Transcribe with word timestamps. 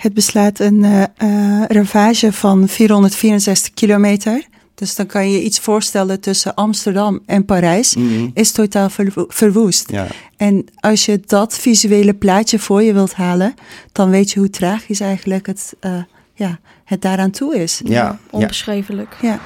Het 0.00 0.14
beslaat 0.14 0.58
een 0.58 0.82
uh, 0.84 1.02
uh, 1.22 1.64
ravage 1.68 2.32
van 2.32 2.68
464 2.68 3.74
kilometer. 3.74 4.42
Dus 4.74 4.94
dan 4.94 5.06
kan 5.06 5.28
je 5.30 5.36
je 5.36 5.42
iets 5.42 5.58
voorstellen 5.60 6.20
tussen 6.20 6.54
Amsterdam 6.54 7.20
en 7.26 7.44
Parijs. 7.44 7.94
Mhm. 7.94 8.28
Is 8.34 8.52
totaal 8.52 8.90
verwo- 8.90 9.24
verwoest. 9.28 9.90
Ja. 9.90 10.06
En 10.36 10.64
als 10.76 11.04
je 11.04 11.20
dat 11.26 11.58
visuele 11.58 12.14
plaatje 12.14 12.58
voor 12.58 12.82
je 12.82 12.92
wilt 12.92 13.14
halen, 13.14 13.54
dan 13.92 14.10
weet 14.10 14.30
je 14.30 14.38
hoe 14.38 14.50
tragisch 14.50 15.00
eigenlijk 15.00 15.46
het, 15.46 15.74
uh, 15.80 16.02
ja, 16.34 16.58
het 16.84 17.02
daaraan 17.02 17.30
toe 17.30 17.56
is. 17.62 17.80
Ja, 17.84 17.92
ja. 17.92 18.18
Onbeschrijfelijk. 18.30 19.16
Ja. 19.20 19.40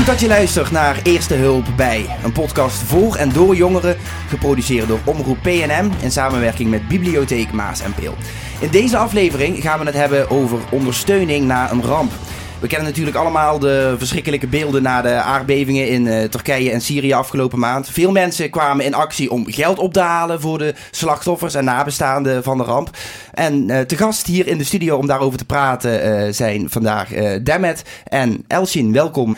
Goed 0.00 0.08
dat 0.08 0.20
je 0.20 0.28
luistert 0.28 0.70
naar 0.70 1.00
Eerste 1.02 1.34
Hulp 1.34 1.66
bij. 1.76 2.06
Een 2.24 2.32
podcast 2.32 2.82
voor 2.82 3.16
en 3.16 3.32
door 3.32 3.56
jongeren, 3.56 3.96
geproduceerd 4.28 4.88
door 4.88 5.00
Omroep 5.04 5.38
PNM 5.42 5.90
in 6.00 6.10
samenwerking 6.10 6.70
met 6.70 6.88
Bibliotheek 6.88 7.52
Maas 7.52 7.80
en 7.80 7.94
Peel. 7.94 8.14
In 8.60 8.70
deze 8.70 8.96
aflevering 8.96 9.62
gaan 9.62 9.78
we 9.78 9.84
het 9.84 9.94
hebben 9.94 10.30
over 10.30 10.58
ondersteuning 10.70 11.46
na 11.46 11.70
een 11.70 11.82
ramp. 11.82 12.12
We 12.60 12.66
kennen 12.66 12.88
natuurlijk 12.88 13.16
allemaal 13.16 13.58
de 13.58 13.94
verschrikkelijke 13.98 14.46
beelden 14.46 14.82
na 14.82 15.02
de 15.02 15.12
aardbevingen 15.14 15.88
in 15.88 16.06
uh, 16.06 16.24
Turkije 16.24 16.70
en 16.70 16.80
Syrië 16.80 17.12
afgelopen 17.12 17.58
maand. 17.58 17.88
Veel 17.88 18.10
mensen 18.10 18.50
kwamen 18.50 18.84
in 18.84 18.94
actie 18.94 19.30
om 19.30 19.50
geld 19.50 19.78
op 19.78 19.92
te 19.92 20.00
halen 20.00 20.40
voor 20.40 20.58
de 20.58 20.74
slachtoffers 20.90 21.54
en 21.54 21.64
nabestaanden 21.64 22.42
van 22.42 22.58
de 22.58 22.64
ramp. 22.64 22.90
En 23.34 23.68
uh, 23.68 23.80
te 23.80 23.96
gast 23.96 24.26
hier 24.26 24.46
in 24.46 24.58
de 24.58 24.64
studio 24.64 24.96
om 24.96 25.06
daarover 25.06 25.38
te 25.38 25.44
praten 25.44 26.26
uh, 26.26 26.32
zijn 26.32 26.70
vandaag 26.70 27.08
Demet 27.42 27.82
en 28.04 28.44
Elshin. 28.46 28.92
Welkom. 28.92 29.36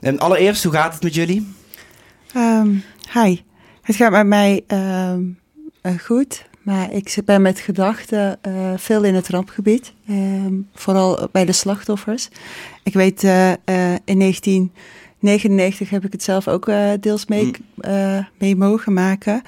En 0.00 0.18
allereerst, 0.18 0.64
hoe 0.64 0.72
gaat 0.72 0.92
het 0.92 1.02
met 1.02 1.14
jullie? 1.14 1.54
Um, 2.36 2.82
hi, 3.12 3.40
het 3.82 3.96
gaat 3.96 4.10
met 4.10 4.26
mij 4.26 4.64
um, 4.68 5.38
goed. 6.00 6.48
Maar 6.62 6.92
ik 6.92 7.18
ben 7.24 7.42
met 7.42 7.60
gedachten 7.60 8.38
uh, 8.48 8.72
veel 8.76 9.04
in 9.04 9.14
het 9.14 9.28
rampgebied. 9.28 9.92
Um, 10.10 10.68
vooral 10.74 11.28
bij 11.32 11.44
de 11.44 11.52
slachtoffers. 11.52 12.28
Ik 12.82 12.92
weet, 12.92 13.24
uh, 13.24 13.48
uh, 13.48 13.54
in 14.04 14.18
1999 14.18 15.90
heb 15.90 16.04
ik 16.04 16.12
het 16.12 16.22
zelf 16.22 16.48
ook 16.48 16.70
deels 17.00 17.26
mee, 17.26 17.50
mee 18.38 18.56
mogen 18.56 18.92
maken. 18.92 19.42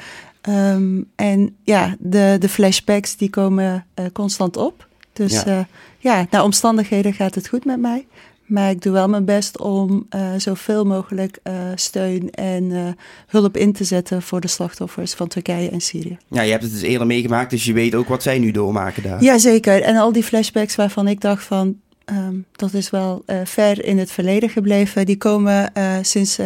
Um, 0.48 1.10
en 1.16 1.56
ja, 1.64 1.96
de, 1.98 2.36
de 2.38 2.48
flashbacks 2.48 3.16
die 3.16 3.30
komen 3.30 3.86
constant 4.12 4.56
op. 4.56 4.88
Dus 5.12 5.42
ja. 5.42 5.66
ja, 5.98 6.26
naar 6.30 6.42
omstandigheden 6.42 7.12
gaat 7.12 7.34
het 7.34 7.48
goed 7.48 7.64
met 7.64 7.80
mij. 7.80 8.06
Maar 8.52 8.70
ik 8.70 8.82
doe 8.82 8.92
wel 8.92 9.08
mijn 9.08 9.24
best 9.24 9.58
om 9.58 10.06
uh, 10.10 10.30
zoveel 10.36 10.84
mogelijk 10.84 11.38
uh, 11.44 11.54
steun 11.74 12.30
en 12.30 12.64
uh, 12.64 12.88
hulp 13.26 13.56
in 13.56 13.72
te 13.72 13.84
zetten 13.84 14.22
voor 14.22 14.40
de 14.40 14.48
slachtoffers 14.48 15.14
van 15.14 15.28
Turkije 15.28 15.70
en 15.70 15.80
Syrië. 15.80 16.16
Ja, 16.28 16.42
je 16.42 16.50
hebt 16.50 16.62
het 16.62 16.72
dus 16.72 16.82
eerder 16.82 17.06
meegemaakt, 17.06 17.50
dus 17.50 17.64
je 17.64 17.72
weet 17.72 17.94
ook 17.94 18.08
wat 18.08 18.22
zij 18.22 18.38
nu 18.38 18.50
doormaken 18.50 19.02
daar. 19.02 19.22
Jazeker. 19.22 19.82
En 19.82 19.96
al 19.96 20.12
die 20.12 20.22
flashbacks 20.22 20.74
waarvan 20.74 21.08
ik 21.08 21.20
dacht 21.20 21.44
van, 21.44 21.76
um, 22.04 22.44
dat 22.52 22.74
is 22.74 22.90
wel 22.90 23.24
ver 23.44 23.84
in 23.84 23.98
het 23.98 24.10
verleden 24.10 24.48
gebleven, 24.48 25.06
die 25.06 25.16
komen 25.16 25.72
sinds 26.02 26.38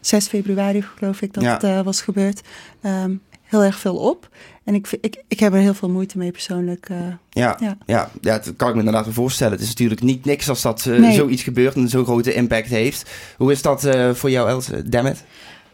6 0.00 0.26
februari, 0.26 0.82
geloof 0.82 1.22
ik, 1.22 1.32
dat 1.32 1.42
ja. 1.42 1.58
het 1.66 1.84
was 1.84 2.00
gebeurd, 2.00 2.40
um, 2.82 3.20
heel 3.42 3.62
erg 3.62 3.78
veel 3.78 3.96
op. 3.96 4.28
En 4.66 4.74
ik, 4.74 4.98
ik, 5.00 5.22
ik 5.28 5.40
heb 5.40 5.52
er 5.52 5.58
heel 5.58 5.74
veel 5.74 5.88
moeite 5.88 6.18
mee 6.18 6.30
persoonlijk. 6.30 6.88
Uh, 6.88 6.98
ja, 7.30 7.56
ja. 7.60 7.78
Ja, 7.86 8.10
ja, 8.20 8.38
dat 8.38 8.56
kan 8.56 8.68
ik 8.68 8.74
me 8.74 8.80
inderdaad 8.80 9.06
voorstellen. 9.10 9.52
Het 9.52 9.62
is 9.62 9.68
natuurlijk 9.68 10.02
niet 10.02 10.24
niks 10.24 10.48
als 10.48 10.62
dat 10.62 10.84
uh, 10.88 10.98
nee. 10.98 11.14
zoiets 11.14 11.42
gebeurt 11.42 11.74
en 11.74 11.88
zo'n 11.88 12.04
grote 12.04 12.34
impact 12.34 12.68
heeft. 12.68 13.10
Hoe 13.36 13.52
is 13.52 13.62
dat 13.62 13.84
uh, 13.84 14.14
voor 14.14 14.30
jou, 14.30 14.48
Els? 14.48 14.70
Dammit? 14.84 15.24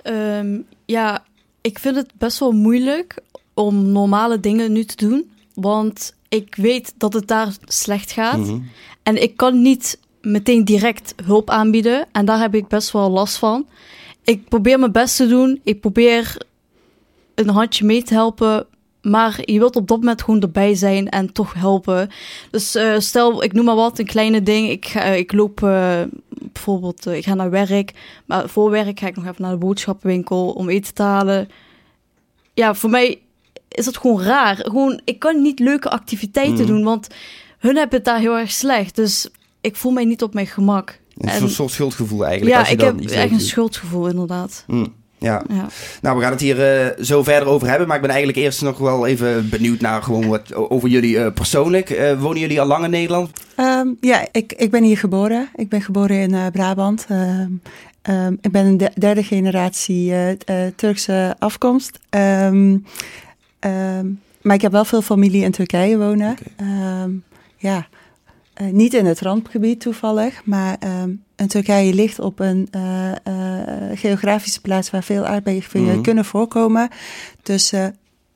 Um, 0.05 0.65
ja, 0.85 1.25
ik 1.61 1.79
vind 1.79 1.97
het 1.97 2.11
best 2.19 2.39
wel 2.39 2.53
moeilijk 2.53 3.19
om 3.55 3.93
normale 3.93 4.41
dingen 4.41 4.73
nu 4.73 4.85
te 4.85 5.07
doen. 5.07 5.31
Want 5.55 6.15
ik 6.29 6.55
weet 6.55 6.95
dat 6.97 7.13
het 7.13 7.29
daar 7.29 7.49
slecht 7.65 8.13
gaat. 8.13 8.39
Mhm. 8.39 8.59
En 9.03 9.23
ik 9.23 9.37
kan 9.37 9.63
niet 9.63 9.99
meteen 10.21 10.65
direct 10.65 11.15
hulp 11.25 11.51
aanbieden. 11.51 12.07
En 12.13 12.25
daar 12.25 12.41
heb 12.41 12.55
ik 12.55 12.69
best 12.69 12.91
wel 12.91 13.11
last 13.11 13.37
van. 13.37 13.67
Ik 14.25 14.49
probeer 14.49 14.79
mijn 14.79 14.93
best 14.93 15.17
te 15.17 15.27
doen. 15.27 15.61
Ik 15.65 15.81
probeer 15.81 16.37
een 17.35 17.49
handje 17.49 17.85
mee 17.85 18.03
te 18.03 18.15
helpen. 18.15 18.67
Maar 19.03 19.41
je 19.45 19.59
wilt 19.59 19.77
op 19.77 19.89
dat 19.89 19.99
moment 19.99 20.23
gewoon 20.23 20.41
erbij 20.41 20.75
zijn 20.75 21.09
en 21.09 21.33
toch 21.33 21.55
helpen. 21.55 22.11
Dus 22.51 22.77
uh, 22.77 22.99
stel, 22.99 23.43
ik 23.43 23.53
noem 23.53 23.65
maar 23.65 23.75
wat, 23.75 23.99
een 23.99 24.07
kleine 24.07 24.43
ding. 24.43 24.69
Ik, 24.69 24.87
ga, 24.87 25.03
ik 25.03 25.33
loop 25.33 25.61
uh, 25.61 26.01
bijvoorbeeld, 26.29 27.07
ik 27.07 27.25
ga 27.25 27.35
naar 27.35 27.51
werk. 27.51 27.93
Maar 28.27 28.49
voor 28.49 28.71
werk 28.71 29.01
ga 29.01 29.07
ik 29.07 29.17
nog 29.17 29.25
even 29.25 29.43
naar 29.43 29.51
de 29.51 29.57
boodschappenwinkel 29.57 30.51
om 30.51 30.69
eten 30.69 30.95
te 30.95 31.03
halen. 31.03 31.49
Ja, 32.55 32.75
voor 32.75 32.91
mij 32.91 33.21
is 33.69 33.85
dat 33.85 33.97
gewoon 33.97 34.23
raar. 34.23 34.57
Gewoon, 34.57 35.01
ik 35.05 35.19
kan 35.19 35.43
niet 35.43 35.59
leuke 35.59 35.91
activiteiten 35.91 36.61
mm. 36.61 36.67
doen, 36.67 36.85
want 36.85 37.09
hun 37.59 37.77
hebben 37.77 37.97
het 37.97 38.05
daar 38.05 38.19
heel 38.19 38.39
erg 38.39 38.51
slecht. 38.51 38.97
Dus 38.97 39.29
ik 39.61 39.77
voel 39.77 39.93
mij 39.93 40.05
niet 40.05 40.23
op 40.23 40.35
mijn 40.35 40.47
gemak. 40.47 41.01
Een 41.17 41.29
en, 41.29 41.51
soort 41.51 41.71
schuldgevoel 41.71 42.25
eigenlijk. 42.25 42.55
Ja, 42.55 42.59
als 42.59 42.69
je 42.69 42.75
ik 42.75 42.81
dan 42.81 42.99
heb 42.99 43.11
echt 43.11 43.33
een 43.33 43.41
schuldgevoel 43.41 44.09
inderdaad. 44.09 44.65
Mm. 44.67 44.95
Ja. 45.23 45.43
ja. 45.49 45.67
nou 46.01 46.17
we 46.17 46.23
gaan 46.23 46.33
het 46.33 46.41
hier 46.41 46.85
uh, 46.85 47.05
zo 47.05 47.23
verder 47.23 47.49
over 47.49 47.69
hebben. 47.69 47.87
Maar 47.87 47.97
ik 47.97 48.03
ben 48.03 48.11
eigenlijk 48.11 48.45
eerst 48.45 48.63
nog 48.63 48.79
wel 48.79 49.07
even 49.07 49.49
benieuwd 49.49 49.81
naar 49.81 50.03
gewoon 50.03 50.29
wat 50.29 50.55
over 50.55 50.89
jullie 50.89 51.17
uh, 51.17 51.27
persoonlijk. 51.35 51.91
Uh, 51.91 52.21
wonen 52.21 52.41
jullie 52.41 52.61
al 52.61 52.67
lang 52.67 52.85
in 52.85 52.91
Nederland? 52.91 53.31
Um, 53.57 53.97
ja, 54.01 54.27
ik, 54.33 54.53
ik 54.53 54.71
ben 54.71 54.83
hier 54.83 54.99
geboren. 54.99 55.49
Ik 55.55 55.69
ben 55.69 55.83
geboren 55.83 56.17
in 56.17 56.51
Brabant. 56.51 57.07
Um, 57.11 57.63
um, 58.03 58.39
ik 58.41 58.53
ben 58.53 58.67
een 58.67 58.77
de, 58.77 58.91
derde 58.95 59.23
generatie 59.23 60.13
Turkse 60.77 61.37
afkomst. 61.39 61.99
maar 64.43 64.55
ik 64.55 64.63
heb 64.63 64.73
wel 64.73 64.85
veel 64.85 65.03
familie 65.03 65.45
in 65.45 65.51
Turkije 65.51 65.99
wonen. 65.99 66.37
Okay. 66.57 67.09
ja, 67.57 67.87
niet 68.71 68.95
in 68.95 69.07
het 69.07 69.21
rampgebied 69.21 69.81
toevallig, 69.81 70.45
maar 70.45 70.79
en 71.43 71.49
Turkije 71.49 71.95
ligt 71.95 72.19
op 72.19 72.41
een 72.41 72.69
uh, 72.77 73.13
uh, 73.29 73.67
geografische 73.95 74.61
plaats 74.61 74.91
waar 74.91 75.03
veel 75.03 75.27
aardbevingen 75.27 75.87
mm-hmm. 75.87 76.03
kunnen 76.03 76.25
voorkomen. 76.25 76.89
Dus 77.43 77.73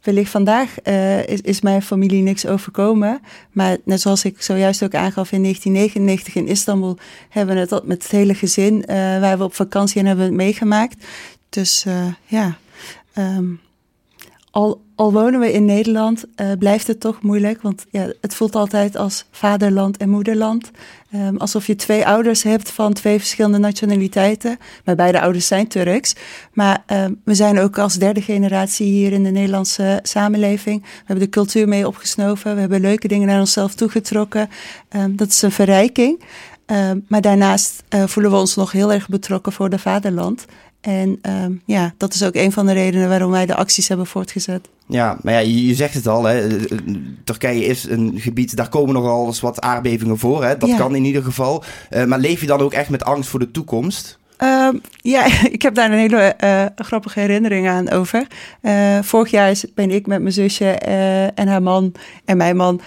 wellicht 0.03 0.31
vandaag 0.31 0.83
is, 1.27 1.41
is, 1.41 1.61
mijn 1.61 1.83
familie 1.83 2.23
niks 2.23 2.47
overkomen. 2.47 3.21
Maar 3.53 3.77
net 3.85 4.01
zoals 4.01 4.25
ik 4.25 4.43
zojuist 4.43 4.83
ook 4.83 4.95
aangaf 4.95 5.33
in 5.33 5.43
1999 5.43 6.35
in 6.35 6.49
Istanbul 6.49 6.99
hebben 7.29 7.55
we 7.55 7.61
het 7.61 7.87
met 7.87 8.03
het 8.03 8.13
hele 8.13 8.35
gezin 8.35 8.85
waar 9.21 9.39
we 9.39 9.45
op 9.45 9.55
vakantie 9.55 10.01
en 10.01 10.07
hebben 10.07 10.25
we 10.25 10.31
het 10.31 10.41
meegemaakt. 10.41 11.07
Dus 11.49 11.87
ja. 12.27 12.57
Um, 13.19 13.61
al, 14.57 15.13
wonen 15.13 15.41
we 15.41 15.53
in 15.53 15.65
Nederland, 15.65 16.25
uh, 16.37 16.53
blijft 16.59 16.87
het 16.87 17.01
toch 17.01 17.23
moeilijk. 17.23 17.63
Want 17.63 17.85
ja, 17.91 18.13
het 18.21 18.35
voelt 18.35 18.57
altijd 18.57 18.97
als 18.97 19.25
vaderland 19.31 19.97
en 19.97 20.09
moederland. 20.09 20.71
Um, 21.15 21.37
alsof 21.37 21.67
je 21.67 21.77
twee 21.77 22.07
ouders 22.07 22.43
hebt 22.43 22.71
van 22.71 22.93
twee 22.93 23.19
verschillende 23.19 23.59
nationaliteiten. 23.59 24.59
Maar 24.85 24.95
beide 24.95 25.21
ouders 25.21 25.47
zijn 25.47 25.69
Turks. 25.69 26.15
Maar 26.53 26.85
um, 26.87 27.21
we 27.25 27.35
zijn 27.35 27.59
ook 27.59 27.79
als 27.79 27.95
derde 27.95 28.23
generatie 28.23 28.87
hier 28.87 29.13
in 29.13 29.23
de 29.23 29.31
Nederlandse 29.31 30.01
samenleving. 30.03 30.83
We 30.83 30.89
hebben 31.05 31.25
de 31.25 31.31
cultuur 31.31 31.69
mee 31.69 31.87
opgesnoven. 31.87 32.55
We 32.55 32.61
hebben 32.61 32.81
leuke 32.81 33.09
dingen 33.09 33.27
naar 33.27 33.41
onszelf 33.41 33.75
toegetrokken. 33.75 34.49
Um, 34.97 35.17
dat 35.17 35.29
is 35.29 35.43
een 35.43 35.53
verrijking. 35.53 36.23
maar 37.09 37.21
daarnaast 37.21 37.83
uh, 37.95 38.07
voelen 38.07 38.33
we 38.33 38.39
ons 38.39 38.57
nog 38.57 38.73
heel 38.73 38.93
erg 38.93 39.09
betrokken 39.09 39.53
voor 39.53 39.71
de 39.71 39.79
vaderland. 39.79 40.47
En 40.87 41.19
um, 41.23 41.63
ja, 41.65 41.95
dat 41.97 42.15
is 42.15 42.25
ook 42.25 42.35
een 42.35 42.53
van 42.53 42.67
de 42.67 42.73
redenen 42.73 43.09
waarom 43.09 43.31
wij 43.31 43.47
de 43.47 43.55
acties 43.55 43.89
hebben 43.89 44.07
voortgezet. 44.07 44.69
Ja, 44.87 45.17
maar 45.23 45.33
ja, 45.33 45.39
je, 45.39 45.67
je 45.67 45.75
zegt 45.75 45.95
het 45.95 46.07
al, 46.07 46.25
hè. 46.25 46.49
Turkije 47.25 47.65
is 47.65 47.85
een 47.85 48.13
gebied, 48.17 48.57
daar 48.57 48.69
komen 48.69 48.95
nogal 48.95 49.27
eens 49.27 49.41
wat 49.41 49.61
aardbevingen 49.61 50.19
voor. 50.19 50.45
Hè. 50.45 50.57
Dat 50.57 50.69
ja. 50.69 50.77
kan 50.77 50.95
in 50.95 51.05
ieder 51.05 51.23
geval. 51.23 51.65
Uh, 51.91 52.05
maar 52.05 52.19
leef 52.19 52.41
je 52.41 52.47
dan 52.47 52.61
ook 52.61 52.73
echt 52.73 52.91
met 52.91 53.05
angst 53.05 53.31
voor 53.31 53.39
de 53.39 53.51
toekomst? 53.51 54.19
Um, 54.43 54.81
ja, 54.97 55.27
ik 55.57 55.63
heb 55.63 55.75
daar 55.75 55.93
een 55.93 55.99
hele 55.99 56.35
uh, 56.45 56.65
grappige 56.77 57.21
herinnering 57.21 57.69
aan 57.69 57.91
over. 57.91 58.27
Uh, 58.63 58.99
vorig 59.03 59.31
jaar 59.31 59.61
ben 59.75 59.91
ik 59.91 60.07
met 60.07 60.21
mijn 60.21 60.35
zusje 60.35 60.71
en 61.35 61.49
haar 61.49 61.63
man 61.63 61.93
en 62.25 62.37
mijn 62.37 62.57
man 62.57 62.81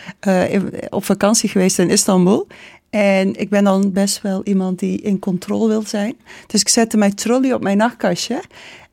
op 0.89 1.05
vakantie 1.05 1.49
geweest 1.49 1.79
in 1.79 1.89
Istanbul. 1.89 2.47
En 2.89 3.35
ik 3.35 3.49
ben 3.49 3.63
dan 3.63 3.91
best 3.91 4.21
wel 4.21 4.41
iemand 4.43 4.79
die 4.79 5.01
in 5.01 5.19
controle 5.19 5.67
wil 5.67 5.83
zijn. 5.85 6.15
Dus 6.47 6.61
ik 6.61 6.69
zette 6.69 6.97
mijn 6.97 7.15
trolley 7.15 7.53
op 7.53 7.61
mijn 7.61 7.77
nachtkastje. 7.77 8.41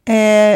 Uh, 0.05 0.55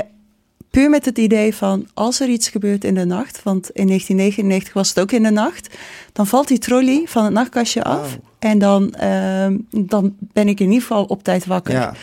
puur 0.70 0.90
met 0.90 1.04
het 1.04 1.18
idee 1.18 1.54
van 1.54 1.88
als 1.94 2.20
er 2.20 2.28
iets 2.28 2.48
gebeurt 2.48 2.84
in 2.84 2.94
de 2.94 3.04
nacht, 3.04 3.42
want 3.42 3.70
in 3.70 3.86
1999 3.86 4.72
was 4.72 4.88
het 4.88 5.00
ook 5.00 5.12
in 5.12 5.22
de 5.22 5.30
nacht, 5.30 5.76
dan 6.12 6.26
valt 6.26 6.48
die 6.48 6.58
trolley 6.58 7.02
van 7.06 7.24
het 7.24 7.32
nachtkastje 7.32 7.84
af. 7.84 8.14
Oh. 8.14 8.24
En 8.38 8.58
dan, 8.58 8.94
uh, 9.02 9.46
dan 9.70 10.16
ben 10.20 10.48
ik 10.48 10.60
in 10.60 10.66
ieder 10.66 10.80
geval 10.80 11.04
op 11.04 11.22
tijd 11.22 11.46
wakker. 11.46 11.74
Ja. 11.74 11.94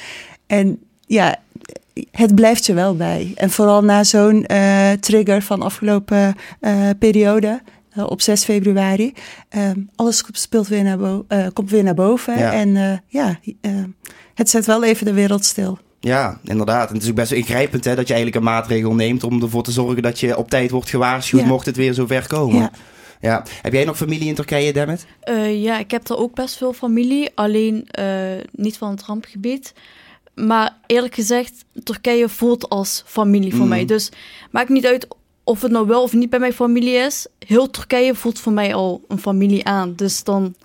En 0.47 0.79
ja, 1.05 1.35
het 2.11 2.35
blijft 2.35 2.65
je 2.65 2.73
wel 2.73 2.95
bij. 2.95 3.31
En 3.35 3.49
vooral 3.49 3.83
na 3.83 4.03
zo'n 4.03 4.45
uh, 4.51 4.91
trigger 4.91 5.41
van 5.41 5.61
afgelopen 5.61 6.35
periode. 6.99 7.61
Op 8.05 8.21
6 8.21 8.43
februari. 8.43 9.13
Ehm, 9.49 9.79
alles 9.95 10.23
speelt 10.31 10.67
weer 10.67 10.83
naar 10.83 10.97
bo- 10.97 11.25
komt 11.53 11.69
weer 11.69 11.83
naar 11.83 11.93
boven. 11.93 12.37
Ja. 12.39 12.53
En 12.53 13.01
ja, 13.07 13.39
het 14.33 14.49
zet 14.49 14.65
wel 14.65 14.83
even 14.83 15.05
de 15.05 15.13
wereld 15.13 15.45
stil. 15.45 15.77
Ja, 15.99 16.39
inderdaad. 16.43 16.87
En 16.87 16.93
het 16.93 17.03
is 17.03 17.09
ook 17.09 17.15
best 17.15 17.29
wel 17.29 17.39
ingrijpend 17.39 17.83
hè, 17.85 17.95
dat 17.95 18.07
je 18.07 18.13
eigenlijk 18.13 18.45
een 18.45 18.51
maatregel 18.51 18.93
neemt 18.95 19.23
om 19.23 19.41
ervoor 19.41 19.63
te 19.63 19.71
zorgen 19.71 20.01
dat 20.01 20.19
je 20.19 20.37
op 20.37 20.49
tijd 20.49 20.71
wordt 20.71 20.89
gewaarschuwd 20.89 21.41
Ja. 21.41 21.47
mocht 21.47 21.65
het 21.65 21.75
weer 21.75 21.93
zover 21.93 22.27
komen. 22.27 22.59
Ja. 22.59 22.71
Ja. 23.21 23.43
Heb 23.61 23.73
jij 23.73 23.85
nog 23.85 23.97
familie 23.97 24.27
in 24.27 24.35
Turkije, 24.35 24.73
Demet? 24.73 25.05
Eh, 25.19 25.63
ja, 25.63 25.79
ik 25.79 25.91
heb 25.91 26.09
er 26.09 26.17
ook 26.17 26.35
best 26.35 26.57
veel 26.57 26.73
familie, 26.73 27.29
alleen 27.35 27.87
eh, 27.87 28.05
niet 28.51 28.77
van 28.77 28.89
het 28.89 29.03
rampgebied. 29.03 29.73
Maar 30.35 30.77
eerlijk 30.85 31.15
gezegd, 31.15 31.65
Turkije 31.83 32.29
voelt 32.29 32.69
als 32.69 33.03
familie 33.05 33.51
voor 33.55 33.63
Mm. 33.63 33.69
mij. 33.69 33.85
Dus 33.85 34.11
maakt 34.51 34.69
niet 34.69 34.85
uit 34.85 35.07
of 35.47 35.61
het 35.61 35.71
nou 35.71 35.87
wel 35.87 36.01
of 36.03 36.13
niet 36.13 36.29
bij 36.29 36.39
mijn 36.39 36.53
familie 36.53 36.93
is. 36.93 37.27
Heel 37.39 37.69
Turkije 37.69 38.15
voelt 38.15 38.39
voor 38.39 38.51
mij 38.51 38.73
al 38.75 39.01
een 39.07 39.19
familie 39.19 39.65
aan. 39.65 39.93
Dus 39.95 40.23
dan 40.23 40.55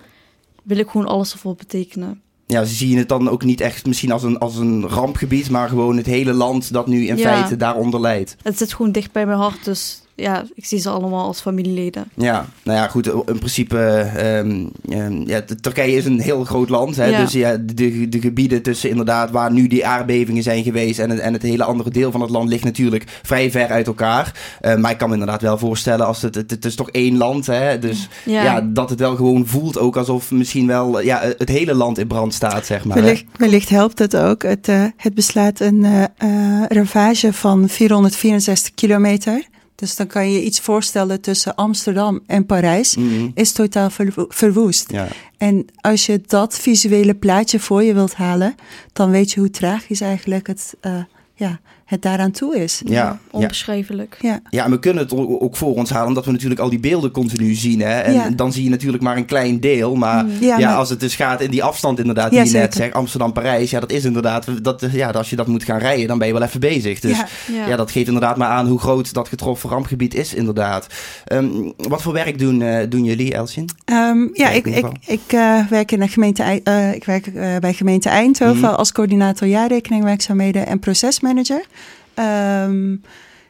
wil 0.63 0.79
ik 0.79 0.89
gewoon 0.89 1.07
alles 1.07 1.33
ervoor 1.33 1.55
betekenen. 1.55 2.21
Ja, 2.47 2.65
ze 2.65 2.75
zien 2.75 2.99
het 2.99 3.09
dan 3.09 3.29
ook 3.29 3.45
niet 3.45 3.61
echt 3.61 3.87
misschien 3.87 4.13
als 4.13 4.23
een, 4.23 4.39
als 4.39 4.57
een 4.57 4.89
rampgebied, 4.89 5.51
maar 5.51 5.69
gewoon 5.69 5.97
het 5.97 6.07
hele 6.07 6.33
land 6.33 6.73
dat 6.73 6.87
nu 6.87 7.07
in 7.07 7.17
Ja. 7.17 7.23
feite 7.23 7.57
daaronder 7.57 8.01
leidt. 8.01 8.37
Het 8.43 8.59
zit 8.59 8.75
gewoon 8.75 8.93
dicht 8.93 9.13
bij 9.13 9.27
mijn 9.27 9.39
hart, 9.39 9.65
dus 9.65 10.02
ja, 10.23 10.45
ik 10.55 10.65
zie 10.65 10.79
ze 10.79 10.89
allemaal 10.89 11.27
als 11.27 11.41
familieleden. 11.41 12.11
Ja, 12.15 12.47
nou 12.63 12.79
ja, 12.79 12.89
goed. 12.89 13.07
In 13.07 13.39
principe, 13.39 13.79
ehm, 14.17 14.67
ehm, 14.89 15.29
ja, 15.29 15.43
Turkije 15.61 15.97
is 15.97 16.05
een 16.05 16.21
heel 16.21 16.45
groot 16.45 16.69
land. 16.69 16.97
Hè? 16.97 17.05
Ja. 17.05 17.21
Dus 17.23 17.33
ja, 17.33 17.57
de, 17.57 18.09
de 18.09 18.21
gebieden 18.21 18.63
tussen 18.63 18.91
inderdaad 18.91 19.31
waar 19.31 19.53
nu 19.53 19.67
die 19.67 19.87
aardbevingen 19.87 20.43
zijn 20.43 20.63
geweest 20.63 20.99
en 20.99 21.11
het, 21.11 21.19
en 21.19 21.33
het 21.33 21.43
hele 21.43 21.65
andere 21.65 21.91
deel 21.91 22.11
van 22.11 22.21
het 22.21 22.31
land 22.31 22.49
ligt 22.49 22.65
natuurlijk 22.65 23.05
vrij 23.23 23.51
ver 23.51 23.69
uit 23.69 23.87
elkaar. 23.87 24.57
Eh, 24.61 24.77
maar 24.77 24.91
ik 24.91 24.99
kan 24.99 25.09
me 25.09 25.15
inderdaad 25.15 25.43
wel 25.43 25.59
voorstellen 25.59 26.07
als 26.07 26.23
het, 26.23 26.35
het, 26.35 26.51
het 26.51 26.65
is 26.65 26.75
toch 26.75 26.91
één 26.91 27.17
land, 27.17 27.47
hè? 27.47 27.79
Dus 27.79 28.09
ja. 28.25 28.43
Ja, 28.43 28.61
dat 28.61 28.91
het 28.91 28.99
wel 28.99 29.17
gewoon 29.17 29.47
voelt 29.47 29.79
ook 29.79 29.97
alsof 29.97 30.31
misschien 30.31 30.67
wel 30.67 31.01
ja, 31.01 31.21
het 31.39 31.49
hele 31.49 31.75
land 31.75 31.99
in 31.99 32.07
brand 32.07 32.35
staat, 32.35 32.67
zeg 32.67 32.85
maar. 32.85 33.03
Wellicht, 33.03 33.25
wellicht 33.37 33.69
helpt 33.69 33.99
het 33.99 34.17
ook. 34.17 34.43
Het, 34.43 34.69
eh, 34.69 34.85
het 34.97 35.15
beslaat 35.15 35.61
een 35.61 35.85
eh, 35.85 36.03
eh, 36.03 36.67
ravage 36.69 37.33
van 37.33 37.69
464 37.69 38.75
kilometer. 38.75 39.51
Dus 39.83 39.97
dan 39.97 40.07
kan 40.07 40.31
je 40.31 40.43
iets 40.43 40.61
voorstellen 40.61 41.21
tussen 41.21 41.55
Amsterdam 41.55 42.21
en 42.27 42.47
Parijs. 42.47 42.97
Mhm. 42.97 43.29
Is 43.35 43.53
totaal 43.53 43.91
verwo- 43.91 44.27
verwoest. 44.29 44.91
Ja. 44.93 45.09
En 45.37 45.67
als 45.81 46.07
je 46.07 46.21
dat 46.27 46.59
visuele 46.59 47.15
plaatje 47.15 47.61
voor 47.61 47.83
je 47.83 47.95
wilt 47.95 48.15
halen, 48.15 48.55
dan 48.93 49.11
weet 49.11 49.33
je 49.33 49.41
hoe 49.41 49.51
tragisch 49.51 50.01
eigenlijk 50.01 50.47
het, 50.47 50.75
eh, 50.81 51.03
ja, 51.35 51.61
het 51.93 52.03
daaraan 52.03 52.31
toe 52.31 52.57
is. 52.57 52.83
Ja, 52.85 52.93
ja. 52.93 53.19
onbeschrijfelijk. 53.31 54.17
Ja, 54.21 54.41
Ja, 54.51 54.65
en 54.65 54.71
we 54.71 54.79
kunnen 54.79 55.03
het 55.03 55.13
ook 55.17 55.57
voor 55.57 55.75
ons 55.75 55.91
halen, 55.91 56.09
omdat 56.09 56.25
we 56.25 56.31
natuurlijk 56.33 56.61
al 56.61 56.71
die 56.71 56.81
beelden 56.81 57.11
continu 57.11 57.55
zien. 57.55 57.81
Hè? 57.81 57.99
En 58.01 58.13
Ja. 58.13 58.31
dan 58.31 58.53
zie 58.53 58.65
je 58.65 58.71
natuurlijk 58.71 59.03
maar 59.03 59.17
een 59.17 59.25
klein 59.25 59.61
deel. 59.61 59.95
Maar 59.95 60.27
Ja, 60.41 60.59
ja, 60.59 60.69
maar- 60.69 60.77
als 60.77 60.91
het 60.91 61.01
dus 61.01 61.15
gaat 61.17 61.41
in 61.41 61.51
die 61.51 61.63
afstand 61.63 61.99
inderdaad, 61.99 62.33
Ja, 62.33 62.43
die 62.43 62.53
je 62.53 62.59
net 62.59 62.75
zegt, 62.75 62.93
Amsterdam-Parijs. 62.95 63.71
Ja, 63.71 63.81
dat 63.81 63.93
is 63.93 64.05
inderdaad, 64.05 64.65
dat, 64.65 64.87
ja, 64.93 65.11
als 65.11 65.31
je 65.31 65.37
dat 65.37 65.47
moet 65.47 65.65
gaan 65.65 65.79
rijden, 65.79 66.07
dan 66.07 66.19
ben 66.19 66.27
je 66.27 66.33
wel 66.33 66.43
even 66.43 66.61
bezig. 66.61 67.01
Dus 67.01 67.17
ja. 67.17 67.27
Ja. 67.53 67.67
Ja. 67.67 67.77
dat 67.77 67.91
geeft 67.91 68.07
inderdaad 68.07 68.37
maar 68.37 68.49
aan 68.49 68.67
hoe 68.67 68.79
groot 68.79 69.13
dat 69.13 69.29
getroffen 69.29 69.71
rampgebied 69.71 70.15
is 70.15 70.35
inderdaad. 70.35 70.87
Ehm, 71.25 71.47
wat 71.77 72.03
voor 72.03 72.13
werk 72.13 72.39
doen, 72.39 72.63
eh, 72.63 72.87
doen 72.89 73.05
jullie, 73.05 73.35
Elsin? 73.35 73.69
Ehm, 73.85 74.19
ja, 74.33 74.49
ik, 74.51 74.67
ik, 74.67 74.87
ik 75.07 75.21
eh, 75.27 75.67
werk 75.71 75.93
in 75.93 76.01
de 76.01 76.09
gemeente, 76.09 76.43
eh, 76.65 76.95
ik 76.95 77.05
werk 77.05 77.27
eh, 77.27 77.57
bij 77.61 77.73
gemeente 77.73 78.09
Eindhoven 78.09 78.57
Mhm. 78.61 78.75
als 78.75 78.93
coördinator 78.93 79.49
jaarrekeningwerkzaamheden 79.49 80.67
en 80.67 80.79
procesmanager. 80.79 81.65
Ehm, 82.15 82.97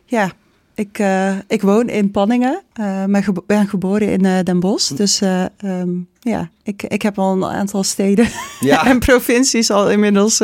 ja, 0.04 0.30
ik, 0.74 0.98
eh, 0.98 1.32
ik 1.48 1.62
woon 1.62 1.88
in 1.88 2.10
Panningen, 2.10 2.62
eh, 2.72 3.04
maar 3.04 3.22
gebo- 3.22 3.44
ben 3.46 3.68
geboren 3.68 4.08
in 4.12 4.24
eh, 4.24 4.38
Den 4.42 4.60
Bosch. 4.60 4.88
Mhm. 4.90 4.96
Dus 4.98 5.20
ehm, 5.20 5.90
ja, 6.20 6.50
ik, 6.62 6.82
ik 6.82 7.02
heb 7.02 7.18
al 7.18 7.32
een 7.32 7.44
aantal 7.44 7.82
steden 7.84 8.26
Ja, 8.60 8.86
en 8.90 8.98
provincies 8.98 9.70
al 9.70 9.90
inmiddels 9.90 10.40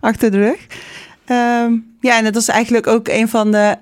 achter 0.00 0.30
de 0.30 0.38
rug. 0.38 0.66
Ehm, 1.24 1.72
ja, 2.00 2.18
en 2.18 2.24
dat 2.24 2.36
is 2.36 2.48
eigenlijk 2.48 2.86
ook 2.86 3.08
een 3.08 3.28
van 3.28 3.50
de. 3.52 3.76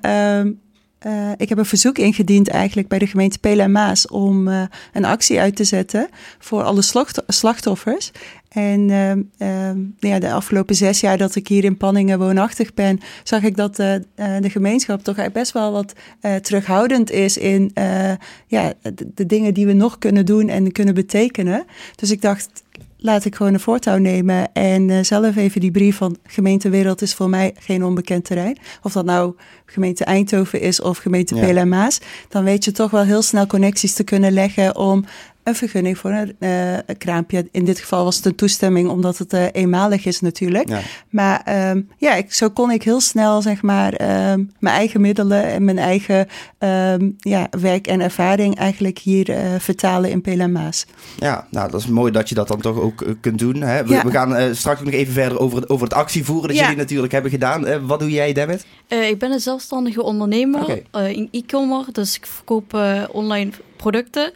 ik 1.36 1.48
heb 1.48 1.58
een 1.58 1.64
verzoek 1.64 1.98
ingediend 1.98 2.48
eigenlijk 2.48 2.88
bij 2.88 2.98
de 2.98 3.06
gemeente 3.06 3.38
Pelen 3.38 3.64
en 3.64 3.72
Maas 3.72 4.08
om 4.08 4.46
een 4.92 5.04
actie 5.04 5.40
uit 5.40 5.56
te 5.56 5.64
zetten 5.64 6.08
voor 6.38 6.62
alle 6.62 6.82
slacht- 6.82 7.22
slachtoffers. 7.26 8.10
En 8.54 8.90
ehm, 8.90 9.22
ehm, 9.38 9.78
ja, 9.98 10.18
de 10.18 10.32
afgelopen 10.32 10.74
zes 10.74 11.00
jaar 11.00 11.18
dat 11.18 11.34
ik 11.34 11.48
hier 11.48 11.64
in 11.64 11.76
Panningen 11.76 12.18
woonachtig 12.18 12.74
ben, 12.74 13.00
zag 13.22 13.42
ik 13.42 13.56
dat 13.56 13.78
eh, 13.78 13.94
eh, 13.94 14.02
de 14.40 14.50
gemeenschap 14.50 14.98
toch 14.98 15.16
eigenlijk 15.16 15.32
best 15.32 15.52
wel 15.52 15.72
wat 15.72 15.92
eh, 16.20 16.34
terughoudend 16.34 17.10
is 17.10 17.36
in 17.36 17.70
eh, 17.74 18.12
ja, 18.46 18.72
de, 18.82 19.10
de 19.14 19.26
dingen 19.26 19.54
die 19.54 19.66
we 19.66 19.72
nog 19.72 19.98
kunnen 19.98 20.26
doen 20.26 20.48
en 20.48 20.72
kunnen 20.72 20.94
betekenen. 20.94 21.64
Dus 21.94 22.10
ik 22.10 22.22
dacht, 22.22 22.62
laat 22.96 23.24
ik 23.24 23.34
gewoon 23.34 23.54
een 23.54 23.60
voortouw 23.60 23.98
nemen 23.98 24.52
en 24.52 25.06
zelf 25.06 25.36
even 25.36 25.60
die 25.60 25.70
brief 25.70 25.96
van 25.96 26.16
gemeentewereld 26.26 27.02
is 27.02 27.14
voor 27.14 27.28
mij 27.28 27.54
geen 27.58 27.84
onbekend 27.84 28.24
terrein. 28.24 28.58
Of 28.82 28.92
dat 28.92 29.04
nou 29.04 29.34
gemeente 29.66 30.04
Eindhoven 30.04 30.60
is 30.60 30.80
of 30.80 30.98
gemeente 30.98 31.36
Ja. 31.36 31.64
Maas, 31.64 32.00
dan 32.28 32.44
weet 32.44 32.64
je 32.64 32.72
toch 32.72 32.90
wel 32.90 33.04
heel 33.04 33.22
snel 33.22 33.46
connecties 33.46 33.94
te 33.94 34.04
kunnen 34.04 34.32
leggen 34.32 34.76
om 34.76 35.04
een 35.44 35.54
vergunning 35.54 35.98
voor 35.98 36.10
een, 36.10 36.36
eh, 36.38 36.72
een 36.72 36.98
kraampje. 36.98 37.48
In 37.50 37.64
dit 37.64 37.78
geval 37.78 38.04
was 38.04 38.16
het 38.16 38.24
een 38.24 38.34
toestemming 38.34 38.88
omdat 38.88 39.18
het 39.18 39.32
eh, 39.32 39.44
eenmalig 39.52 40.04
is 40.06 40.20
natuurlijk. 40.20 40.68
ja. 40.68 40.80
Maar 41.10 41.42
ehm, 41.44 41.80
ja, 41.98 42.14
ik, 42.14 42.32
zo 42.32 42.50
kon 42.50 42.70
ik 42.70 42.82
heel 42.82 43.00
snel 43.00 43.42
zeg 43.42 43.62
maar 43.62 43.92
ehm, 43.92 44.44
mijn 44.58 44.74
eigen 44.76 45.00
middelen 45.00 45.44
en 45.44 45.64
mijn 45.64 45.78
eigen 45.78 46.26
ehm, 46.58 47.10
ja, 47.18 47.48
werk 47.60 47.86
en 47.86 48.00
ervaring 48.00 48.56
eigenlijk 48.56 48.98
hier 48.98 49.30
eh, 49.30 49.40
vertalen 49.58 50.10
in 50.10 50.52
Maas. 50.52 50.86
ja, 51.16 51.46
nou 51.50 51.70
dat 51.70 51.80
is 51.80 51.86
mooi 51.86 52.12
dat 52.12 52.28
je 52.28 52.34
dat 52.34 52.48
dan 52.48 52.60
toch 52.60 52.78
ook 52.80 53.04
kunt 53.20 53.38
doen. 53.38 53.60
Hè? 53.62 53.84
We, 53.84 53.92
Ja. 53.92 54.04
we 54.04 54.10
gaan 54.10 54.36
eh, 54.36 54.52
straks 54.52 54.82
nog 54.82 54.92
even 54.92 55.12
verder 55.12 55.38
over 55.38 55.60
het, 55.60 55.68
over 55.68 55.84
het 55.86 55.94
actievoeren 55.94 56.48
dat 56.48 56.56
Ja. 56.56 56.62
jullie 56.62 56.76
natuurlijk 56.78 57.12
hebben 57.12 57.30
gedaan. 57.30 57.66
Eh, 57.66 57.78
wat 57.82 58.00
doe 58.00 58.10
jij, 58.10 58.32
David? 58.32 58.66
Eh, 58.88 59.08
ik 59.08 59.18
ben 59.18 59.32
een 59.32 59.40
zelfstandige 59.40 60.02
ondernemer 60.02 60.82
eh, 60.90 61.08
in 61.10 61.28
e-commerce, 61.30 61.92
dus 61.92 62.16
ik 62.16 62.26
verkoop 62.26 62.74
eh, 62.74 63.02
online 63.12 63.50
producten. 63.76 64.32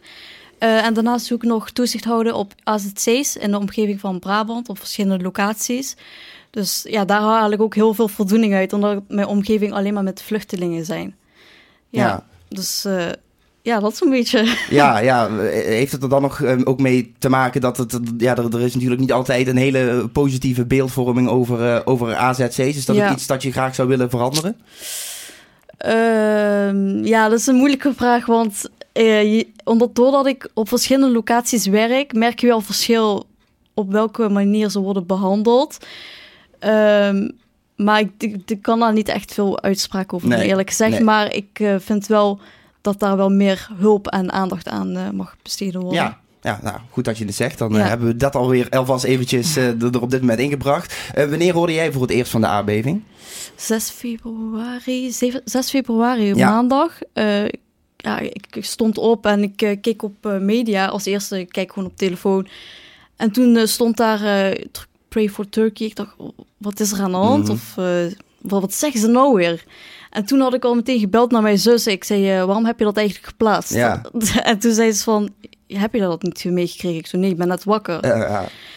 Eh, 0.58 0.84
en 0.86 0.94
daarnaast 0.94 1.28
doe 1.28 1.36
ik 1.38 1.44
nog 1.44 1.70
toezicht 1.70 2.04
houden 2.04 2.34
op 2.34 2.52
AZC's 2.64 3.36
in 3.36 3.50
de 3.50 3.58
omgeving 3.58 4.00
van 4.00 4.18
Brabant 4.18 4.68
op 4.68 4.78
verschillende 4.78 5.24
locaties. 5.24 5.96
Dus 6.50 6.84
ja, 6.88 7.04
daar 7.04 7.20
haal 7.20 7.50
ik 7.52 7.60
ook 7.60 7.74
heel 7.74 7.94
veel 7.94 8.08
voldoening 8.08 8.54
uit, 8.54 8.72
omdat 8.72 9.02
mijn 9.08 9.26
omgeving 9.26 9.72
alleen 9.72 9.94
maar 9.94 10.02
met 10.02 10.22
vluchtelingen 10.22 10.84
zijn. 10.84 11.14
Ja, 11.88 12.06
Ja. 12.06 12.24
dus 12.48 12.84
eh, 12.84 13.06
ja, 13.62 13.80
dat 13.80 13.92
is 13.92 14.00
een 14.00 14.10
beetje. 14.10 14.56
Ja, 14.70 14.98
ja, 14.98 15.30
heeft 15.50 15.92
het 15.92 16.02
er 16.02 16.08
dan 16.08 16.22
nog 16.22 16.40
eh, 16.42 16.58
ook 16.64 16.80
mee 16.80 17.12
te 17.18 17.28
maken 17.28 17.60
dat 17.60 17.76
het, 17.76 17.98
ja, 18.18 18.36
er, 18.36 18.54
er 18.54 18.60
is 18.60 18.74
natuurlijk 18.74 19.00
niet 19.00 19.12
altijd 19.12 19.46
een 19.46 19.56
hele 19.56 20.08
positieve 20.12 20.66
beeldvorming 20.66 21.28
over, 21.28 21.74
eh, 21.74 21.80
over 21.84 22.16
AZC's. 22.16 22.58
Is 22.58 22.84
dat 22.84 22.96
Ja. 22.96 23.08
ook 23.08 23.14
iets 23.14 23.26
dat 23.26 23.42
je 23.42 23.52
graag 23.52 23.74
zou 23.74 23.88
willen 23.88 24.10
veranderen? 24.10 24.56
Ehm, 25.78 27.04
ja, 27.04 27.28
dat 27.28 27.38
is 27.38 27.46
een 27.46 27.54
moeilijke 27.54 27.92
vraag, 27.96 28.26
want 28.26 28.70
eh, 28.98 29.34
je- 29.36 29.46
omdat, 29.64 29.94
doordat 29.94 30.26
ik 30.26 30.50
op 30.54 30.68
verschillende 30.68 31.12
locaties 31.14 31.66
werk, 31.66 32.12
merk 32.12 32.40
je 32.40 32.46
wel 32.46 32.60
verschil 32.60 33.26
op 33.74 33.92
welke 33.92 34.28
manier 34.28 34.68
ze 34.70 34.78
worden 34.80 35.06
behandeld. 35.06 35.76
Ehm, 36.58 37.28
maar 37.76 38.00
ik, 38.00 38.10
ik, 38.18 38.50
ik 38.50 38.62
kan 38.62 38.78
daar 38.80 38.92
niet 38.92 39.08
echt 39.08 39.34
veel 39.34 39.60
uitspraak 39.62 40.12
over 40.12 40.28
Nee, 40.28 40.46
eerlijk 40.46 40.68
gezegd. 40.68 40.90
nee. 40.90 41.00
Maar 41.04 41.34
ik 41.34 41.60
eh, 41.60 41.74
vind 41.78 42.06
wel 42.06 42.40
dat 42.80 42.98
daar 43.00 43.16
wel 43.16 43.30
meer 43.30 43.68
hulp 43.78 44.06
en 44.06 44.32
aandacht 44.32 44.68
aan 44.68 44.96
eh, 44.96 45.10
mag 45.10 45.36
besteden 45.42 45.80
worden. 45.80 46.00
Ja. 46.02 46.20
Ja, 46.42 46.60
nou, 46.62 46.76
goed 46.90 47.04
dat 47.04 47.18
je 47.18 47.24
het 47.24 47.34
zegt. 47.34 47.58
Dan 47.58 47.72
hebben 47.74 48.06
we 48.06 48.16
dat 48.16 48.34
alweer 48.36 48.68
alvast 48.70 49.04
eventjes 49.04 49.56
er 49.56 50.00
op 50.00 50.10
dit 50.10 50.20
moment 50.20 50.38
ingebracht. 50.38 50.96
Wanneer 51.14 51.52
hoorde 51.54 51.72
jij 51.72 51.92
voor 51.92 52.02
het 52.02 52.10
eerst 52.10 52.30
van 52.30 52.40
de 52.40 52.46
aardbeving? 52.46 53.02
6 53.56 53.90
februari, 53.90 55.10
7, 55.10 55.40
6 55.44 55.70
februari, 55.70 56.34
Ja. 56.34 56.50
maandag. 56.50 56.98
Ja, 58.08 58.18
ik, 58.18 58.56
stond 58.60 58.98
op 58.98 59.26
en 59.26 59.42
ik 59.42 59.62
eh, 59.62 59.76
keek 59.80 60.02
op 60.02 60.26
eh, 60.26 60.38
media 60.38 60.86
als 60.86 61.04
eerste. 61.04 61.38
Ik 61.38 61.48
kijk 61.48 61.72
gewoon 61.72 61.88
op 61.88 61.96
telefoon. 61.96 62.48
En 63.16 63.30
toen 63.30 63.56
eh, 63.56 63.66
stond 63.66 63.96
daar 63.96 64.54
Pray 65.08 65.28
for 65.28 65.48
Turkey. 65.48 65.86
Ik 65.86 65.96
dacht, 65.96 66.14
wat 66.56 66.80
is 66.80 66.92
er 66.92 67.00
aan 67.00 67.10
de 67.10 67.16
hand? 67.16 67.42
Mhm. 67.42 67.52
Of 67.52 67.74
wat, 68.40 68.60
wat 68.60 68.74
zeggen 68.74 69.00
ze 69.00 69.06
nou 69.06 69.34
weer? 69.34 69.64
En 70.10 70.24
toen 70.24 70.40
had 70.40 70.54
ik 70.54 70.64
al 70.64 70.74
meteen 70.74 70.98
gebeld 70.98 71.30
naar 71.30 71.42
mijn 71.42 71.58
zus. 71.58 71.86
Ik 71.86 72.04
zei, 72.04 72.30
eh, 72.30 72.44
waarom 72.44 72.64
heb 72.64 72.78
je 72.78 72.84
dat 72.84 72.96
eigenlijk 72.96 73.28
geplaatst? 73.28 73.74
Ja. 73.74 74.02
En 74.42 74.58
toen 74.58 74.72
zei 74.72 74.92
ze 74.92 75.02
van, 75.02 75.30
heb 75.66 75.94
je 75.94 76.00
dat 76.00 76.22
niet 76.22 76.44
meegekregen? 76.44 76.98
Ik 76.98 77.06
zei, 77.06 77.22
nee, 77.22 77.30
ik 77.30 77.36
ben 77.36 77.48
net 77.48 77.64
wakker. 77.64 78.00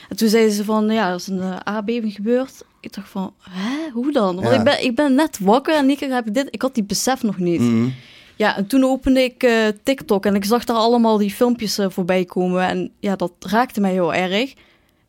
En 0.09 0.17
toen 0.17 0.29
zeiden 0.29 0.53
ze 0.53 0.63
van, 0.63 0.89
ja, 0.89 1.09
er 1.09 1.15
is 1.15 1.27
een 1.27 1.65
aardbeving 1.65 2.13
gebeurd. 2.13 2.63
Ik 2.79 2.93
dacht 2.93 3.09
van, 3.09 3.33
hè, 3.49 3.89
hoe 3.93 4.11
dan? 4.11 4.35
Want 4.35 4.47
Ja. 4.47 4.53
ik, 4.57 4.63
ben, 4.63 4.83
ik 4.83 4.95
ben 4.95 5.15
net 5.15 5.39
wakker 5.39 5.75
en 5.75 5.89
ik 5.89 5.99
heb 5.99 6.33
dit, 6.33 6.47
ik 6.49 6.61
had 6.61 6.75
die 6.75 6.83
besef 6.83 7.23
nog 7.23 7.37
niet. 7.37 7.61
Mhm. 7.61 7.89
Ja, 8.35 8.57
en 8.57 8.67
toen 8.67 8.83
opende 8.83 9.23
ik 9.23 9.43
eh, 9.43 9.67
TikTok 9.83 10.25
en 10.25 10.35
ik 10.35 10.45
zag 10.45 10.65
daar 10.65 10.75
allemaal 10.77 11.17
die 11.17 11.31
filmpjes 11.31 11.77
eh, 11.77 11.89
voorbij 11.89 12.25
komen. 12.25 12.67
En 12.67 12.91
ja, 12.99 13.15
dat 13.15 13.31
raakte 13.39 13.81
mij 13.81 13.91
heel 13.91 14.13
erg. 14.13 14.53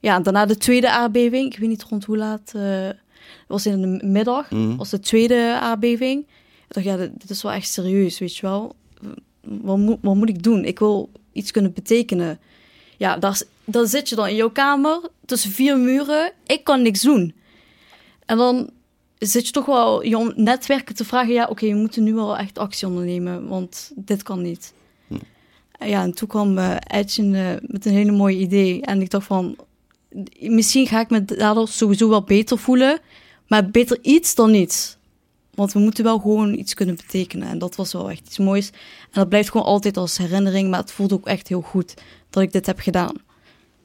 Ja, 0.00 0.16
en 0.16 0.22
daarna 0.22 0.46
de 0.46 0.56
tweede 0.56 0.90
aardbeving. 0.90 1.52
Ik 1.52 1.58
weet 1.58 1.68
niet 1.68 1.82
rond 1.82 2.04
hoe 2.04 2.16
laat. 2.16 2.52
eh, 2.54 2.62
het 3.22 3.46
was 3.46 3.66
in 3.66 3.80
de 3.80 4.06
middag. 4.06 4.50
Mhm. 4.50 4.76
was 4.76 4.90
de 4.90 5.00
tweede 5.00 5.58
aardbeving. 5.60 6.20
Ik 6.68 6.68
dacht, 6.68 6.86
ja, 6.86 6.96
dit, 6.96 7.20
dit 7.20 7.30
is 7.30 7.42
wel 7.42 7.52
echt 7.52 7.68
serieus, 7.68 8.18
weet 8.18 8.36
je 8.36 8.46
wel. 8.46 8.74
wat 9.40 9.76
moet, 9.78 9.98
wat 10.00 10.14
moet 10.14 10.28
ik 10.28 10.42
doen? 10.42 10.64
Ik 10.64 10.78
wil 10.78 11.10
iets 11.32 11.50
kunnen 11.50 11.72
betekenen. 11.72 12.40
Ja, 12.96 13.16
daar, 13.16 13.42
dan 13.64 13.86
zit 13.86 14.08
je 14.08 14.14
dan 14.14 14.28
in 14.28 14.34
jouw 14.34 14.50
kamer 14.50 15.00
tussen 15.24 15.50
vier 15.50 15.78
muren. 15.78 16.32
Ik 16.46 16.64
kan 16.64 16.82
niks 16.82 17.00
doen. 17.00 17.34
En 18.26 18.36
dan 18.36 18.70
zit 19.26 19.46
je 19.46 19.52
toch 19.52 19.66
wel 19.66 20.02
je 20.02 20.32
netwerken 20.36 20.94
te 20.94 21.04
vragen. 21.04 21.32
Ja, 21.32 21.46
oké, 21.46 21.66
we 21.66 21.74
moeten 21.74 22.02
nu 22.02 22.14
wel 22.14 22.36
echt 22.36 22.58
actie 22.58 22.86
ondernemen, 22.86 23.48
want 23.48 23.92
dit 23.94 24.22
kan 24.22 24.42
niet. 24.42 24.72
Hm. 25.06 25.14
Ja, 25.78 26.02
en 26.02 26.14
toen 26.14 26.28
kwam 26.28 26.58
uh, 26.58 26.76
Edge 26.86 27.22
uh, 27.22 27.48
met 27.60 27.86
een 27.86 27.92
hele 27.92 28.12
mooie 28.12 28.38
idee. 28.38 28.82
En 28.82 29.00
ik 29.00 29.10
dacht 29.10 29.26
van, 29.26 29.56
misschien 30.38 30.86
ga 30.86 31.00
ik 31.00 31.10
me 31.10 31.24
daardoor 31.24 31.68
sowieso 31.68 32.08
wel 32.08 32.22
beter 32.22 32.58
voelen. 32.58 33.00
Maar 33.48 33.70
beter 33.70 33.98
iets 34.02 34.34
dan 34.34 34.50
niets. 34.50 34.96
Want 35.54 35.72
we 35.72 35.78
moeten 35.78 36.04
wel 36.04 36.18
gewoon 36.18 36.54
iets 36.54 36.74
kunnen 36.74 36.96
betekenen. 36.96 37.48
En 37.48 37.58
dat 37.58 37.76
was 37.76 37.92
wel 37.92 38.10
echt 38.10 38.26
iets 38.26 38.38
moois. 38.38 38.70
En 39.02 39.10
dat 39.12 39.28
blijft 39.28 39.50
gewoon 39.50 39.66
altijd 39.66 39.96
als 39.96 40.18
herinnering. 40.18 40.70
Maar 40.70 40.80
het 40.80 40.92
voelt 40.92 41.12
ook 41.12 41.26
echt 41.26 41.48
heel 41.48 41.60
goed 41.60 41.94
dat 42.30 42.42
ik 42.42 42.52
dit 42.52 42.66
heb 42.66 42.78
gedaan. 42.78 43.14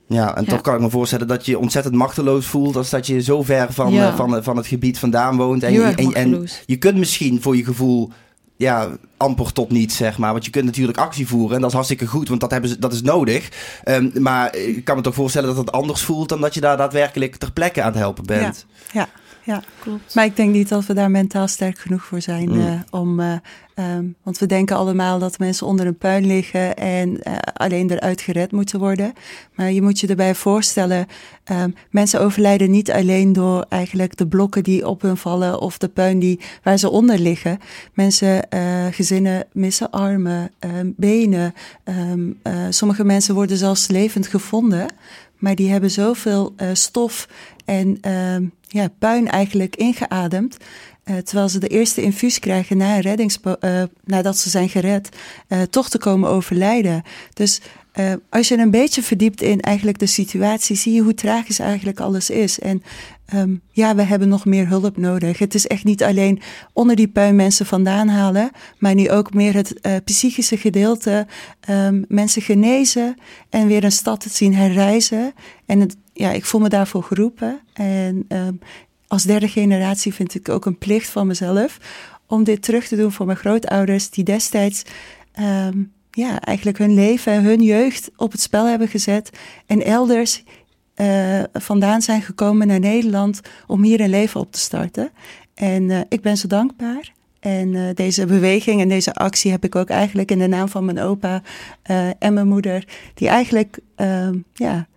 Ja, 0.07 0.35
en 0.35 0.45
toch 0.45 0.61
kan 0.61 0.75
ik 0.75 0.81
me 0.81 0.89
voorstellen 0.89 1.27
dat 1.27 1.45
je 1.45 1.59
ontzettend 1.59 1.95
machteloos 1.95 2.45
voelt 2.45 2.75
als 2.75 2.89
dat 2.89 3.07
je 3.07 3.21
zo 3.21 3.43
ver 3.43 3.73
van, 3.73 3.93
eh, 3.93 4.15
van, 4.15 4.43
van 4.43 4.57
het 4.57 4.67
gebied 4.67 4.99
vandaan 4.99 5.37
woont. 5.37 5.63
En, 5.63 5.73
je, 5.73 5.83
en, 5.83 6.13
en, 6.13 6.47
je 6.65 6.77
kunt 6.77 6.97
misschien 6.97 7.41
voor 7.41 7.55
je 7.55 7.63
gevoel 7.63 8.11
ja, 8.55 8.89
amper 9.17 9.53
tot 9.53 9.71
niets, 9.71 9.95
zeg 9.95 10.17
maar. 10.17 10.31
Want 10.31 10.45
je 10.45 10.51
kunt 10.51 10.65
natuurlijk 10.65 10.97
actie 10.97 11.27
voeren 11.27 11.55
en 11.55 11.59
dat 11.59 11.69
is 11.69 11.75
hartstikke 11.75 12.07
goed, 12.07 12.29
want 12.29 12.41
dat, 12.41 12.51
hebben 12.51 12.69
ze, 12.69 12.79
dat 12.79 12.93
is 12.93 13.01
nodig. 13.01 13.49
Um, 13.85 14.11
maar 14.13 14.55
ik 14.55 14.83
kan 14.83 14.95
me 14.95 15.01
toch 15.01 15.13
voorstellen 15.13 15.47
dat 15.47 15.57
het 15.57 15.71
anders 15.71 16.01
voelt 16.01 16.29
dan 16.29 16.41
dat 16.41 16.53
je 16.53 16.61
daar 16.61 16.77
daadwerkelijk 16.77 17.35
ter 17.35 17.51
plekke 17.51 17.81
aan 17.81 17.91
het 17.91 17.99
helpen 17.99 18.25
bent. 18.25 18.65
Ja, 18.91 18.99
ja 18.99 19.07
ja, 19.47 19.63
klopt. 19.79 20.15
Maar 20.15 20.25
ik 20.25 20.35
denk 20.35 20.53
niet 20.53 20.69
dat 20.69 20.85
we 20.85 20.93
daar 20.93 21.11
mentaal 21.11 21.47
sterk 21.47 21.79
genoeg 21.79 22.03
voor 22.03 22.21
zijn 22.21 22.49
mm. 22.49 22.59
uh, 22.59 22.81
om. 22.89 23.19
Uh, 23.19 23.33
um, 23.75 24.15
want 24.23 24.37
we 24.37 24.45
denken 24.45 24.75
allemaal 24.75 25.19
dat 25.19 25.39
mensen 25.39 25.67
onder 25.67 25.87
een 25.87 25.97
puin 25.97 26.25
liggen 26.25 26.75
en 26.77 27.09
uh, 27.09 27.35
alleen 27.53 27.91
eruit 27.91 28.21
gered 28.21 28.51
moeten 28.51 28.79
worden. 28.79 29.13
Maar 29.55 29.71
je 29.71 29.81
moet 29.81 29.99
je 29.99 30.07
erbij 30.07 30.35
voorstellen: 30.35 31.07
um, 31.51 31.73
mensen 31.89 32.21
overlijden 32.21 32.71
niet 32.71 32.91
alleen 32.91 33.33
door 33.33 33.65
eigenlijk 33.69 34.17
de 34.17 34.27
blokken 34.27 34.63
die 34.63 34.87
op 34.87 35.01
hun 35.01 35.17
vallen 35.17 35.59
of 35.59 35.77
de 35.77 35.87
puin 35.87 36.19
die, 36.19 36.39
waar 36.63 36.77
ze 36.77 36.89
onder 36.89 37.19
liggen. 37.19 37.59
Mensen, 37.93 38.47
gezinnen 38.91 39.45
missen 39.51 39.91
armen, 39.91 40.51
um, 40.59 40.93
benen. 40.97 41.53
sommige 42.69 43.03
mensen 43.03 43.35
worden 43.35 43.57
zelfs 43.57 43.87
levend 43.87 44.27
gevonden. 44.27 44.87
Maar 45.37 45.55
die 45.55 45.69
hebben 45.69 45.91
zoveel 45.91 46.55
stof 46.73 47.27
en 47.65 47.99
ja, 48.67 48.87
puin 48.99 49.27
eigenlijk 49.27 49.75
ingeademd. 49.75 50.57
Uh, 51.09 51.17
terwijl 51.17 51.49
ze 51.49 51.59
de 51.59 51.67
eerste 51.67 52.01
infuus 52.01 52.39
krijgen 52.39 52.77
na 52.77 52.95
een 52.95 53.01
reddings, 53.01 53.39
uh, 53.63 53.83
nadat 54.03 54.37
ze 54.37 54.49
zijn 54.49 54.69
gered, 54.69 55.09
uh, 55.49 55.61
toch 55.61 55.89
te 55.89 55.97
komen 55.97 56.29
overlijden. 56.29 57.03
Dus 57.33 57.61
als 58.29 58.47
je 58.47 58.57
een 58.57 58.71
beetje 58.71 59.03
verdiept 59.03 59.41
in 59.41 59.61
eigenlijk 59.61 59.99
de 59.99 60.05
situatie, 60.05 60.75
zie 60.75 60.93
je 60.93 61.01
hoe 61.01 61.13
tragisch 61.13 61.59
eigenlijk 61.59 61.99
alles 61.99 62.29
is. 62.29 62.59
En 62.59 62.83
um, 63.33 63.61
ja, 63.71 63.95
we 63.95 64.01
hebben 64.01 64.27
nog 64.27 64.45
meer 64.45 64.67
hulp 64.67 64.97
nodig. 64.97 65.37
Het 65.39 65.55
is 65.55 65.67
echt 65.67 65.83
niet 65.83 66.03
alleen 66.03 66.41
onder 66.73 66.95
die 66.95 67.07
puin 67.07 67.35
mensen 67.35 67.65
vandaan 67.65 68.07
halen, 68.07 68.51
maar 68.77 68.95
nu 68.95 69.09
ook 69.09 69.33
meer 69.33 69.53
het 69.53 69.81
psychische 70.03 70.57
gedeelte. 70.57 71.27
Um, 71.69 72.05
mensen 72.07 72.41
genezen 72.41 73.15
en 73.49 73.67
weer 73.67 73.83
een 73.83 73.91
stad 73.91 74.19
te 74.19 74.29
zien 74.29 74.55
herreizen. 74.55 75.33
En 75.65 75.79
het, 75.79 75.95
ja, 76.13 76.31
ik 76.31 76.45
voel 76.45 76.61
me 76.61 76.69
daarvoor 76.69 77.03
geroepen. 77.03 77.59
En 77.73 78.25
um, 78.29 78.59
als 79.07 79.23
derde 79.23 79.47
generatie 79.47 80.13
vind 80.13 80.35
ik 80.35 80.49
ook 80.49 80.65
een 80.65 80.77
plicht 80.77 81.09
van 81.09 81.27
mezelf 81.27 81.77
om 82.27 82.43
dit 82.43 82.61
terug 82.61 82.87
te 82.87 82.95
doen 82.95 83.11
voor 83.11 83.25
mijn 83.25 83.37
grootouders, 83.37 84.09
die 84.09 84.23
destijds 84.23 84.83
um, 85.39 85.91
ja, 86.11 86.41
eigenlijk 86.41 86.77
hun 86.77 86.93
leven 86.93 87.33
en 87.33 87.43
hun 87.43 87.61
jeugd 87.61 88.11
op 88.15 88.31
het 88.31 88.41
spel 88.41 88.67
hebben 88.67 88.87
gezet 88.87 89.29
en 89.65 89.83
elders 89.83 90.43
uh, 90.95 91.43
vandaan 91.53 92.01
zijn 92.01 92.21
gekomen 92.21 92.67
naar 92.67 92.79
Nederland 92.79 93.41
om 93.67 93.83
hier 93.83 93.99
een 93.99 94.09
leven 94.09 94.39
op 94.39 94.51
te 94.51 94.59
starten. 94.59 95.11
En 95.53 95.83
uh, 95.83 95.99
ik 96.09 96.21
ben 96.21 96.37
ze 96.37 96.47
dankbaar. 96.47 97.15
En 97.39 97.73
uh, 97.73 97.89
deze 97.93 98.25
beweging 98.25 98.81
en 98.81 98.89
deze 98.89 99.13
actie 99.13 99.51
heb 99.51 99.63
ik 99.63 99.75
ook 99.75 99.89
eigenlijk 99.89 100.31
in 100.31 100.39
de 100.39 100.47
naam 100.47 100.69
van 100.69 100.85
mijn 100.85 100.99
opa 100.99 101.41
en 102.19 102.33
mijn 102.33 102.47
moeder, 102.47 102.87
die 103.13 103.27
eigenlijk 103.27 103.79
ehm, 103.95 104.37
ja, 104.53 104.87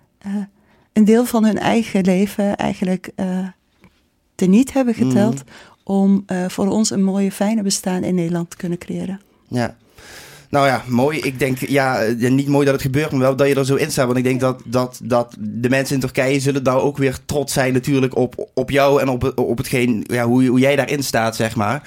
een 0.92 1.04
deel 1.04 1.24
van 1.24 1.44
hun 1.44 1.58
eigen 1.58 2.04
leven 2.04 2.56
eigenlijk 2.56 3.10
teniet 4.40 4.72
hebben 4.72 4.94
geteld. 4.94 5.34
Mm. 5.34 5.52
Om 5.82 6.24
uh, 6.26 6.48
voor 6.48 6.66
ons 6.66 6.90
een 6.90 7.02
mooie, 7.02 7.32
fijne 7.32 7.62
bestaan 7.62 8.02
in 8.04 8.14
Nederland 8.14 8.50
te 8.50 8.56
kunnen 8.56 8.78
creëren. 8.78 9.20
Ja. 9.48 9.76
Nou 10.50 10.66
ja, 10.66 10.82
mooi. 10.86 11.18
Ik 11.18 11.38
denk, 11.38 11.58
ja, 11.58 12.04
niet 12.16 12.48
mooi 12.48 12.64
dat 12.64 12.74
het 12.74 12.82
gebeurt, 12.82 13.10
maar 13.10 13.20
wel 13.20 13.36
dat 13.36 13.48
je 13.48 13.54
er 13.54 13.64
zo 13.64 13.74
in 13.74 13.90
staat. 13.90 14.06
Want 14.06 14.18
ik 14.18 14.24
denk 14.24 14.40
dat, 14.40 14.62
dat, 14.64 15.00
dat 15.02 15.36
de 15.38 15.68
mensen 15.68 15.94
in 15.94 16.00
Turkije 16.00 16.40
zullen 16.40 16.64
daar 16.64 16.80
ook 16.80 16.98
weer 16.98 17.18
trots 17.24 17.52
zijn 17.52 17.72
natuurlijk 17.72 18.16
op, 18.16 18.48
op 18.54 18.70
jou 18.70 19.00
en 19.00 19.08
op, 19.08 19.32
op 19.36 19.58
hetgeen, 19.58 20.04
ja, 20.06 20.24
hoe, 20.24 20.46
hoe 20.46 20.58
jij 20.58 20.76
daarin 20.76 21.02
staat, 21.02 21.36
zeg 21.36 21.56
maar. 21.56 21.82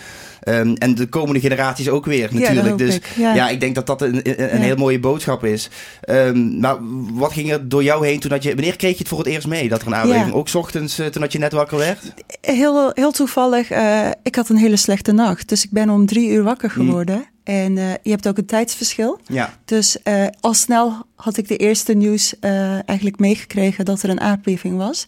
Um, 0.47 0.73
en 0.73 0.95
de 0.95 1.05
komende 1.05 1.39
generaties 1.39 1.89
ook 1.89 2.05
weer 2.05 2.29
natuurlijk. 2.31 2.77
dus 2.77 2.95
ik. 2.95 3.05
Ja. 3.15 3.33
ja. 3.33 3.49
ik 3.49 3.59
denk 3.59 3.75
dat 3.75 3.87
dat 3.87 4.01
een, 4.01 4.15
een, 4.15 4.55
een 4.55 4.61
heel 4.61 4.75
mooie 4.75 4.99
boodschap 4.99 5.45
is. 5.45 5.69
Um, 6.09 6.59
maar 6.59 6.77
wat 7.13 7.33
ging 7.33 7.51
er 7.51 7.69
door 7.69 7.83
jou 7.83 8.07
heen 8.07 8.19
toen 8.19 8.29
dat 8.29 8.43
je... 8.43 8.53
Wanneer 8.53 8.75
kreeg 8.75 8.91
je 8.91 8.97
het 8.97 9.07
voor 9.07 9.17
het 9.17 9.27
eerst 9.27 9.47
mee 9.47 9.69
dat 9.69 9.81
er 9.81 9.87
een 9.87 9.95
aardbeving... 9.95 10.33
Ook 10.33 10.53
ochtends 10.53 10.99
uh, 10.99 11.05
toen 11.05 11.21
dat 11.21 11.31
je 11.31 11.39
net 11.39 11.51
wakker 11.51 11.77
werd? 11.77 12.13
Heel, 12.41 12.91
heel 12.93 13.11
toevallig. 13.11 13.71
Uh, 13.71 14.07
ik 14.23 14.35
had 14.35 14.49
een 14.49 14.57
hele 14.57 14.77
slechte 14.77 15.11
nacht. 15.11 15.49
Dus 15.49 15.63
ik 15.63 15.71
ben 15.71 15.89
om 15.89 16.05
drie 16.05 16.29
uur 16.29 16.43
wakker 16.43 16.73
mm. 16.75 16.85
geworden. 16.85 17.15
Mm. 17.15 17.32
En 17.43 17.75
uh, 17.77 17.91
je 18.01 18.09
hebt 18.09 18.27
ook 18.27 18.37
een 18.37 18.45
tijdsverschil. 18.45 19.19
Ja. 19.27 19.57
Dus 19.65 19.97
uh, 20.03 20.25
al 20.39 20.53
snel 20.53 21.05
had 21.15 21.37
ik 21.37 21.47
de 21.47 21.57
eerste 21.57 21.93
nieuws 21.93 22.33
uh, 22.41 22.89
eigenlijk 22.89 23.19
meegekregen 23.19 23.85
dat 23.85 24.03
er 24.03 24.09
een 24.09 24.21
aardbeving 24.21 24.77
was. 24.77 25.05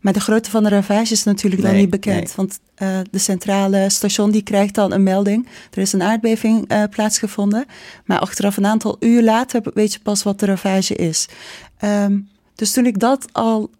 Maar 0.00 0.12
de 0.12 0.20
grootte 0.20 0.50
van 0.50 0.62
de 0.62 0.68
ravage 0.68 1.12
is 1.12 1.24
natuurlijk 1.24 1.62
nee, 1.62 1.70
dan 1.70 1.80
niet 1.80 1.90
bekend. 1.90 2.16
Nee. 2.16 2.32
Want 2.36 2.60
de 3.10 3.18
centrale 3.18 3.90
station 3.90 4.30
die 4.30 4.42
krijgt 4.42 4.74
dan 4.74 4.92
een 4.92 5.02
melding. 5.02 5.48
Er 5.70 5.78
is 5.78 5.92
een 5.92 6.02
aardbeving 6.02 6.88
plaatsgevonden. 6.90 7.64
Maar 8.04 8.18
achteraf 8.18 8.56
een 8.56 8.66
aantal 8.66 8.96
uur 9.00 9.22
later 9.22 9.60
weet 9.74 9.92
je 9.92 10.00
pas 10.00 10.22
wat 10.22 10.40
de 10.40 10.46
ravage 10.46 10.94
is. 10.94 11.28
Um, 11.84 12.28
dus 12.54 12.72
toen 12.72 12.86
ik 12.86 12.98
dat 12.98 13.26
al 13.32 13.70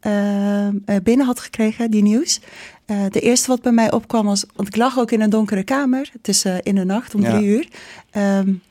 binnen 1.03 1.27
had 1.27 1.41
gekregen, 1.41 1.91
die 1.91 2.03
nieuws, 2.03 2.41
uh, 2.87 3.05
de 3.11 3.21
eerste 3.21 3.49
wat 3.49 3.63
bij 3.63 3.73
mij 3.73 3.93
opkwam 3.93 4.27
was, 4.27 4.45
want 4.55 4.69
ik 4.69 4.77
lag 4.77 4.99
ook 4.99 5.11
in 5.11 5.21
een 5.21 5.31
donkere 5.31 5.63
kamer, 5.63 6.11
het 6.13 6.29
is 6.29 6.45
uh, 6.45 6.57
in 6.63 6.75
de 6.75 6.85
nacht 6.85 7.15
om 7.15 7.23
ja. 7.23 7.31
drie 7.31 7.47
uur. 7.47 7.69
Um, 8.17 8.63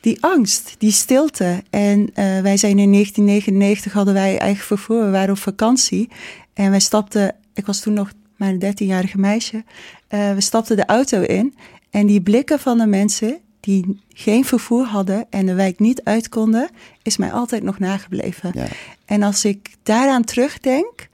die 0.00 0.18
angst, 0.20 0.74
die 0.78 0.92
stilte. 0.92 1.62
En 1.70 2.00
uh, 2.00 2.40
wij 2.40 2.56
zijn 2.56 2.78
in 2.78 2.92
1999 2.92 3.92
hadden 3.92 4.14
wij 4.14 4.38
eigen 4.38 4.64
vervoer, 4.64 5.04
we 5.04 5.10
waren 5.10 5.30
op 5.30 5.38
vakantie. 5.38 6.08
En 6.54 6.70
wij 6.70 6.80
stapten, 6.80 7.34
ik 7.54 7.66
was 7.66 7.80
toen 7.80 7.92
nog 7.92 8.12
mijn 8.36 8.64
13-jarige 8.64 9.18
meisje, 9.18 9.64
we 10.08 10.36
stapten 10.38 10.76
de 10.76 10.86
auto 10.86 11.20
in. 11.20 11.54
En 11.90 12.06
die 12.06 12.20
blikken 12.20 12.58
van 12.58 12.78
de 12.78 12.86
mensen 12.86 13.38
die 13.60 14.00
geen 14.14 14.44
vervoer 14.44 14.84
hadden 14.84 15.26
en 15.30 15.46
de 15.46 15.54
wijk 15.54 15.78
niet 15.78 16.04
uit 16.04 16.28
konden, 16.28 16.70
is 17.02 17.16
mij 17.16 17.32
altijd 17.32 17.62
nog 17.62 17.78
nagebleven. 17.78 18.50
Ja. 18.54 18.66
En 19.04 19.22
als 19.22 19.44
ik 19.44 19.70
daaraan 19.82 20.24
terugdenk, 20.24 21.08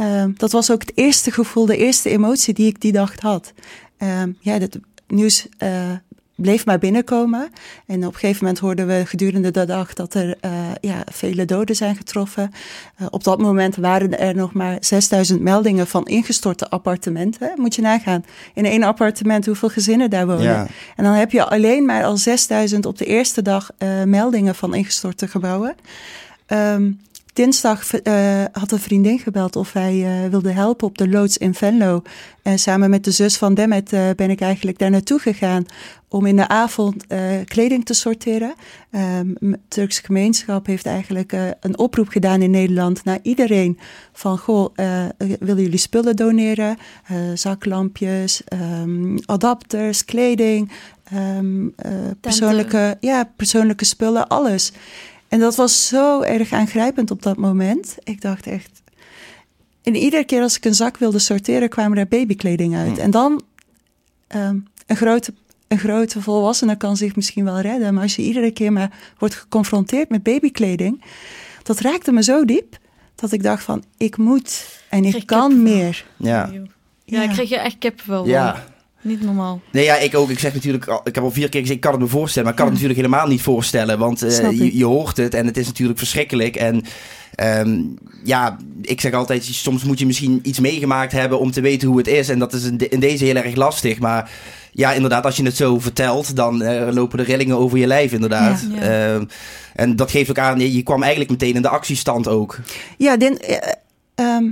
uh, 0.00 0.24
dat 0.36 0.52
was 0.52 0.70
ook 0.70 0.80
het 0.80 0.92
eerste 0.94 1.30
gevoel, 1.30 1.66
de 1.66 1.76
eerste 1.76 2.10
emotie 2.10 2.54
die 2.54 2.66
ik 2.66 2.80
die 2.80 2.92
dag 2.92 3.14
had. 3.20 3.52
Uh, 3.98 4.22
ja, 4.40 4.58
het 4.58 4.78
nieuws 5.06 5.46
uh, 5.58 5.90
bleef 6.34 6.66
maar 6.66 6.78
binnenkomen. 6.78 7.50
En 7.86 8.06
op 8.06 8.12
een 8.12 8.18
gegeven 8.18 8.44
moment 8.44 8.58
hoorden 8.62 8.86
we 8.86 9.02
gedurende 9.06 9.50
de 9.50 9.64
dag 9.64 9.92
dat 9.92 10.14
er 10.14 10.36
uh, 10.44 10.52
ja, 10.80 11.02
vele 11.12 11.44
doden 11.44 11.76
zijn 11.76 11.96
getroffen. 11.96 12.50
Uh, 13.00 13.06
op 13.10 13.24
dat 13.24 13.38
moment 13.38 13.76
waren 13.76 14.18
er 14.18 14.34
nog 14.34 14.52
maar 14.52 14.76
6000 14.80 15.40
meldingen 15.40 15.86
van 15.86 16.04
ingestorte 16.06 16.68
appartementen. 16.68 17.52
Moet 17.56 17.74
je 17.74 17.82
nagaan. 17.82 18.24
In 18.54 18.64
één 18.64 18.82
appartement 18.82 19.46
hoeveel 19.46 19.68
gezinnen 19.68 20.10
daar 20.10 20.26
wonen. 20.26 20.42
Ja. 20.42 20.66
En 20.96 21.04
dan 21.04 21.12
heb 21.12 21.30
je 21.30 21.44
alleen 21.44 21.84
maar 21.84 22.04
al 22.04 22.16
6000 22.16 22.86
op 22.86 22.98
de 22.98 23.04
eerste 23.04 23.42
dag 23.42 23.70
meldingen 24.04 24.54
van 24.54 24.74
ingestorte 24.74 25.28
gebouwen. 25.28 25.74
Um, 26.46 27.00
dinsdag 27.34 27.92
uh, 27.92 28.44
had 28.52 28.72
een 28.72 28.78
vriendin 28.78 29.18
gebeld 29.18 29.56
of 29.56 29.72
hij 29.72 29.94
uh, 29.94 30.30
wilde 30.30 30.50
helpen 30.50 30.86
op 30.86 30.98
de 30.98 31.08
loods 31.08 31.38
in 31.38 31.54
Venlo. 31.54 32.02
En 32.42 32.58
samen 32.58 32.90
met 32.90 33.04
de 33.04 33.10
zus 33.10 33.36
van 33.36 33.54
Demet 33.54 33.92
uh, 33.92 34.10
ben 34.16 34.30
ik 34.30 34.40
eigenlijk 34.40 34.78
daar 34.78 34.90
naartoe 34.90 35.18
gegaan 35.18 35.64
om 36.08 36.26
in 36.26 36.36
de 36.36 36.48
avond 36.48 37.06
kleding 37.44 37.84
te 37.84 37.94
sorteren. 37.94 38.54
Um, 38.90 39.34
de 39.40 39.58
Turkse 39.68 40.02
gemeenschap 40.02 40.66
heeft 40.66 40.86
eigenlijk 40.86 41.32
een 41.60 41.78
oproep 41.78 42.08
gedaan 42.08 42.42
in 42.42 42.50
Nederland 42.50 43.04
naar 43.04 43.18
iedereen 43.22 43.78
van 44.12 44.38
goh, 44.38 44.74
willen 45.38 45.62
jullie 45.62 45.78
spullen 45.78 46.16
doneren? 46.16 46.76
zaklampjes, 47.34 48.42
um, 48.82 49.18
adapters, 49.26 50.04
kleding, 50.04 50.70
um, 51.14 51.74
persoonlijke, 52.20 52.96
ja, 53.00 53.30
persoonlijke 53.36 53.84
spullen, 53.84 54.28
alles. 54.28 54.72
En 55.34 55.40
dat 55.40 55.56
was 55.56 55.86
zo 55.86 56.20
erg 56.20 56.52
aangrijpend 56.52 57.10
op 57.10 57.22
dat 57.22 57.36
moment. 57.36 57.96
Ik 58.04 58.20
dacht 58.20 58.46
echt. 58.46 58.82
En 59.82 59.94
iedere 59.94 60.24
keer 60.24 60.42
als 60.42 60.56
ik 60.56 60.64
een 60.64 60.74
zak 60.74 60.96
wilde 60.96 61.18
sorteren, 61.18 61.68
kwamen 61.68 61.98
er 61.98 62.08
babykleding 62.08 62.76
uit. 62.76 62.90
Hmm. 62.90 62.98
En 62.98 63.10
dan 63.10 63.42
um, 64.34 64.66
een 64.86 64.96
grote 64.96 65.34
een 65.68 65.78
grote 65.78 66.22
volwassene 66.22 66.76
kan 66.76 66.96
zich 66.96 67.16
misschien 67.16 67.44
wel 67.44 67.60
redden. 67.60 67.94
Maar 67.94 68.02
als 68.02 68.16
je 68.16 68.22
iedere 68.22 68.50
keer 68.50 68.72
maar 68.72 68.90
wordt 69.18 69.34
geconfronteerd 69.34 70.08
met 70.08 70.22
babykleding. 70.22 71.04
Dat 71.62 71.80
raakte 71.80 72.12
me 72.12 72.22
zo 72.22 72.44
diep. 72.44 72.78
Dat 73.14 73.32
ik 73.32 73.42
dacht 73.42 73.64
van, 73.64 73.84
ik 73.96 74.16
moet 74.16 74.80
en 74.88 75.04
ik 75.04 75.26
kan 75.26 75.62
meer. 75.62 76.06
Ja. 76.16 76.52
Ja, 77.04 77.22
ik 77.22 77.30
kreeg 77.30 77.48
je 77.48 77.58
echt 77.58 77.78
kippenvel 77.78 78.20
van. 78.20 78.28
Ja. 78.28 78.64
Niet 79.04 79.22
normaal. 79.22 79.60
Nee, 79.70 79.84
ja, 79.84 79.96
ik 79.96 80.14
ook. 80.14 80.30
Ik 80.30 80.38
zeg 80.38 80.54
natuurlijk, 80.54 80.86
al- 80.88 81.00
ik 81.04 81.14
heb 81.14 81.24
al 81.24 81.30
vier 81.30 81.48
keer 81.48 81.60
gezegd, 81.60 81.76
ik 81.76 81.82
kan 81.82 81.92
het 81.92 82.00
me 82.00 82.06
voorstellen. 82.06 82.42
Maar 82.48 82.58
ik 82.58 82.64
kan 82.64 82.72
het 82.74 82.82
natuurlijk 82.82 83.06
helemaal 83.08 83.28
niet 83.32 83.42
voorstellen. 83.42 83.98
Want 83.98 84.22
eh, 84.22 84.30
je, 84.58 84.76
je 84.76 84.84
hoort 84.84 85.16
het 85.16 85.34
en 85.34 85.46
het 85.46 85.56
is 85.56 85.66
natuurlijk 85.66 85.98
verschrikkelijk. 85.98 86.56
En 86.56 86.82
ehm, 87.34 87.80
ja, 88.24 88.56
ik 88.82 89.00
zeg 89.00 89.12
altijd, 89.12 89.44
soms 89.44 89.84
moet 89.84 89.98
je 89.98 90.06
misschien 90.06 90.38
iets 90.42 90.60
meegemaakt 90.60 91.12
hebben 91.12 91.38
om 91.38 91.50
te 91.50 91.60
weten 91.60 91.88
hoe 91.88 91.98
het 91.98 92.06
is. 92.06 92.28
En 92.28 92.38
dat 92.38 92.52
is 92.52 92.64
in, 92.64 92.76
de- 92.76 92.88
in 92.88 93.00
deze 93.00 93.24
heel 93.24 93.34
erg 93.36 93.54
lastig. 93.54 93.98
Maar 93.98 94.30
ja, 94.72 94.92
inderdaad, 94.92 95.24
als 95.24 95.36
je 95.36 95.44
het 95.44 95.56
zo 95.56 95.78
vertelt, 95.78 96.36
dan 96.36 96.62
eh, 96.62 96.92
lopen 96.94 97.18
de 97.18 97.24
rillingen 97.24 97.58
over 97.58 97.78
je 97.78 97.86
lijf, 97.86 98.12
inderdaad. 98.12 98.66
Ja. 98.74 98.84
Ja. 98.84 99.14
Ehm, 99.14 99.24
en 99.74 99.96
dat 99.96 100.10
geeft 100.10 100.30
ook 100.30 100.38
aan, 100.38 100.72
je 100.72 100.82
kwam 100.82 101.00
eigenlijk 101.02 101.30
meteen 101.30 101.54
in 101.54 101.62
de 101.62 101.68
actiestand 101.68 102.28
ook. 102.28 102.58
Ja, 102.98 103.16
din, 103.16 103.38
eh, 103.38 103.56
ehm, 104.14 104.44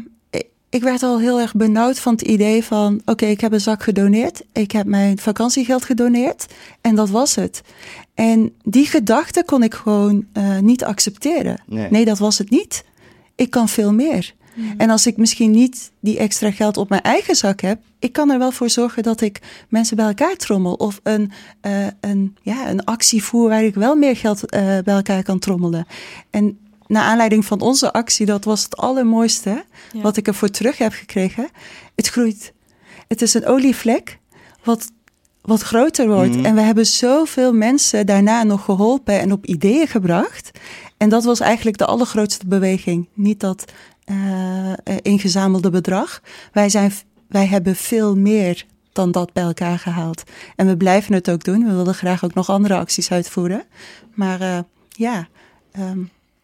ik- 0.72 0.82
werd 0.82 1.02
al 1.02 1.18
heel 1.20 1.40
erg 1.40 1.54
benauwd 1.54 1.98
van 1.98 2.12
het 2.12 2.22
idee 2.22 2.64
van... 2.64 3.00
oké, 3.04 3.26
ik 3.26 3.40
heb 3.40 3.52
een 3.52 3.60
zak 3.60 3.82
gedoneerd. 3.82 4.42
Ik 4.52 4.70
heb 4.72 4.86
mijn 4.86 5.18
vakantiegeld 5.18 5.84
gedoneerd. 5.84 6.46
En 6.80 6.94
dat 6.94 7.10
was 7.10 7.34
het. 7.34 7.60
En 8.14 8.52
die 8.64 8.86
gedachte 8.86 9.42
kon 9.46 9.62
ik 9.62 9.74
gewoon 9.74 10.26
eh, 10.32 10.58
niet 10.58 10.84
accepteren. 10.84 11.60
Nee. 11.66 11.90
Nee, 11.90 12.04
dat 12.04 12.18
was 12.18 12.38
het 12.38 12.50
niet. 12.50 12.84
Ik 13.34 13.50
kan 13.50 13.68
veel 13.68 13.92
meer. 13.92 14.34
En 14.76 14.90
als 14.90 15.06
ik 15.06 15.16
misschien 15.16 15.50
niet 15.50 15.90
die 16.00 16.18
extra 16.18 16.50
geld 16.50 16.76
op 16.76 16.88
mijn 16.88 17.02
eigen 17.02 17.34
zak 17.36 17.60
heb... 17.60 17.80
ik 17.98 18.12
kan 18.12 18.30
er 18.30 18.38
wel 18.38 18.52
voor 18.52 18.70
zorgen 18.70 19.02
dat 19.02 19.20
ik 19.20 19.40
mensen 19.68 19.96
bij 19.96 20.06
elkaar 20.06 20.36
trommel. 20.36 20.74
Of 20.74 21.00
een, 21.02 21.32
eh, 21.60 21.86
een, 22.00 22.36
ja, 22.42 22.68
een 22.70 22.84
actie 22.84 23.22
voer 23.24 23.48
waar 23.48 23.64
ik 23.64 23.74
wel 23.74 23.96
meer 23.96 24.16
geld 24.16 24.46
eh, 24.50 24.60
bij 24.84 24.94
elkaar 24.94 25.22
kan 25.22 25.38
trommelen. 25.38 25.86
En 26.30 26.58
naar 26.92 27.02
aanleiding 27.02 27.44
van 27.44 27.60
onze 27.60 27.92
actie, 27.92 28.26
dat 28.26 28.44
was 28.44 28.62
het 28.62 28.76
allermooiste... 28.76 29.64
Ja. 29.92 30.00
wat 30.00 30.16
ik 30.16 30.26
ervoor 30.26 30.48
terug 30.48 30.78
heb 30.78 30.92
gekregen. 30.92 31.48
Het 31.94 32.08
groeit. 32.08 32.52
Het 33.08 33.22
is 33.22 33.34
een 33.34 33.46
olievlek 33.46 34.18
wat, 34.64 34.90
wat 35.42 35.62
groter 35.62 36.06
wordt. 36.06 36.36
Mhm. 36.36 36.44
En 36.44 36.54
we 36.54 36.60
hebben 36.60 36.86
zoveel 36.86 37.52
mensen 37.52 38.06
daarna 38.06 38.42
nog 38.42 38.64
geholpen 38.64 39.20
en 39.20 39.32
op 39.32 39.46
ideeën 39.46 39.86
gebracht. 39.86 40.50
En 40.96 41.08
dat 41.08 41.24
was 41.24 41.40
eigenlijk 41.40 41.78
de 41.78 41.86
allergrootste 41.86 42.46
beweging. 42.46 43.08
Niet 43.14 43.40
dat 43.40 43.64
eh, 44.04 44.72
eh, 44.72 44.76
ingezamelde 45.02 45.70
bedrag. 45.70 46.22
Wij, 46.52 46.68
zijn, 46.68 46.92
wij 47.28 47.46
hebben 47.46 47.76
veel 47.76 48.16
meer 48.16 48.66
dan 48.92 49.10
dat 49.10 49.32
bij 49.32 49.42
elkaar 49.42 49.78
gehaald. 49.78 50.22
En 50.56 50.66
we 50.66 50.76
blijven 50.76 51.14
het 51.14 51.30
ook 51.30 51.44
doen. 51.44 51.66
We 51.66 51.74
willen 51.74 51.94
graag 51.94 52.24
ook 52.24 52.34
nog 52.34 52.50
andere 52.50 52.76
acties 52.76 53.10
uitvoeren. 53.10 53.64
Maar 54.14 54.40
eh, 54.40 54.58
ja. 54.88 55.28
ehm, 55.72 55.98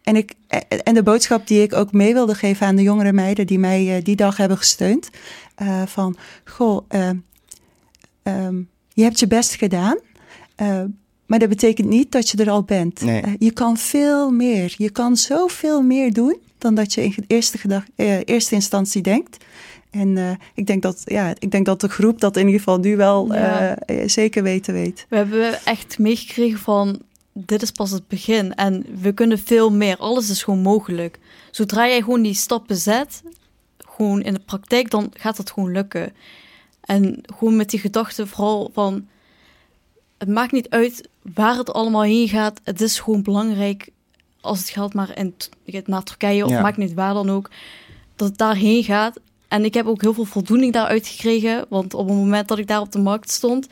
en, 0.09 0.15
ik, 0.15 0.33
eh, 0.47 0.59
en 0.83 0.93
de 0.93 1.03
boodschap 1.03 1.47
die 1.47 1.61
ik 1.61 1.73
ook 1.73 1.91
mee 1.91 2.13
wilde 2.13 2.35
geven 2.35 2.67
aan 2.67 2.75
de 2.75 2.81
jongere 2.81 3.13
meiden 3.13 3.47
die 3.47 3.59
mij 3.59 3.95
eh, 3.97 4.03
die 4.03 4.15
dag 4.15 4.37
hebben 4.37 4.57
gesteund. 4.57 5.09
eh, 5.55 5.81
van, 5.85 6.17
goh, 6.45 6.85
ehm, 6.87 8.55
je 8.93 9.03
hebt 9.03 9.19
je 9.19 9.27
best 9.27 9.53
gedaan. 9.55 9.97
eh, 10.55 10.81
maar 11.25 11.39
dat 11.39 11.49
betekent 11.49 11.87
niet 11.89 12.11
dat 12.11 12.29
je 12.29 12.37
er 12.37 12.49
al 12.49 12.63
bent. 12.63 13.01
Nee. 13.01 13.23
Je 13.39 13.51
kan 13.51 13.77
veel 13.77 14.31
meer. 14.31 14.73
Je 14.77 14.89
kan 14.89 15.17
zoveel 15.17 15.81
meer 15.81 16.13
doen 16.13 16.37
dan 16.57 16.75
dat 16.75 16.93
je 16.93 17.03
in 17.03 17.15
eerste, 17.27 17.57
gedag, 17.57 17.83
eerste 18.25 18.55
instantie 18.55 19.01
denkt. 19.01 19.45
En 19.91 20.17
eh, 20.17 20.31
ik, 20.55 20.67
denk 20.67 20.81
dat, 20.81 21.01
ja, 21.05 21.33
ik 21.39 21.51
denk 21.51 21.65
dat 21.65 21.81
de 21.81 21.87
groep 21.89 22.19
dat 22.19 22.35
in 22.37 22.45
ieder 22.45 22.59
geval 22.59 22.79
nu 22.79 22.95
wel 22.95 23.33
Ja. 23.33 23.77
zeker 24.05 24.43
weten 24.43 24.73
weet. 24.73 25.05
We 25.09 25.15
hebben 25.15 25.65
echt 25.65 25.99
meegekregen 25.99 26.59
van, 26.59 26.99
dit 27.45 27.61
is 27.61 27.71
pas 27.71 27.91
het 27.91 28.07
begin. 28.07 28.55
En 28.55 28.85
we 29.01 29.11
kunnen 29.11 29.39
veel 29.39 29.71
meer. 29.71 29.97
Alles 29.97 30.29
is 30.29 30.43
gewoon 30.43 30.61
mogelijk. 30.61 31.19
Zodra 31.51 31.87
jij 31.87 32.01
gewoon 32.01 32.21
die 32.21 32.33
stappen 32.33 32.75
zet, 32.75 33.23
gewoon 33.77 34.21
in 34.21 34.33
de 34.33 34.39
praktijk, 34.39 34.89
dan 34.89 35.11
gaat 35.13 35.37
het 35.37 35.51
gewoon 35.51 35.71
lukken. 35.71 36.13
En 36.81 37.21
gewoon 37.37 37.55
met 37.55 37.69
die 37.69 37.79
gedachte 37.79 38.27
vooral 38.27 38.69
van, 38.73 39.07
het 40.17 40.27
maakt 40.29 40.51
niet 40.51 40.69
uit 40.69 41.09
waar 41.33 41.57
het 41.57 41.73
allemaal 41.73 42.01
heen 42.03 42.27
gaat. 42.27 42.59
Het 42.63 42.81
is 42.81 42.99
gewoon 42.99 43.23
belangrijk, 43.23 43.89
als 44.41 44.59
het 44.59 44.69
gaat 44.69 44.93
maar 44.93 45.17
in, 45.17 45.35
naar 45.85 46.03
Turkije, 46.03 46.45
of 46.45 46.51
Ja. 46.51 46.61
maakt 46.61 46.77
niet 46.77 46.93
waar 46.93 47.13
dan 47.13 47.29
ook, 47.29 47.49
dat 48.15 48.27
het 48.27 48.37
daarheen 48.37 48.83
gaat. 48.83 49.19
En 49.47 49.65
ik 49.65 49.73
heb 49.73 49.85
ook 49.85 50.01
heel 50.01 50.13
veel 50.13 50.25
voldoening 50.25 50.73
daaruit 50.73 51.07
gekregen. 51.07 51.65
Want 51.69 51.93
op 51.93 52.07
het 52.07 52.17
moment 52.17 52.47
dat 52.47 52.57
ik 52.57 52.67
daar 52.67 52.81
op 52.81 52.91
de 52.91 52.99
markt 52.99 53.31
stond, 53.31 53.67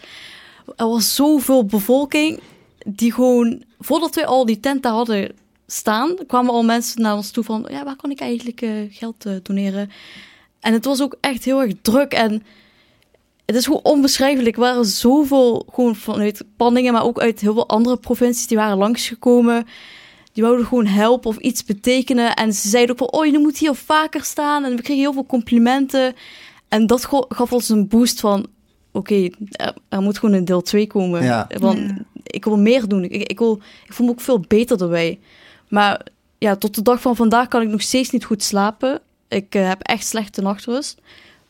er 0.75 0.87
was 0.87 1.15
zoveel 1.15 1.65
bevolking 1.65 2.39
die 2.87 3.13
gewoon, 3.13 3.63
voordat 3.79 4.15
we 4.15 4.25
al 4.25 4.45
die 4.45 4.59
tent 4.59 4.83
daar 4.83 4.91
hadden 4.91 5.31
staan, 5.65 6.15
kwamen 6.27 6.51
al 6.51 6.63
mensen 6.63 7.01
naar 7.01 7.15
ons 7.15 7.31
toe 7.31 7.43
van, 7.43 7.65
ja, 7.69 7.83
waar 7.83 7.95
kan 7.95 8.11
ik 8.11 8.19
eigenlijk 8.19 8.61
eh, 8.61 8.71
geld 8.89 9.25
eh, 9.25 9.33
doneren? 9.43 9.89
En 10.59 10.73
het 10.73 10.85
was 10.85 11.01
ook 11.01 11.15
echt 11.21 11.43
heel 11.43 11.61
erg 11.61 11.73
druk 11.81 12.13
en 12.13 12.43
het 13.45 13.55
is 13.55 13.65
gewoon 13.65 13.83
onbeschrijfelijk. 13.83 14.55
Er 14.55 14.61
waren 14.61 14.85
zoveel, 14.85 15.65
gewoon 15.73 15.95
vanuit 15.95 16.43
Panningen, 16.57 16.93
maar 16.93 17.03
ook 17.03 17.19
uit 17.19 17.39
heel 17.39 17.53
veel 17.53 17.67
andere 17.67 17.97
provincies, 17.97 18.47
die 18.47 18.57
waren 18.57 18.77
langsgekomen. 18.77 19.65
Die 20.33 20.43
wouden 20.43 20.65
gewoon 20.65 20.85
helpen 20.85 21.29
of 21.29 21.37
iets 21.37 21.63
betekenen. 21.63 22.35
En 22.35 22.53
ze 22.53 22.69
zeiden 22.69 22.91
ook 22.91 23.09
van, 23.09 23.19
oh, 23.19 23.25
je 23.25 23.39
moet 23.39 23.57
hier 23.57 23.75
vaker 23.75 24.23
staan. 24.23 24.63
En 24.65 24.75
we 24.75 24.81
kregen 24.81 25.01
heel 25.01 25.13
veel 25.13 25.25
complimenten. 25.25 26.13
En 26.67 26.87
dat 26.87 27.07
gaf 27.29 27.53
ons 27.53 27.69
een 27.69 27.87
boost 27.87 28.19
van, 28.19 28.47
oké, 28.91 29.29
er, 29.51 29.75
er 29.89 30.01
moet 30.01 30.19
gewoon 30.19 30.35
een 30.35 30.45
deel 30.45 30.61
2 30.61 30.87
komen. 30.87 31.23
Ja. 31.23 31.47
Want 31.57 31.77
Ja. 31.79 32.05
Ik 32.27 32.45
wil 32.45 32.57
meer 32.57 32.87
doen. 32.87 33.03
Ik, 33.03 33.29
ik, 33.29 33.39
wil, 33.39 33.59
ik 33.85 33.93
voel 33.93 34.05
me 34.05 34.11
ook 34.11 34.21
veel 34.21 34.39
beter 34.47 34.81
erbij. 34.81 35.19
Maar 35.69 36.05
ja, 36.37 36.55
tot 36.55 36.75
de 36.75 36.81
dag 36.81 37.01
van 37.01 37.15
vandaag 37.15 37.47
kan 37.47 37.61
ik 37.61 37.67
nog 37.67 37.81
steeds 37.81 38.09
niet 38.09 38.25
goed 38.25 38.43
slapen. 38.43 39.01
Ik 39.27 39.55
eh, 39.55 39.67
heb 39.67 39.81
echt 39.81 40.07
slechte 40.07 40.41
nachtrust. 40.41 41.01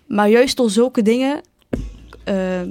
Maar 0.06 0.30
juist 0.30 0.58
door 0.58 0.70
zulke 0.70 1.02
dingen 1.02 1.42
eh, 2.24 2.62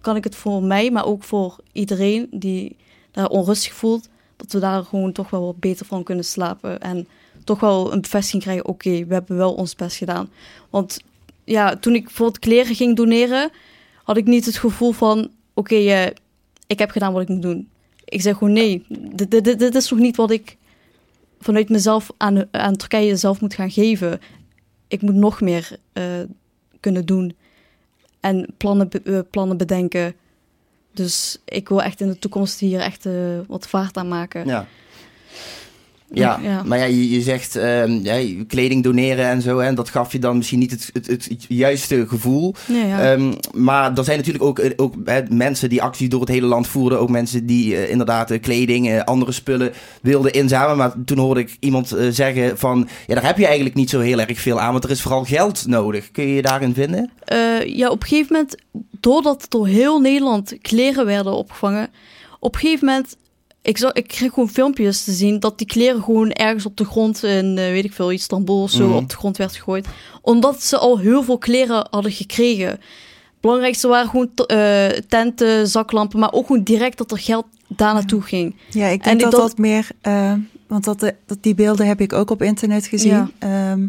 kan 0.00 0.16
ik 0.16 0.24
het 0.24 0.36
voor 0.36 0.62
mij, 0.62 0.90
maar 0.90 1.04
ook 1.06 1.22
voor 1.22 1.56
iedereen 1.72 2.28
die 2.30 2.76
daar 3.10 3.28
onrustig 3.28 3.72
voelt, 3.72 4.08
dat 4.36 4.52
we 4.52 4.58
daar 4.58 4.84
gewoon 4.84 5.12
toch 5.12 5.30
wel 5.30 5.44
wat 5.44 5.60
beter 5.60 5.86
van 5.86 6.02
kunnen 6.02 6.24
slapen. 6.24 6.80
En 6.80 7.08
toch 7.44 7.60
wel 7.60 7.92
een 7.92 8.00
bevestiging 8.00 8.42
krijgen, 8.42 8.66
oké, 8.66 9.04
we 9.06 9.14
hebben 9.14 9.36
wel 9.36 9.54
ons 9.54 9.74
best 9.74 9.96
gedaan. 9.96 10.30
Want 10.70 11.00
ja, 11.44 11.76
toen 11.76 11.94
ik 11.94 12.10
voor 12.10 12.26
het 12.26 12.38
kleren 12.38 12.74
ging 12.74 12.96
doneren, 12.96 13.50
had 14.02 14.16
ik 14.16 14.26
niet 14.26 14.46
het 14.46 14.56
gevoel 14.56 14.92
van, 14.92 15.30
oké, 15.54 15.74
eh, 15.74 16.06
ik 16.70 16.78
heb 16.78 16.90
gedaan 16.90 17.12
wat 17.12 17.22
ik 17.22 17.28
moet 17.28 17.42
doen. 17.42 17.68
Ik 18.04 18.20
zeg 18.20 18.36
gewoon, 18.36 18.52
nee, 18.52 18.84
dit, 19.14 19.30
dit, 19.44 19.74
is 19.74 19.90
nog 19.90 19.98
niet 19.98 20.16
wat 20.16 20.30
ik 20.30 20.56
vanuit 21.40 21.68
mezelf 21.68 22.10
aan, 22.16 22.44
aan 22.50 22.76
Turkije 22.76 23.16
zelf 23.16 23.40
moet 23.40 23.54
gaan 23.54 23.70
geven. 23.70 24.20
Ik 24.88 25.02
moet 25.02 25.14
nog 25.14 25.40
meer 25.40 25.78
eh, 25.92 26.04
kunnen 26.80 27.06
doen 27.06 27.36
en 28.20 28.54
plannen, 28.56 28.88
eh, 28.90 29.18
plannen 29.30 29.56
bedenken. 29.56 30.14
Dus 30.92 31.38
ik 31.44 31.68
wil 31.68 31.82
echt 31.82 32.00
in 32.00 32.08
de 32.08 32.18
toekomst 32.18 32.60
hier 32.60 32.80
echt 32.80 33.06
eh, 33.06 33.14
wat 33.46 33.68
vaart 33.68 33.96
aan 33.96 34.08
maken. 34.08 34.46
Ja. 34.46 34.66
Ja, 36.12 36.40
Ja. 36.42 36.62
maar 36.62 36.78
ja, 36.78 36.84
je, 36.84 37.10
je 37.10 37.22
zegt 37.22 37.56
ehm, 37.56 37.92
ja, 38.02 38.44
kleding 38.46 38.82
doneren 38.82 39.24
en 39.24 39.42
zo. 39.42 39.58
En 39.58 39.74
dat 39.74 39.88
gaf 39.88 40.12
je 40.12 40.18
dan 40.18 40.36
misschien 40.36 40.58
niet 40.58 40.90
het, 40.92 41.06
het, 41.06 41.44
juiste 41.48 42.08
gevoel. 42.08 42.54
Ja, 42.66 42.84
ja. 42.84 43.12
Ehm, 43.12 43.32
maar 43.54 43.96
er 43.96 44.04
zijn 44.04 44.16
natuurlijk 44.16 44.44
ook, 44.44 44.58
eh, 44.58 44.70
ook 44.76 44.94
hè, 45.04 45.22
mensen 45.28 45.68
die 45.68 45.82
acties 45.82 46.08
door 46.08 46.20
het 46.20 46.28
hele 46.28 46.46
land 46.46 46.68
voerden. 46.68 47.00
Ook 47.00 47.10
mensen 47.10 47.46
die 47.46 47.76
eh, 47.76 47.90
inderdaad 47.90 48.30
eh, 48.30 48.40
kleding, 48.40 49.02
andere 49.02 49.32
spullen 49.32 49.72
wilden 50.02 50.32
inzamelen. 50.32 50.76
Maar 50.76 50.92
toen 51.04 51.18
hoorde 51.18 51.40
ik 51.40 51.56
iemand 51.60 51.96
zeggen 52.10 52.58
van... 52.58 52.88
Ja, 53.06 53.14
daar 53.14 53.26
heb 53.26 53.38
je 53.38 53.46
eigenlijk 53.46 53.74
niet 53.74 53.90
zo 53.90 54.00
heel 54.00 54.20
erg 54.20 54.40
veel 54.40 54.60
aan. 54.60 54.72
Want 54.72 54.84
er 54.84 54.90
is 54.90 55.02
vooral 55.02 55.24
geld 55.24 55.66
nodig. 55.66 56.10
Kun 56.10 56.26
je 56.26 56.34
je 56.34 56.42
daarin 56.42 56.74
vinden? 56.74 57.10
Ja, 57.64 57.90
op 57.90 58.02
een 58.02 58.08
gegeven 58.08 58.32
moment, 58.32 58.56
doordat 59.00 59.46
door 59.48 59.66
heel 59.66 60.00
Nederland 60.00 60.54
kleren 60.62 61.06
werden 61.06 61.32
opgevangen, 61.32 61.88
op 62.38 62.54
een 62.54 62.60
gegeven 62.60 62.86
moment, 62.86 63.16
ik, 63.70 63.78
zag, 63.78 63.92
ik 63.92 64.06
kreeg 64.08 64.32
gewoon 64.32 64.48
filmpjes 64.48 65.04
te 65.04 65.12
zien 65.12 65.40
dat 65.40 65.58
die 65.58 65.66
kleren 65.66 66.02
gewoon 66.02 66.30
ergens 66.30 66.66
op 66.66 66.76
de 66.76 66.84
grond 66.84 67.24
in, 67.24 67.58
eh, 67.58 67.64
weet 67.70 67.84
ik 67.84 67.92
veel, 67.92 68.10
Istanbul 68.10 68.62
of 68.62 68.70
zo, 68.70 68.86
Mhm. 68.86 68.96
op 68.96 69.08
de 69.08 69.16
grond 69.16 69.36
werd 69.36 69.56
gegooid. 69.56 69.86
Omdat 70.22 70.62
ze 70.62 70.78
al 70.78 70.98
heel 70.98 71.22
veel 71.22 71.38
kleren 71.38 71.86
hadden 71.90 72.12
gekregen. 72.12 72.68
Het 72.68 72.80
belangrijkste 73.40 73.88
waren 73.88 74.08
gewoon 74.10 74.30
eh, 74.46 74.86
tenten, 75.08 75.68
zaklampen, 75.68 76.18
maar 76.18 76.32
ook 76.32 76.46
gewoon 76.46 76.62
direct 76.62 76.98
dat 76.98 77.10
er 77.10 77.18
geld 77.18 77.44
daar 77.68 77.94
naartoe 77.94 78.22
ging. 78.22 78.54
Ja, 78.70 78.86
ik 78.86 78.98
En 79.04 79.04
denk 79.18 79.20
ik 79.24 79.30
dat 79.30 79.40
dat 79.48 79.58
meer, 79.58 79.88
eh, 80.00 80.32
want 80.66 80.84
dat, 80.84 81.00
de- 81.00 81.14
dat 81.26 81.38
die 81.40 81.54
beelden 81.54 81.86
heb 81.86 82.00
ik 82.00 82.12
ook 82.12 82.30
op 82.30 82.42
internet 82.42 82.86
gezien. 82.86 83.10
Ja. 83.12 83.30
Ehm, 83.38 83.86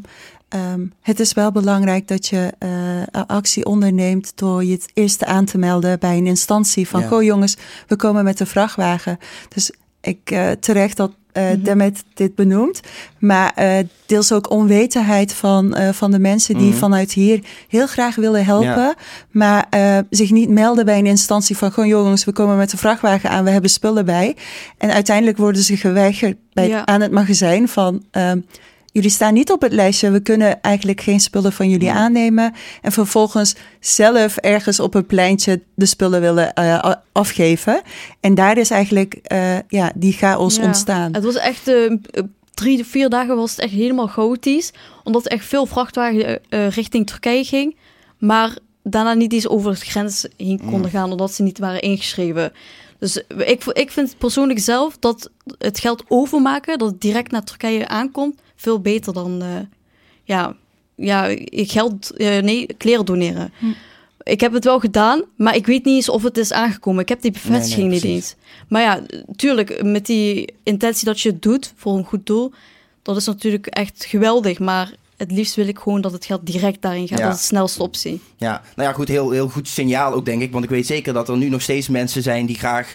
ehm, 0.51 0.85
het 1.01 1.19
is 1.19 1.33
wel 1.33 1.51
belangrijk 1.51 2.07
dat 2.07 2.27
je 2.27 2.51
eh, 2.59 3.21
actie 3.27 3.65
onderneemt 3.65 4.31
door 4.35 4.63
je 4.63 4.71
het 4.71 4.91
eerst 4.93 5.25
aan 5.25 5.45
te 5.45 5.57
melden 5.57 5.99
bij 5.99 6.17
een 6.17 6.27
instantie 6.27 6.87
van, 6.87 7.01
Ja. 7.01 7.07
goh 7.07 7.23
jongens, 7.23 7.57
we 7.87 7.95
komen 7.95 8.23
met 8.23 8.39
een 8.39 8.47
vrachtwagen. 8.47 9.17
Dus 9.49 9.71
ik 10.01 10.31
uh, 10.31 10.51
terecht 10.51 10.97
dat 10.97 11.11
uh. 11.33 11.43
Demet 11.59 12.03
dit 12.13 12.35
benoemt. 12.35 12.79
Maar 13.19 13.53
uh, 13.59 13.77
deels 14.05 14.31
ook 14.31 14.49
onwetendheid 14.49 15.33
van, 15.33 15.77
uh, 15.79 15.89
van 15.89 16.11
de 16.11 16.19
mensen 16.19 16.57
die 16.57 16.69
Mhm. 16.69 16.77
vanuit 16.77 17.11
hier 17.11 17.43
heel 17.67 17.87
graag 17.87 18.15
willen 18.15 18.45
helpen. 18.45 18.67
Ja. 18.69 18.95
Maar 19.31 19.67
zich 20.09 20.31
niet 20.31 20.49
melden 20.49 20.85
bij 20.85 20.97
een 20.97 21.05
instantie 21.05 21.57
van 21.57 21.71
gewoon 21.71 21.89
jongens, 21.89 22.25
we 22.25 22.31
komen 22.31 22.57
met 22.57 22.69
de 22.69 22.77
vrachtwagen 22.77 23.29
aan, 23.29 23.43
we 23.43 23.49
hebben 23.49 23.69
spullen 23.69 24.05
bij. 24.05 24.35
En 24.77 24.91
uiteindelijk 24.91 25.37
worden 25.37 25.61
ze 25.61 25.77
geweigerd 25.77 26.37
bij, 26.53 26.67
Ja. 26.67 26.85
aan 26.85 27.01
het 27.01 27.11
magazijn 27.11 27.67
van. 27.67 28.03
Jullie 28.91 29.09
staan 29.09 29.33
niet 29.33 29.51
op 29.51 29.61
het 29.61 29.71
lijstje. 29.73 30.11
We 30.11 30.19
kunnen 30.19 30.61
eigenlijk 30.61 31.01
geen 31.01 31.19
spullen 31.19 31.53
van 31.53 31.69
jullie 31.69 31.91
aannemen. 31.91 32.53
En 32.81 32.91
vervolgens 32.91 33.55
zelf 33.79 34.37
ergens 34.37 34.79
op 34.79 34.93
een 34.93 35.05
pleintje 35.05 35.61
de 35.75 35.85
spullen 35.85 36.21
willen 36.21 36.51
uh, 36.59 36.73
a- 36.73 37.03
afgeven. 37.11 37.81
En 38.19 38.35
daar 38.35 38.57
is 38.57 38.69
eigenlijk 38.69 39.19
uh, 39.33 39.57
ja, 39.67 39.91
die 39.95 40.13
chaos 40.13 40.55
Ja. 40.55 40.63
ontstaan. 40.63 41.13
Het 41.13 41.23
was 41.23 41.35
echt 41.35 41.67
eh, 41.67 41.91
drie, 42.53 42.85
vier 42.85 43.09
dagen 43.09 43.35
was 43.35 43.51
het 43.51 43.59
echt 43.59 43.73
helemaal 43.73 44.07
chaotisch. 44.07 44.71
Omdat 45.03 45.27
echt 45.27 45.45
veel 45.45 45.65
vrachtwagen 45.65 46.39
eh, 46.49 46.69
richting 46.69 47.07
Turkije 47.07 47.43
ging. 47.43 47.75
Maar 48.17 48.57
daarna 48.83 49.13
niet 49.13 49.33
eens 49.33 49.47
over 49.47 49.71
de 49.73 49.79
grens 49.85 50.25
heen 50.37 50.61
konden 50.69 50.91
gaan, 50.91 51.11
omdat 51.11 51.33
ze 51.33 51.43
niet 51.43 51.59
waren 51.59 51.81
ingeschreven. 51.81 52.51
Dus 52.99 53.23
ik, 53.37 53.63
ik 53.65 53.91
vind 53.91 54.15
persoonlijk 54.17 54.59
zelf 54.59 54.97
dat 54.99 55.29
het 55.57 55.79
geld 55.79 56.03
overmaken, 56.07 56.77
dat 56.77 56.91
het 56.91 57.01
direct 57.01 57.31
naar 57.31 57.43
Turkije 57.43 57.87
aankomt, 57.87 58.39
veel 58.61 58.79
beter 58.79 59.13
dan 59.13 59.43
uh, 59.43 59.59
ja, 60.23 60.55
ja, 60.95 61.35
geld, 61.51 62.11
uh, 62.17 62.41
nee, 62.41 62.65
kleren 62.77 63.05
doneren. 63.05 63.53
Hm. 63.59 63.65
Ik 64.23 64.41
heb 64.41 64.53
het 64.53 64.63
wel 64.63 64.79
gedaan, 64.79 65.23
maar 65.35 65.55
ik 65.55 65.65
weet 65.65 65.85
niet 65.85 65.95
eens 65.95 66.09
of 66.09 66.23
het 66.23 66.37
is 66.37 66.53
aangekomen. 66.53 67.01
Ik 67.01 67.09
heb 67.09 67.21
die 67.21 67.31
bevestiging 67.31 67.89
Nee, 67.89 67.99
nee, 67.99 68.11
niet 68.11 68.15
eens. 68.15 68.35
Maar 68.67 68.81
ja, 68.81 69.01
tuurlijk, 69.35 69.83
met 69.83 70.05
die 70.05 70.53
intentie 70.63 71.05
dat 71.05 71.21
je 71.21 71.29
het 71.29 71.41
doet 71.41 71.73
voor 71.75 71.97
een 71.97 72.05
goed 72.05 72.25
doel, 72.25 72.51
dat 73.01 73.17
is 73.17 73.25
natuurlijk 73.25 73.67
echt 73.67 74.05
geweldig. 74.05 74.59
Maar 74.59 74.93
het 75.17 75.31
liefst 75.31 75.55
wil 75.55 75.67
ik 75.67 75.79
gewoon 75.79 76.01
dat 76.01 76.11
het 76.11 76.25
geld 76.25 76.45
direct 76.45 76.81
daarin 76.81 77.07
gaat. 77.07 77.19
Ja. 77.19 77.25
Dat 77.25 77.33
is 77.33 77.39
de 77.39 77.45
snelste 77.45 77.83
optie. 77.83 78.21
Ja, 78.37 78.61
nou 78.75 78.89
ja, 78.89 78.93
goed, 78.93 79.07
heel, 79.07 79.31
heel 79.31 79.49
goed 79.49 79.67
signaal 79.67 80.13
ook, 80.13 80.25
denk 80.25 80.41
ik. 80.41 80.51
Want 80.51 80.63
ik 80.63 80.69
weet 80.69 80.85
zeker 80.85 81.13
dat 81.13 81.29
er 81.29 81.37
nu 81.37 81.49
nog 81.49 81.61
steeds 81.61 81.87
mensen 81.87 82.21
zijn 82.21 82.45
die 82.45 82.57
graag 82.57 82.93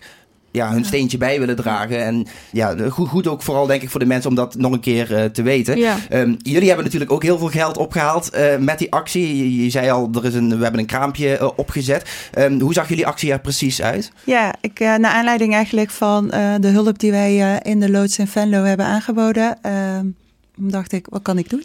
ja, 0.57 0.73
hun 0.73 0.85
steentje 0.85 1.19
bij 1.19 1.39
willen 1.39 1.57
dragen. 1.57 2.05
En 2.05 2.27
ja, 2.53 2.75
goed, 2.89 3.09
goed 3.09 3.27
ook 3.27 3.43
vooral, 3.43 3.67
denk 3.67 3.83
ik, 3.83 3.91
voor 3.91 4.01
de 4.01 4.07
mensen 4.07 4.31
om 4.31 4.37
dat 4.37 4.55
nog 4.55 4.73
een 4.73 4.81
keer 4.81 5.11
uh, 5.11 5.25
te 5.25 5.43
weten. 5.43 5.79
Ja. 5.79 5.97
Um, 6.13 6.37
jullie 6.39 6.67
hebben 6.67 6.85
natuurlijk 6.85 7.13
ook 7.13 7.23
heel 7.23 7.39
veel 7.39 7.49
geld 7.49 7.77
opgehaald 7.77 8.35
uh, 8.35 8.57
met 8.57 8.79
die 8.79 8.93
actie. 8.93 9.37
Je, 9.37 9.65
je, 9.65 9.71
zei 9.71 9.91
al, 9.91 10.11
er 10.15 10.25
is 10.25 10.35
een, 10.35 10.57
we 10.57 10.63
hebben 10.63 10.81
een 10.81 10.87
kraampje 10.87 11.39
uh, 11.41 11.49
opgezet. 11.57 12.31
Um, 12.39 12.61
hoe 12.61 12.73
zag 12.73 12.89
jullie 12.89 13.07
actie 13.07 13.33
er 13.33 13.41
precies 13.41 13.83
uit? 13.83 14.13
Ja, 14.25 14.55
ik, 14.61 14.79
naar 14.79 15.05
aanleiding 15.05 15.55
eigenlijk 15.55 15.91
van 15.91 16.29
de 16.61 16.69
hulp 16.69 16.99
die 16.99 17.11
wij 17.11 17.61
in 17.63 17.81
de 17.81 17.91
loods 17.91 18.19
in 18.19 18.27
Venlo 18.27 18.63
hebben 18.63 18.87
aangeboden, 18.87 19.59
uh, 19.67 19.73
dacht 20.57 20.93
ik, 20.93 21.07
wat 21.11 21.23
kan 21.23 21.39
ik 21.39 21.51
doen? 21.51 21.65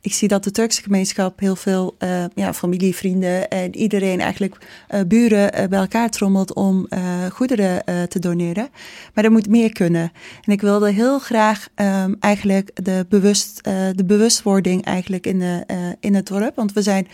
Ik 0.00 0.12
zie 0.12 0.28
dat 0.28 0.44
de 0.44 0.50
Turkse 0.50 0.82
gemeenschap 0.82 1.40
heel 1.40 1.56
veel 1.56 1.96
uh, 1.98 2.24
ja, 2.34 2.54
familie, 2.54 2.94
vrienden 2.94 3.50
en 3.50 3.76
iedereen 3.76 4.20
eigenlijk 4.20 4.56
uh, 4.90 5.00
buren 5.06 5.60
uh, 5.60 5.66
bij 5.66 5.78
elkaar 5.78 6.10
trommelt 6.10 6.54
om 6.54 6.88
goederen 7.32 7.82
te 8.08 8.18
doneren. 8.18 8.68
Maar 9.14 9.24
er 9.24 9.30
moet 9.30 9.48
meer 9.48 9.72
kunnen. 9.72 10.12
En 10.44 10.52
ik 10.52 10.60
wilde 10.60 10.90
heel 10.90 11.18
graag 11.18 11.68
um, 11.74 12.16
eigenlijk 12.20 12.70
de, 12.84 13.06
bewust, 13.08 13.64
de 13.94 14.04
bewustwording 14.06 14.84
eigenlijk 14.84 15.26
in, 15.26 15.38
de, 15.38 15.64
in 16.00 16.14
het 16.14 16.26
dorp. 16.26 16.56
Want 16.56 16.72
we 16.72 16.82
zijn 16.82 17.08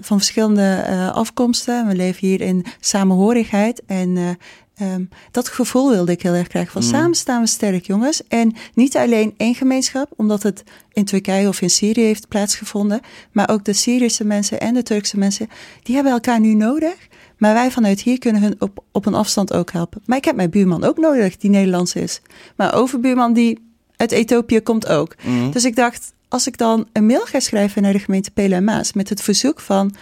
van 0.00 0.18
verschillende 0.18 0.84
afkomsten. 1.14 1.86
We 1.86 1.94
leven 1.94 2.28
hier 2.28 2.40
in 2.40 2.64
samenhorigheid. 2.80 3.82
En 3.86 4.38
Um, 4.80 5.08
dat 5.30 5.48
gevoel 5.48 5.90
wilde 5.90 6.12
ik 6.12 6.22
heel 6.22 6.34
erg 6.34 6.46
krijgen. 6.46 6.72
Van 6.72 6.82
Mm. 6.82 6.88
samen 6.88 7.14
staan 7.14 7.40
we 7.40 7.46
sterk, 7.46 7.86
jongens. 7.86 8.22
En 8.28 8.54
niet 8.74 8.96
alleen 8.96 9.34
één 9.36 9.54
gemeenschap, 9.54 10.10
omdat 10.16 10.42
het 10.42 10.62
in 10.92 11.04
Turkije 11.04 11.48
of 11.48 11.60
in 11.60 11.70
Syrië 11.70 12.02
heeft 12.02 12.28
plaatsgevonden. 12.28 13.00
Maar 13.32 13.48
ook 13.50 13.64
de 13.64 13.72
Syrische 13.72 14.24
mensen 14.24 14.60
en 14.60 14.74
de 14.74 14.82
Turkse 14.82 15.18
mensen, 15.18 15.48
die 15.82 15.94
hebben 15.94 16.12
elkaar 16.12 16.40
nu 16.40 16.54
nodig. 16.54 16.94
Maar 17.38 17.54
wij 17.54 17.70
vanuit 17.70 18.00
hier 18.00 18.18
kunnen 18.18 18.42
hun 18.42 18.54
op, 18.58 18.84
op 18.92 19.06
een 19.06 19.14
afstand 19.14 19.52
ook 19.52 19.72
helpen. 19.72 20.02
Maar 20.04 20.16
ik 20.18 20.24
heb 20.24 20.36
mijn 20.36 20.50
buurman 20.50 20.84
ook 20.84 20.98
nodig, 20.98 21.36
die 21.36 21.50
Nederlands 21.50 21.94
is. 21.94 22.20
Maar 22.56 22.74
overbuurman 22.74 23.32
die 23.32 23.58
uit 23.96 24.12
Ethiopië 24.12 24.60
komt 24.60 24.88
ook. 24.88 25.14
Mm. 25.22 25.50
Dus 25.50 25.64
ik 25.64 25.76
dacht, 25.76 26.12
als 26.28 26.46
ik 26.46 26.58
dan 26.58 26.86
een 26.92 27.06
mail 27.06 27.24
ga 27.24 27.40
schrijven 27.40 27.82
naar 27.82 27.92
de 27.92 27.98
gemeente 27.98 28.30
en 28.34 28.64
Maas 28.64 28.92
met 28.92 29.08
het 29.08 29.22
verzoek 29.22 29.60
van 29.60 29.94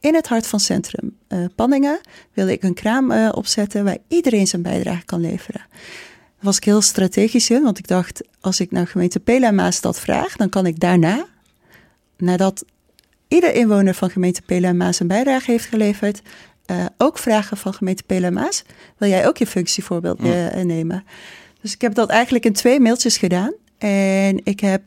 in 0.00 0.14
het 0.14 0.28
hart 0.28 0.46
van 0.46 0.60
centrum 0.60 1.16
uh, 1.28 1.44
Panningen 1.54 2.00
wil 2.32 2.48
ik 2.48 2.62
een 2.62 2.74
kraam 2.74 3.10
uh, 3.10 3.28
opzetten 3.32 3.84
waar 3.84 3.98
iedereen 4.08 4.46
zijn 4.46 4.62
bijdrage 4.62 5.04
kan 5.04 5.20
leveren. 5.20 5.60
Daar 5.70 6.46
was 6.46 6.56
ik 6.56 6.64
heel 6.64 6.80
strategisch 6.82 7.50
in, 7.50 7.62
want 7.62 7.78
ik 7.78 7.86
dacht, 7.86 8.22
als 8.40 8.60
ik 8.60 8.70
naar 8.70 8.86
gemeente 8.86 9.20
Pela 9.20 9.46
en 9.46 9.54
Maas 9.54 9.80
dat 9.80 10.00
vraag, 10.00 10.36
dan 10.36 10.48
kan 10.48 10.66
ik 10.66 10.80
daarna, 10.80 11.26
nadat 12.16 12.64
ieder 13.28 13.54
inwoner 13.54 13.94
van 13.94 14.10
gemeente 14.10 14.42
Pela 14.42 14.68
en 14.68 14.76
Maas 14.76 15.00
een 15.00 15.06
bijdrage 15.06 15.50
heeft 15.50 15.66
geleverd, 15.66 16.22
uh, 16.70 16.84
ook 16.96 17.18
vragen 17.18 17.56
van 17.56 17.74
gemeente 17.74 18.02
Pela 18.02 18.26
en 18.26 18.32
Maas, 18.32 18.64
wil 18.96 19.08
jij 19.08 19.26
ook 19.26 19.36
je 19.36 19.46
functievoorbeeld 19.46 20.18
Ja. 20.22 20.62
nemen? 20.62 21.04
Dus 21.60 21.74
ik 21.74 21.80
heb 21.80 21.94
dat 21.94 22.08
eigenlijk 22.08 22.44
in 22.44 22.52
twee 22.52 22.80
mailtjes 22.80 23.16
gedaan. 23.16 23.52
En 23.78 24.40
ik 24.44 24.60
heb 24.60 24.82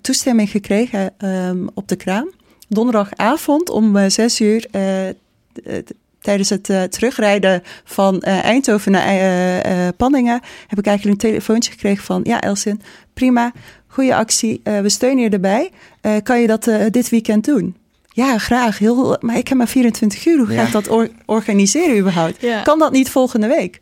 toestemming 0.00 0.50
gekregen 0.50 1.12
um, 1.24 1.68
op 1.74 1.88
de 1.88 1.96
kraam 1.96 2.30
donderdagavond 2.70 3.70
om 3.70 3.96
uh, 3.96 4.04
zes 4.08 4.40
uur 4.40 4.66
uh, 4.76 4.82
tijdens 6.20 6.48
het 6.48 6.68
uh, 6.68 6.82
terugrijden 6.82 7.62
van 7.84 8.20
Eindhoven 8.22 8.92
naar 8.92 9.92
Panningen 9.96 10.40
heb 10.66 10.78
ik 10.78 10.86
eigenlijk 10.86 11.22
een 11.22 11.30
telefoontje 11.30 11.70
gekregen 11.70 12.04
van 12.04 12.20
ja 12.24 12.40
Elsin, 12.40 12.80
prima, 13.14 13.52
goede 13.86 14.14
actie, 14.14 14.60
we 14.64 14.88
steunen 14.88 15.22
je 15.24 15.30
erbij. 15.30 15.70
kan 16.22 16.40
je 16.40 16.46
dat 16.46 16.70
dit 16.90 17.08
weekend 17.08 17.44
doen? 17.44 17.76
Ja, 18.12 18.38
graag. 18.38 18.78
Heel, 18.78 19.16
maar 19.20 19.36
ik 19.36 19.48
heb 19.48 19.58
maar 19.58 19.68
24 19.68 20.26
uur. 20.26 20.38
Hoe 20.38 20.46
ga 20.46 20.52
Ja. 20.52 20.66
ik 20.66 20.72
dat 20.72 20.88
or 20.88 21.08
organiseren 21.26 21.98
überhaupt? 21.98 22.40
Ja. 22.40 22.62
Kan 22.62 22.78
dat 22.78 22.92
niet 22.92 23.10
volgende 23.10 23.46
week? 23.46 23.80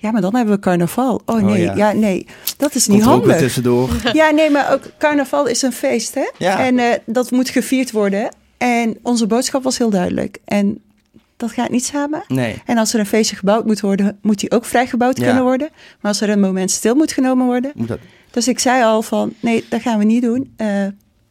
Ja, 0.00 0.10
maar 0.10 0.20
dan 0.20 0.34
hebben 0.34 0.54
we 0.54 0.60
carnaval. 0.60 1.20
Oh 1.26 1.40
nee, 1.42 1.62
ja. 1.62 1.74
ja. 1.74 1.92
nee, 1.92 2.26
dat 2.56 2.74
is 2.74 2.84
Komt 2.84 2.96
niet 2.98 3.06
ook 3.06 3.12
handig. 3.12 3.38
tussendoor. 3.38 3.88
Ja, 4.12 4.30
nee, 4.30 4.50
maar 4.50 4.72
ook 4.72 4.82
carnaval 4.98 5.46
is 5.46 5.62
een 5.62 5.72
feest, 5.72 6.14
hè? 6.14 6.30
Ja. 6.38 6.58
En 6.66 6.78
uh, 6.78 6.84
dat 7.06 7.30
moet 7.30 7.48
gevierd 7.48 7.90
worden. 7.90 8.34
En 8.58 8.98
onze 9.02 9.26
boodschap 9.26 9.62
was 9.62 9.78
heel 9.78 9.90
duidelijk. 9.90 10.38
En 10.44 10.78
dat 11.36 11.52
gaat 11.52 11.70
niet 11.70 11.84
samen. 11.84 12.22
Nee. 12.28 12.62
En 12.66 12.78
als 12.78 12.94
er 12.94 13.00
een 13.00 13.06
feestje 13.06 13.36
gebouwd 13.36 13.66
moet 13.66 13.80
worden, 13.80 14.18
moet 14.22 14.38
die 14.40 14.50
ook 14.50 14.64
vrijgebouwd 14.64 15.18
Ja. 15.18 15.24
kunnen 15.24 15.42
worden. 15.42 15.68
Maar 15.72 16.10
als 16.10 16.20
er 16.20 16.30
een 16.30 16.40
moment 16.40 16.70
stil 16.70 16.94
moet 16.94 17.12
genomen 17.12 17.46
worden. 17.46 17.72
Moet 17.74 17.88
dat... 17.88 17.98
Dus 18.30 18.48
ik 18.48 18.58
zei 18.58 18.82
al 18.84 19.02
van, 19.02 19.32
nee, 19.40 19.64
dat 19.68 19.80
gaan 19.80 19.98
we 19.98 20.04
niet 20.04 20.22
doen. 20.22 20.54
Uh, 20.56 20.84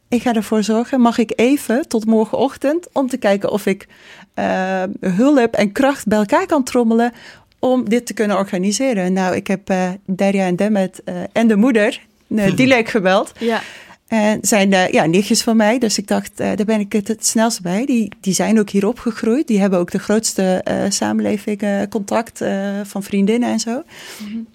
ik 0.09 0.21
ga 0.21 0.33
ervoor 0.33 0.63
zorgen, 0.63 1.01
mag 1.01 1.17
ik 1.17 1.33
even 1.35 1.87
tot 1.87 2.05
morgenochtend... 2.05 2.87
om 2.93 3.07
te 3.07 3.17
kijken 3.17 3.51
of 3.51 3.65
ik 3.65 3.87
uh, 4.35 4.83
hulp 4.99 5.53
en 5.53 5.71
kracht 5.71 6.07
bij 6.07 6.17
elkaar 6.17 6.45
kan 6.45 6.63
trommelen... 6.63 7.11
om 7.59 7.89
dit 7.89 8.05
te 8.05 8.13
kunnen 8.13 8.37
organiseren. 8.37 9.13
Nou, 9.13 9.35
ik 9.35 9.47
heb 9.47 9.71
uh, 9.71 9.89
Derja 10.05 10.45
en 10.45 10.55
Demet 10.55 11.01
uh, 11.05 11.15
en 11.31 11.47
de 11.47 11.55
moeder, 11.55 12.01
uh, 12.27 12.55
Dilek, 12.55 12.89
gebeld... 12.89 13.31
Ja. 13.39 13.61
En 14.07 14.39
zijn 14.41 14.71
uh, 14.71 14.87
ja, 14.87 15.05
nichtjes 15.05 15.41
van 15.41 15.57
mij, 15.57 15.77
dus 15.77 15.97
ik 15.97 16.07
dacht, 16.07 16.31
uh, 16.41 16.47
daar 16.55 16.65
ben 16.65 16.79
ik 16.79 16.93
het, 16.93 17.07
het 17.07 17.25
snelst 17.25 17.61
bij. 17.61 17.85
Die, 17.85 18.11
die 18.21 18.33
zijn 18.33 18.59
ook 18.59 18.69
hier 18.69 18.87
opgegroeid. 18.87 19.47
Die 19.47 19.59
hebben 19.59 19.79
ook 19.79 19.91
de 19.91 19.99
grootste 19.99 20.65
uh, 20.67 20.83
samenleving, 20.89 21.61
uh, 21.63 21.81
contact 21.89 22.41
van 22.83 23.03
vriendinnen 23.03 23.49
en 23.49 23.59
zo. 23.59 23.71
Mm 23.71 24.31
-hmm. 24.31 24.47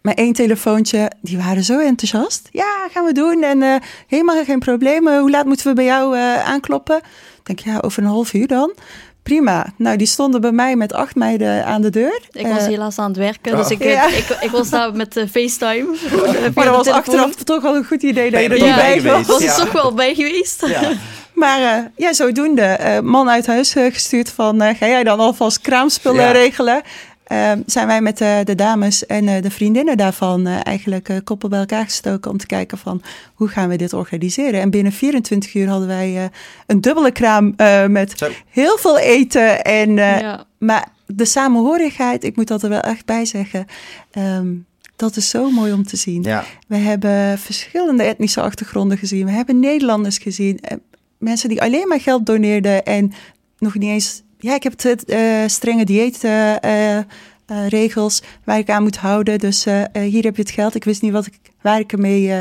Maar 0.00 0.14
één 0.14 0.32
telefoontje, 0.32 1.10
die 1.20 1.38
waren 1.38 1.64
zo 1.64 1.78
enthousiast. 1.78 2.48
Ja, 2.52 2.88
gaan 2.90 3.04
we 3.04 3.12
doen 3.12 3.42
en 3.42 3.62
uh, 3.62 3.74
helemaal 4.06 4.44
geen 4.44 4.58
problemen. 4.58 5.20
Hoe 5.20 5.30
laat 5.30 5.46
moeten 5.46 5.66
we 5.66 5.72
bij 5.72 5.84
jou 5.84 6.16
uh, 6.16 6.44
aankloppen? 6.44 6.96
Ik 6.96 7.46
denk, 7.46 7.58
ja, 7.58 7.78
over 7.80 8.02
een 8.02 8.08
half 8.08 8.34
uur 8.34 8.46
dan. 8.46 8.74
Prima. 9.22 9.66
Nou, 9.76 9.96
die 9.96 10.06
stonden 10.06 10.40
bij 10.40 10.52
mij 10.52 10.76
met 10.76 10.92
acht 10.92 11.14
meiden 11.14 11.64
aan 11.64 11.82
de 11.82 11.90
deur. 11.90 12.20
Ik 12.32 12.46
was 12.46 12.62
uh, 12.62 12.66
helaas 12.66 12.98
aan 12.98 13.08
het 13.08 13.16
werken, 13.16 13.52
oh. 13.52 13.58
dus 13.58 13.70
ik, 13.70 13.82
ja. 13.82 14.06
ik, 14.08 14.36
ik, 14.40 14.50
was 14.50 14.70
daar 14.70 14.94
met 14.94 15.16
uh, 15.16 15.24
FaceTime. 15.30 15.96
maar 16.54 16.64
dat 16.64 16.76
was 16.76 16.86
achteraf 16.86 17.34
toch 17.34 17.62
wel 17.62 17.76
een 17.76 17.84
goed 17.84 18.02
idee 18.02 18.30
dat 18.30 18.40
je 18.40 18.48
er 18.48 18.56
ja, 18.56 18.64
niet 18.64 19.02
bij 19.02 19.12
was. 19.12 19.26
was 19.26 19.42
er 19.42 19.56
toch 19.56 19.72
wel 19.72 19.94
bij 19.94 20.14
geweest. 20.14 20.66
Ja. 20.66 20.90
Maar 21.34 21.60
uh, 21.60 21.84
ja, 21.96 22.12
zodoende. 22.12 22.78
Uh, 22.80 22.98
man 22.98 23.30
uit 23.30 23.46
huis 23.46 23.76
uh, 23.76 23.92
gestuurd 23.92 24.30
van, 24.30 24.60
ga 24.60 24.86
jij 24.86 25.04
dan 25.04 25.20
alvast 25.20 25.60
kraamspullen 25.60 26.24
Ja. 26.24 26.30
regelen? 26.30 26.82
Uh, 27.32 27.52
zijn 27.66 27.86
wij 27.86 28.00
met 28.00 28.20
uh, 28.20 28.38
de 28.44 28.54
dames 28.54 29.06
en 29.06 29.24
uh, 29.26 29.42
de 29.42 29.50
vriendinnen 29.50 29.96
daarvan 29.96 30.46
eigenlijk 30.46 31.20
koppen 31.24 31.50
bij 31.50 31.58
elkaar 31.58 31.84
gestoken 31.84 32.30
om 32.30 32.36
te 32.38 32.46
kijken 32.46 32.78
van 32.78 33.02
hoe 33.34 33.48
gaan 33.48 33.68
we 33.68 33.76
dit 33.76 33.92
organiseren. 33.92 34.60
En 34.60 34.70
binnen 34.70 34.92
24 34.92 35.54
uur 35.54 35.68
hadden 35.68 35.88
wij 35.88 36.30
een 36.66 36.80
dubbele 36.80 37.10
kraam 37.12 37.54
met 37.88 38.12
Zo. 38.18 38.28
heel 38.48 38.78
veel 38.78 38.98
eten. 38.98 39.62
En, 39.64 39.94
Ja. 39.94 40.44
Maar 40.58 40.88
de 41.06 41.24
samenhorigheid, 41.24 42.24
ik 42.24 42.36
moet 42.36 42.48
dat 42.48 42.62
er 42.62 42.68
wel 42.68 42.80
echt 42.80 43.04
bij 43.06 43.24
zeggen. 43.24 43.66
Um, 44.18 44.66
dat 44.96 45.16
is 45.16 45.28
zo 45.28 45.50
mooi 45.50 45.72
om 45.72 45.84
te 45.84 45.96
zien. 45.96 46.22
Ja. 46.22 46.44
We 46.68 46.76
hebben 46.76 47.38
verschillende 47.38 48.02
etnische 48.02 48.40
achtergronden 48.40 48.98
gezien. 48.98 49.24
We 49.24 49.30
hebben 49.32 49.58
Nederlanders 49.60 50.18
gezien. 50.18 50.60
eh, 50.60 50.76
Mensen 51.18 51.48
die 51.48 51.62
alleen 51.62 51.88
maar 51.88 52.00
geld 52.00 52.26
doneerden 52.26 52.84
en 52.84 53.12
nog 53.58 53.74
niet 53.74 53.90
eens 53.90 54.22
ja, 54.40 54.54
ik 54.54 54.62
heb 54.62 54.82
het 54.82 55.10
uh, 55.10 55.18
strenge 55.46 55.84
dieet 55.84 56.24
uh, 56.24 56.54
uh, 56.64 56.98
regels 57.68 58.22
waar 58.44 58.58
ik 58.58 58.70
aan 58.70 58.82
moet 58.82 58.96
houden. 58.96 59.38
Dus 59.38 59.64
hier 59.92 60.22
heb 60.22 60.36
je 60.36 60.42
het 60.42 60.50
geld. 60.50 60.74
Ik 60.74 60.84
wist 60.84 61.02
niet 61.02 61.12
wat 61.12 61.26
ik, 61.26 61.38
waar 61.60 61.78
ik 61.78 61.92
ermee, 61.92 62.32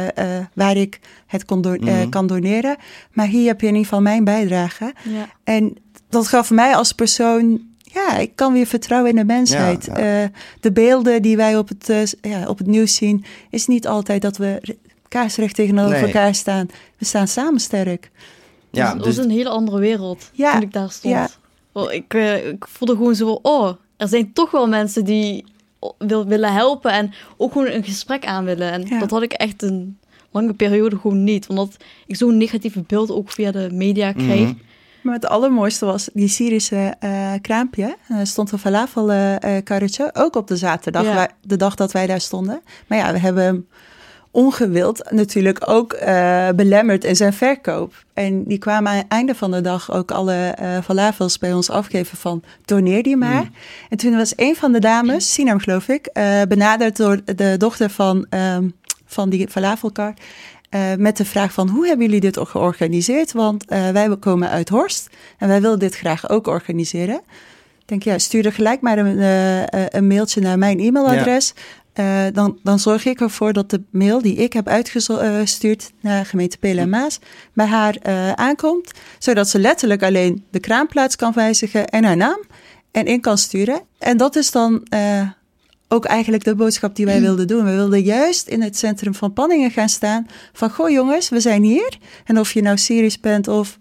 waar 0.53 0.77
ik 0.77 0.99
het 1.27 1.45
kon 1.45 1.59
mhm. 1.59 2.09
kan 2.09 2.27
doneren. 2.27 2.77
Maar 3.11 3.27
hier 3.27 3.47
heb 3.47 3.61
je 3.61 3.67
in 3.67 3.73
ieder 3.73 3.87
geval 3.87 4.01
mijn 4.01 4.23
bijdrage. 4.23 4.93
Ja. 5.03 5.29
En 5.43 5.77
dat 6.09 6.27
gaf 6.27 6.51
mij 6.51 6.75
als 6.75 6.91
persoon 6.91 7.67
ja, 7.77 8.17
ik 8.17 8.35
kan 8.35 8.53
weer 8.53 8.65
vertrouwen 8.65 9.09
in 9.09 9.15
de 9.15 9.25
mensheid. 9.25 9.85
de 10.59 10.71
beelden 10.71 11.21
die 11.21 11.37
wij 11.37 11.57
op 11.57 11.69
het, 11.69 12.17
ja, 12.21 12.47
op 12.47 12.57
het 12.57 12.67
nieuws 12.67 12.95
zien, 12.95 13.25
is 13.49 13.67
niet 13.67 13.87
altijd 13.87 14.21
dat 14.21 14.37
we 14.37 14.77
kaarsrecht 15.09 15.55
tegenover 15.55 15.95
elkaar 15.95 16.35
staan. 16.35 16.67
We 16.97 17.05
staan 17.05 17.27
samen 17.27 17.59
sterk. 17.59 18.11
Ja, 18.71 18.93
dus... 18.93 19.05
Het 19.05 19.15
was 19.15 19.25
een 19.25 19.31
hele 19.31 19.49
andere 19.49 19.79
wereld 19.79 20.29
ja, 20.33 20.51
toen 20.51 20.61
ik 20.61 20.73
daar 20.73 20.91
stond. 20.91 21.39
Oh, 21.71 21.91
ik, 21.91 22.13
uh, 22.13 22.47
ik 22.47 22.67
voelde 22.67 22.95
gewoon 22.95 23.15
zo, 23.15 23.39
oh, 23.41 23.73
er 23.97 24.07
zijn 24.07 24.33
toch 24.33 24.51
wel 24.51 24.67
mensen 24.67 25.05
die 25.05 25.45
wil, 25.97 26.25
willen 26.25 26.53
helpen 26.53 26.91
en 26.91 27.13
ook 27.37 27.51
gewoon 27.51 27.67
een 27.67 27.83
gesprek 27.83 28.25
aan 28.25 28.45
willen. 28.45 28.71
En 28.71 28.99
dat 28.99 29.09
had 29.09 29.21
ik 29.21 29.33
echt 29.33 29.61
een 29.61 29.99
lange 30.31 30.53
periode 30.53 30.97
gewoon 30.97 31.23
niet. 31.23 31.47
Omdat 31.47 31.75
ik 32.05 32.15
zo'n 32.15 32.37
negatieve 32.37 32.81
beeld 32.87 33.11
ook 33.11 33.31
via 33.31 33.51
de 33.51 33.69
media 33.71 34.09
mhm. 34.09 34.17
kreeg. 34.17 34.53
Maar 35.01 35.13
het 35.13 35.25
allermooiste 35.25 35.85
was 35.85 36.09
die 36.13 36.27
Syrische 36.27 36.95
uh, 37.03 37.33
kraampje. 37.41 37.95
Er 38.07 38.27
stond 38.27 38.51
een 38.51 38.59
falafelkarretje, 38.59 40.11
uh, 40.15 40.23
ook 40.23 40.35
op 40.35 40.47
de 40.47 40.57
zaterdag, 40.57 41.27
de 41.41 41.55
dag 41.55 41.75
dat 41.75 41.91
wij 41.91 42.07
daar 42.07 42.21
stonden. 42.21 42.61
Maar 42.87 42.97
ja, 42.97 43.11
we 43.11 43.19
hebben 43.19 43.67
ongewild 44.31 45.11
natuurlijk 45.11 45.69
ook 45.69 45.93
uh, 45.93 46.49
belemmerd 46.55 47.03
in 47.03 47.15
zijn 47.15 47.33
verkoop. 47.33 47.93
En 48.13 48.43
die 48.43 48.57
kwamen 48.57 48.91
aan 48.91 48.97
het 48.97 49.07
einde 49.07 49.35
van 49.35 49.51
de 49.51 49.61
dag 49.61 49.91
ook 49.91 50.11
alle 50.11 50.55
uh, 50.61 50.77
falafels 50.83 51.37
bij 51.37 51.53
ons 51.53 51.69
afgeven 51.69 52.17
van 52.17 52.43
doneer 52.65 53.03
die 53.03 53.17
maar. 53.17 53.43
Mm. 53.43 53.53
En 53.89 53.97
toen 53.97 54.15
was 54.15 54.33
een 54.35 54.55
van 54.55 54.71
de 54.71 54.79
dames, 54.79 55.27
Sinam 55.33 55.59
geloof 55.59 55.87
ik, 55.87 56.09
uh, 56.13 56.41
benaderd 56.47 56.97
door 56.97 57.19
de 57.35 57.55
dochter 57.57 57.89
van, 57.89 58.25
um, 58.29 58.73
van 59.05 59.29
die 59.29 59.47
falafelkar. 59.49 60.13
Uh, 60.75 60.81
met 60.97 61.17
de 61.17 61.25
vraag 61.25 61.53
van 61.53 61.69
hoe 61.69 61.87
hebben 61.87 62.05
jullie 62.05 62.21
dit 62.21 62.37
ook 62.37 62.49
georganiseerd? 62.49 63.31
Want 63.31 63.71
uh, 63.71 63.89
wij 63.89 64.17
komen 64.19 64.49
uit 64.49 64.69
Horst 64.69 65.09
en 65.37 65.47
wij 65.47 65.61
willen 65.61 65.79
dit 65.79 65.95
graag 65.95 66.29
ook 66.29 66.47
organiseren. 66.47 67.21
Ik 67.79 67.85
denk, 67.85 68.03
ja, 68.03 68.17
stuur 68.17 68.45
er 68.45 68.53
gelijk 68.53 68.81
maar 68.81 68.97
een, 68.97 69.17
uh, 69.17 69.87
een 69.89 70.07
mailtje 70.07 70.41
naar 70.41 70.57
mijn 70.57 70.79
e-mailadres. 70.79 71.53
Uh, 71.99 72.25
dan, 72.33 72.59
dan 72.63 72.79
zorg 72.79 73.05
ik 73.05 73.21
ervoor 73.21 73.53
dat 73.53 73.69
de 73.69 73.81
mail 73.91 74.21
die 74.21 74.35
ik 74.35 74.53
heb 74.53 74.67
uitgestuurd 74.67 75.91
naar 76.01 76.25
gemeente 76.25 76.57
Pelen 76.57 76.83
en 76.83 76.89
Maas 76.89 77.19
bij 77.53 77.65
haar 77.65 77.97
uh, 78.07 78.31
aankomt. 78.31 78.91
Zodat 79.17 79.49
ze 79.49 79.59
letterlijk 79.59 80.03
alleen 80.03 80.43
de 80.51 80.59
kraamplaats 80.59 81.15
kan 81.15 81.33
wijzigen 81.33 81.87
en 81.87 82.03
haar 82.03 82.17
naam 82.17 82.39
en 82.91 83.05
in 83.05 83.21
kan 83.21 83.37
sturen. 83.37 83.81
En 83.97 84.17
dat 84.17 84.35
is 84.35 84.51
dan 84.51 84.87
uh, 84.93 85.29
ook 85.87 86.05
eigenlijk 86.05 86.43
de 86.43 86.55
boodschap 86.55 86.95
die 86.95 87.05
wij 87.05 87.17
mm. 87.17 87.21
wilden 87.21 87.47
doen. 87.47 87.65
We 87.65 87.75
wilden 87.75 88.01
juist 88.01 88.47
in 88.47 88.61
het 88.61 88.77
centrum 88.77 89.15
van 89.15 89.33
Panningen 89.33 89.71
gaan 89.71 89.89
staan 89.89 90.27
van 90.53 90.71
goh 90.71 90.89
jongens, 90.89 91.29
we 91.29 91.39
zijn 91.39 91.63
hier. 91.63 91.97
En 92.25 92.39
of 92.39 92.53
je 92.53 92.61
nou 92.61 92.77
Syrisch 92.77 93.19
bent 93.19 93.47
of 93.47 93.77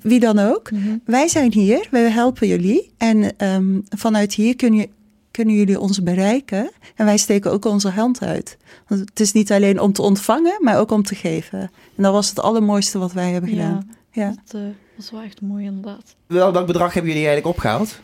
wie 0.00 0.20
dan 0.20 0.38
ook. 0.38 0.70
Mm 0.70 0.82
-hmm. 0.82 1.00
Wij 1.04 1.28
zijn 1.28 1.52
hier, 1.52 1.88
we 1.90 1.98
helpen 1.98 2.48
jullie. 2.48 2.92
En 2.98 3.46
um, 3.46 3.84
vanuit 3.88 4.34
hier 4.34 4.56
kun 4.56 4.74
je 4.74 4.88
kunnen 5.34 5.54
jullie 5.54 5.80
ons 5.80 6.02
bereiken? 6.02 6.70
En 6.94 7.04
wij 7.04 7.16
steken 7.16 7.52
ook 7.52 7.64
onze 7.64 7.88
hand 7.88 8.22
uit. 8.22 8.56
Want 8.88 9.00
het 9.00 9.20
is 9.20 9.32
niet 9.32 9.52
alleen 9.52 9.80
om 9.80 9.92
te 9.92 10.02
ontvangen, 10.02 10.56
maar 10.60 10.78
ook 10.78 10.90
om 10.90 11.02
te 11.02 11.14
geven. 11.14 11.60
En 11.96 12.02
dat 12.02 12.12
was 12.12 12.28
het 12.28 12.40
allermooiste 12.40 12.98
wat 12.98 13.12
wij 13.12 13.30
hebben 13.30 13.50
gedaan. 13.50 13.90
Ja, 14.10 14.22
ja. 14.22 14.34
Dat 14.44 14.60
uh, 14.60 14.68
was 14.96 15.10
wel 15.10 15.22
echt 15.22 15.40
mooi 15.40 15.64
inderdaad. 15.64 16.16
Welk 16.26 16.66
bedrag 16.66 16.94
hebben 16.94 17.12
jullie 17.12 17.26
eigenlijk 17.26 17.56
opgehaald? 17.56 18.00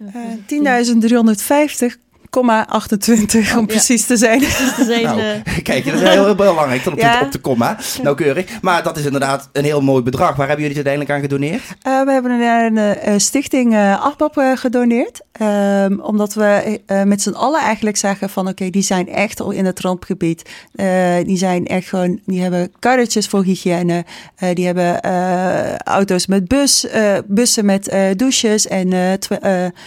Uh, 0.00 0.16
10.350 1.92 1.98
28 2.42 3.56
om 3.56 3.66
precies 3.66 4.06
te 4.06 4.16
zijn. 4.16 4.42
nou, 5.02 5.42
kijk, 5.62 5.84
dat 5.84 5.94
is 5.94 6.00
heel, 6.00 6.24
heel 6.24 6.34
belangrijk 6.34 6.82
tot 6.82 6.92
op, 6.92 6.98
ja. 6.98 7.18
de, 7.18 7.24
op 7.24 7.32
de 7.32 7.38
komma. 7.38 7.76
Nauwkeurig. 8.02 8.46
Maar 8.60 8.82
dat 8.82 8.96
is 8.96 9.04
inderdaad 9.04 9.48
een 9.52 9.64
heel 9.64 9.80
mooi 9.80 10.02
bedrag. 10.02 10.36
Waar 10.36 10.48
hebben 10.48 10.66
jullie 10.66 10.78
het 10.78 10.86
uiteindelijk 10.86 11.10
aan 11.10 11.20
gedoneerd? 11.20 11.62
Uh, 11.62 12.04
we 12.04 12.12
hebben 12.12 12.30
een, 12.30 12.76
een, 12.76 13.12
een 13.12 13.20
stichting 13.20 13.72
uh, 13.72 14.10
gedoneerd. 14.54 15.20
Um, 15.40 16.00
omdat 16.00 16.34
we 16.34 16.80
uh, 16.86 17.02
met 17.02 17.22
z'n 17.22 17.30
allen 17.30 17.60
eigenlijk 17.60 17.96
zeggen 17.96 18.30
van 18.30 18.42
oké, 18.42 18.52
okay, 18.52 18.70
die 18.70 18.82
zijn 18.82 19.08
echt 19.08 19.40
al 19.40 19.50
in 19.50 19.64
het 19.64 19.80
rampgebied. 19.80 20.50
die 21.24 21.36
zijn 21.36 21.66
echt 21.66 21.88
gewoon, 21.88 22.20
die 22.26 22.42
hebben 22.42 22.72
karretjes 22.78 23.28
voor 23.28 23.44
hygiëne. 23.44 24.04
die 24.54 24.66
hebben 24.66 25.00
auto's 25.84 26.26
met 26.26 26.48
bus, 26.48 26.86
bussen 27.26 27.64
met 27.64 27.96
douches 28.16 28.66
en 28.66 29.18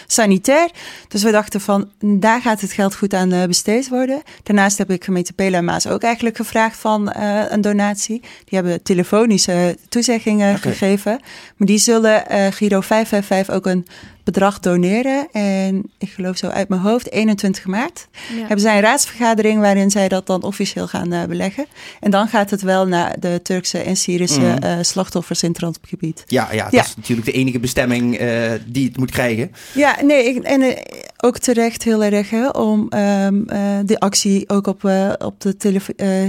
sanitair. 0.06 0.70
Dus 1.08 1.22
we 1.22 1.30
dachten 1.30 1.60
van 1.60 1.90
daar 2.00 2.37
gaat 2.40 2.60
het 2.60 2.72
geld 2.72 2.96
goed 2.96 3.14
aan 3.14 3.32
eh, 3.32 3.44
besteed 3.44 3.88
worden. 3.88 4.22
Daarnaast 4.42 4.78
heb 4.78 4.90
ik 4.90 5.04
gemeente 5.04 5.32
Pela 5.32 5.58
en 5.58 5.64
Maas 5.64 5.86
ook 5.86 6.02
eigenlijk 6.02 6.36
gevraagd 6.36 6.76
van 6.76 7.12
uh, 7.16 7.42
een 7.48 7.60
donatie. 7.60 8.20
Die 8.20 8.58
hebben 8.58 8.82
telefonische 8.82 9.76
toezeggingen 9.88 10.58
gegeven. 10.58 11.20
Maar 11.56 11.66
die 11.66 11.78
zullen 11.78 12.24
uh, 12.30 12.46
Giro 12.46 12.80
555 12.80 13.54
ook 13.54 13.66
een 13.66 13.86
bedrag 14.32 14.60
doneren. 14.60 15.28
En 15.32 15.90
ik 15.98 16.10
geloof 16.10 16.36
zo 16.36 16.46
uit 16.46 16.68
mijn 16.68 16.80
hoofd, 16.80 17.10
21 17.10 17.66
maart, 17.66 18.08
hebben 18.38 18.60
zij 18.60 18.74
een 18.74 18.82
raadsvergadering 18.82 19.60
waarin 19.60 19.90
zij 19.90 20.08
dat 20.08 20.26
dan 20.26 20.42
officieel 20.42 20.88
gaan 20.88 21.12
uh, 21.12 21.24
beleggen. 21.24 21.66
En 22.00 22.10
dan 22.10 22.28
gaat 22.28 22.50
het 22.50 22.62
wel 22.62 22.86
naar 22.86 23.20
de 23.20 23.40
Turkse 23.42 23.78
en 23.78 23.96
Syrische 23.96 24.40
mm. 24.40 24.64
uh, 24.64 24.78
slachtoffers 24.80 25.42
in 25.42 25.48
het 25.48 25.58
randgebied. 25.58 26.24
Ja, 26.26 26.52
ja, 26.52 26.64
dat 26.64 26.72
ja. 26.72 26.82
is 26.82 26.96
natuurlijk 26.96 27.26
de 27.26 27.32
enige 27.32 27.58
bestemming 27.58 28.20
uh, 28.20 28.50
die 28.66 28.86
het 28.86 28.96
moet 28.96 29.10
krijgen. 29.10 29.52
Ja, 29.74 29.96
nee, 30.02 30.24
ik, 30.24 30.42
en 30.42 30.76
ook 31.16 31.38
terecht 31.38 31.82
heel 31.82 32.04
erg 32.04 32.30
hè, 32.30 32.48
om 32.48 32.80
um, 32.80 33.46
de 33.86 33.96
actie 33.98 34.48
ook 34.48 34.66
op, 34.66 34.84
op 35.18 35.40
de 35.40 35.56
tele 35.56 35.80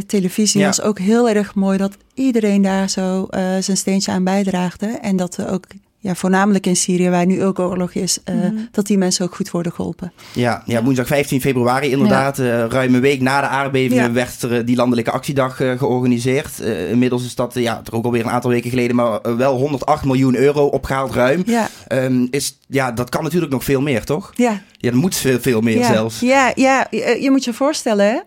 televisie 0.05 0.59
ja. 0.59 0.65
was 0.65 0.81
ook 0.81 0.99
heel 0.99 1.29
erg 1.29 1.55
mooi 1.55 1.77
dat 1.77 1.97
iedereen 2.13 2.61
daar 2.61 2.89
zo 2.89 3.27
zijn 3.59 3.77
steentje 3.77 4.11
aan 4.11 4.23
bijdraagde. 4.23 4.87
En 4.87 5.15
dat 5.15 5.35
we 5.35 5.49
ook 5.49 5.65
ja, 6.01 6.15
voornamelijk 6.15 6.65
in 6.65 6.75
Syrië, 6.75 7.09
waar 7.09 7.25
nu 7.25 7.43
ook 7.43 7.59
oorlog 7.59 7.93
is, 7.93 8.19
uh, 8.25 8.35
mm 8.35 8.41
-hmm. 8.41 8.67
dat 8.71 8.87
die 8.87 8.97
mensen 8.97 9.25
ook 9.25 9.35
goed 9.35 9.51
worden 9.51 9.71
geholpen. 9.71 10.13
Ja, 10.33 10.63
ja, 10.65 10.83
woensdag 10.83 11.07
15 11.07 11.41
februari 11.41 11.89
inderdaad, 11.89 12.37
ja. 12.37 12.43
uh, 12.43 12.65
ruim 12.69 12.95
een 12.95 13.01
week 13.01 13.21
na 13.21 13.41
de 13.41 13.47
aardbeving, 13.47 14.01
ja. 14.01 14.11
werd 14.11 14.41
er 14.41 14.65
die 14.65 14.75
landelijke 14.75 15.11
actiedag 15.11 15.61
uh, 15.61 15.77
georganiseerd. 15.77 16.59
inmiddels 16.89 17.25
is 17.25 17.35
dat 17.35 17.53
ja, 17.53 17.81
er 17.85 17.95
ook 17.95 18.05
alweer 18.05 18.23
een 18.23 18.29
aantal 18.29 18.49
weken 18.49 18.69
geleden, 18.69 18.95
maar 18.95 19.37
wel 19.37 19.57
108 19.57 20.05
miljoen 20.05 20.35
euro 20.35 20.65
opgehaald 20.65 21.13
ruim. 21.13 21.43
Ja. 21.45 21.69
Um, 21.87 22.27
is, 22.31 22.57
ja, 22.67 22.91
dat 22.91 23.09
kan 23.09 23.23
natuurlijk 23.23 23.51
nog 23.51 23.63
veel 23.63 23.81
meer, 23.81 24.03
toch? 24.05 24.31
Ja. 24.35 24.61
Ja, 24.71 24.91
dat 24.91 24.99
moet 24.99 25.15
veel, 25.15 25.39
veel 25.39 25.61
meer 25.61 25.83
zelfs. 25.85 26.19
Ja, 26.19 26.51
ja, 26.55 26.87
je 26.91 27.27
moet 27.31 27.43
je 27.43 27.53
voorstellen, 27.53 28.23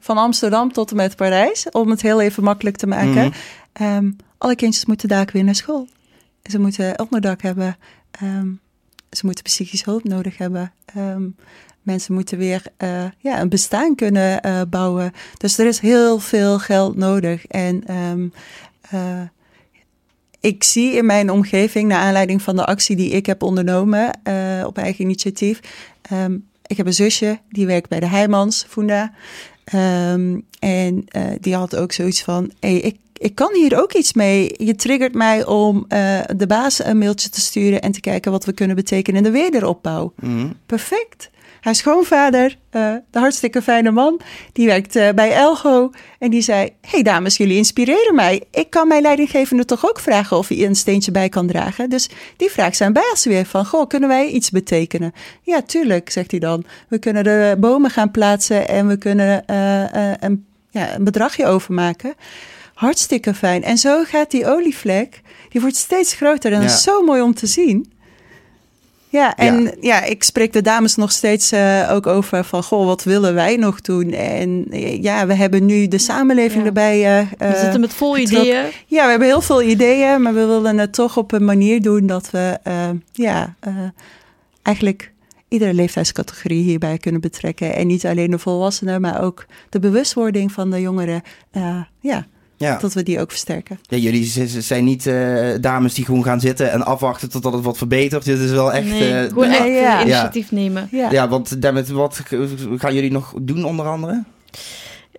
van 0.00 0.18
Amsterdam 0.18 0.72
tot 0.72 0.90
en 0.90 0.96
met 0.96 1.16
Parijs, 1.16 1.66
om 1.70 1.90
het 1.90 2.02
heel 2.02 2.20
even 2.20 2.42
makkelijk 2.42 2.76
te 2.76 2.86
maken. 2.86 3.24
Mm 3.24 3.32
-hmm. 3.72 3.96
um, 3.96 4.16
alle 4.38 4.56
kindjes 4.56 4.84
moeten 4.84 5.08
daar 5.08 5.28
weer 5.32 5.44
naar 5.44 5.54
school. 5.54 5.88
Ze 6.50 6.58
moeten 6.58 7.00
onderdak 7.00 7.42
hebben. 7.42 7.76
Um, 8.22 8.60
ze 9.10 9.26
moeten 9.26 9.44
psychische 9.44 9.90
hulp 9.90 10.04
nodig 10.04 10.38
hebben. 10.38 10.72
Um, 10.96 11.36
mensen 11.82 12.14
moeten 12.14 12.38
weer 12.38 12.62
uh, 12.78 13.04
ja, 13.18 13.40
een 13.40 13.48
bestaan 13.48 13.94
kunnen 13.94 14.46
uh, 14.46 14.60
bouwen. 14.70 15.12
Dus 15.36 15.58
er 15.58 15.66
is 15.66 15.78
heel 15.78 16.18
veel 16.18 16.58
geld 16.58 16.96
nodig. 16.96 17.46
En 17.46 17.94
um, 17.94 18.32
uh, 18.94 19.20
ik 20.40 20.64
zie 20.64 20.92
in 20.92 21.06
mijn 21.06 21.30
omgeving, 21.30 21.88
naar 21.88 22.00
aanleiding 22.00 22.42
van 22.42 22.56
de 22.56 22.64
actie 22.64 22.96
die 22.96 23.10
ik 23.10 23.26
heb 23.26 23.42
ondernomen 23.42 24.10
op 24.66 24.78
eigen 24.78 25.04
initiatief. 25.04 25.60
ik 26.66 26.76
heb 26.76 26.86
een 26.86 26.94
zusje 26.94 27.38
die 27.48 27.66
werkt 27.66 27.88
bij 27.88 28.00
de 28.00 28.06
Heijmans, 28.06 28.64
Funda. 28.68 29.12
en 30.58 31.04
die 31.40 31.54
had 31.54 31.76
ook 31.76 31.92
zoiets 31.92 32.22
van: 32.22 32.52
hey, 32.60 32.76
ik 32.76 32.96
ik 33.18 33.34
kan 33.34 33.54
hier 33.54 33.82
ook 33.82 33.92
iets 33.92 34.12
mee. 34.12 34.54
Je 34.56 34.74
triggert 34.74 35.14
mij 35.14 35.44
om 35.44 35.76
uh, 35.76 36.20
de 36.36 36.46
baas 36.46 36.84
een 36.84 36.98
mailtje 36.98 37.28
te 37.28 37.40
sturen 37.40 37.80
en 37.80 37.92
te 37.92 38.00
kijken 38.00 38.32
wat 38.32 38.44
we 38.44 38.52
kunnen 38.52 38.76
betekenen 38.76 39.24
in 39.24 39.32
de 39.32 39.38
wederopbouw. 39.38 40.12
Mm. 40.20 40.52
Perfect. 40.66 41.30
Haar 41.60 41.74
schoonvader, 41.74 42.56
uh, 42.72 42.94
de 43.10 43.18
hartstikke 43.18 43.62
fijne 43.62 43.90
man, 43.90 44.20
die 44.52 44.66
werkt 44.66 44.96
uh, 44.96 45.08
bij 45.14 45.32
Elgo. 45.32 45.90
En 46.18 46.30
die 46.30 46.40
zei: 46.40 46.72
Hey 46.80 47.02
dames, 47.02 47.36
jullie 47.36 47.56
inspireren 47.56 48.14
mij. 48.14 48.42
Ik 48.50 48.70
kan 48.70 48.88
mijn 48.88 49.02
leidinggevende 49.02 49.64
toch 49.64 49.88
ook 49.88 50.00
vragen 50.00 50.36
of 50.36 50.48
hij 50.48 50.64
een 50.64 50.74
steentje 50.74 51.10
bij 51.10 51.28
kan 51.28 51.46
dragen. 51.46 51.90
Dus 51.90 52.10
die 52.36 52.50
vraagt 52.50 52.76
zijn 52.76 52.92
baas 52.92 53.24
weer: 53.24 53.46
van, 53.46 53.66
Goh, 53.66 53.86
kunnen 53.86 54.08
wij 54.08 54.28
iets 54.28 54.50
betekenen? 54.50 55.12
Ja, 55.42 55.62
tuurlijk, 55.62 56.10
zegt 56.10 56.30
hij 56.30 56.40
dan. 56.40 56.64
We 56.88 56.98
kunnen 56.98 57.24
de 57.24 57.56
bomen 57.58 57.90
gaan 57.90 58.10
plaatsen 58.10 58.68
en 58.68 58.86
we 58.86 58.96
kunnen 58.96 59.42
een, 60.20 60.46
ja, 60.70 60.94
een 60.94 61.04
bedragje 61.04 61.46
overmaken. 61.46 62.14
Hartstikke 62.76 63.34
fijn. 63.34 63.62
En 63.62 63.78
zo 63.78 64.04
gaat 64.04 64.30
die 64.30 64.46
olievlek, 64.46 65.20
die 65.48 65.60
wordt 65.60 65.76
steeds 65.76 66.14
groter. 66.14 66.52
En 66.52 66.60
dat 66.60 66.70
is 66.70 66.82
zo 66.82 67.02
mooi 67.02 67.22
om 67.22 67.34
te 67.34 67.46
zien. 67.46 67.92
Ja, 69.08 69.36
en 69.36 69.76
ja. 69.80 70.04
ik 70.04 70.22
spreek 70.22 70.52
de 70.52 70.62
dames 70.62 70.96
nog 70.96 71.12
steeds 71.12 71.52
uh, 71.52 71.90
ook 71.92 72.06
over 72.06 72.44
van, 72.44 72.62
goh, 72.62 72.86
wat 72.86 73.02
willen 73.02 73.34
wij 73.34 73.56
nog 73.56 73.80
doen? 73.80 74.12
En 74.12 74.66
uh, 74.70 75.02
ja, 75.02 75.26
we 75.26 75.34
hebben 75.34 75.66
nu 75.66 75.88
de 75.88 75.98
samenleving 75.98 76.60
ja. 76.60 76.66
erbij. 76.66 77.20
Uh, 77.20 77.30
we 77.38 77.58
zitten 77.60 77.80
met 77.80 77.92
vol 77.92 78.18
ideeën. 78.18 78.64
Ja, 78.86 79.04
we 79.04 79.10
hebben 79.10 79.28
heel 79.28 79.40
veel 79.40 79.62
ideeën, 79.62 80.22
maar 80.22 80.34
we 80.34 80.46
willen 80.46 80.78
het 80.78 80.92
toch 80.92 81.16
op 81.16 81.32
een 81.32 81.44
manier 81.44 81.82
doen 81.82 82.06
dat 82.06 82.30
we, 82.30 82.58
ja, 83.12 83.56
eigenlijk 84.62 85.12
iedere 85.48 85.74
leeftijdscategorie 85.74 86.62
hierbij 86.62 86.98
kunnen 86.98 87.20
betrekken. 87.20 87.74
En 87.74 87.86
niet 87.86 88.06
alleen 88.06 88.30
de 88.30 88.38
volwassenen, 88.38 89.00
maar 89.00 89.22
ook 89.22 89.46
de 89.68 89.78
bewustwording 89.78 90.52
van 90.52 90.70
de 90.70 90.80
jongeren. 90.80 91.22
Uh, 91.52 91.80
ja, 92.00 92.26
ja. 92.56 92.78
Dat 92.78 92.92
we 92.92 93.02
die 93.02 93.20
ook 93.20 93.30
versterken. 93.30 93.80
Ja, 93.82 93.96
jullie 93.96 94.48
zijn 94.60 94.84
niet 94.84 95.06
uh, 95.06 95.54
dames 95.60 95.94
die 95.94 96.04
gewoon 96.04 96.24
gaan 96.24 96.40
zitten 96.40 96.72
en 96.72 96.84
afwachten 96.84 97.30
totdat 97.30 97.52
het 97.52 97.64
wat 97.64 97.76
verbetert. 97.78 98.24
Dit 98.24 98.38
is 98.38 98.50
wel 98.50 98.72
echt... 98.72 98.86
Nee, 98.86 99.22
uh, 99.22 99.28
gewoon 99.28 99.50
echt 99.50 99.66
ja. 99.66 100.00
initiatief 100.00 100.52
nemen. 100.52 100.88
Ja, 100.90 101.10
ja 101.10 101.28
want 101.28 101.62
daarmee, 101.62 101.84
wat 101.84 102.20
gaan 102.76 102.94
jullie 102.94 103.12
nog 103.12 103.34
doen 103.40 103.64
onder 103.64 103.86
andere? 103.86 104.24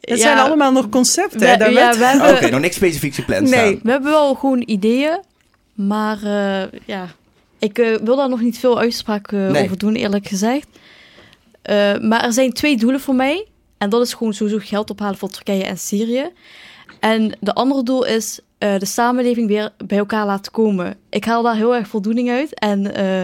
Het 0.02 0.20
zijn 0.20 0.38
allemaal 0.38 0.72
nog 0.72 0.90
concepten. 0.90 1.40
We, 1.40 1.46
ja, 1.46 1.58
we 1.98 2.06
hebben... 2.06 2.36
Oké, 2.36 2.50
nog 2.50 2.60
niks 2.60 2.76
specifiek 2.76 3.16
gepland 3.16 3.42
Nee, 3.42 3.52
staan. 3.52 3.80
we 3.84 3.92
hebben 3.92 4.12
wel 4.12 4.36
gewoon 4.36 4.64
ideeën. 4.66 5.20
Maar 5.74 6.18
uh, 6.24 6.80
ja, 6.86 7.08
ik 7.60 7.98
wil 8.04 8.16
daar 8.16 8.30
nog 8.30 8.42
niet 8.42 8.60
veel 8.60 8.80
uitspraak 8.80 9.32
nee. 9.32 9.64
over 9.64 9.78
doen, 9.78 9.96
eerlijk 9.96 10.28
gezegd. 10.28 10.68
maar 12.02 12.24
er 12.24 12.34
zijn 12.34 12.54
twee 12.54 12.78
doelen 12.78 13.00
voor 13.00 13.16
mij. 13.16 13.46
En 13.78 13.90
dat 13.90 14.02
is 14.02 14.14
gewoon 14.14 14.34
sowieso 14.34 14.60
geld 14.62 14.90
ophalen 14.90 15.18
voor 15.18 15.30
Turkije 15.30 15.64
en 15.64 15.78
Syrië. 15.78 16.32
En 17.00 17.38
de 17.40 17.54
andere 17.54 17.84
doel 17.84 18.06
is 18.06 18.40
uh, 18.60 18.80
de 18.80 18.86
samenleving 18.86 19.48
weer 19.48 19.74
bij 19.86 19.98
elkaar 19.98 20.26
laten 20.26 20.52
komen. 20.52 20.96
Ik 21.10 21.26
haal 21.26 21.44
daar 21.44 21.56
heel 21.56 21.76
erg 21.76 21.88
voldoening 21.88 22.30
uit. 22.30 22.60
En 22.60 23.00
uh, 23.00 23.24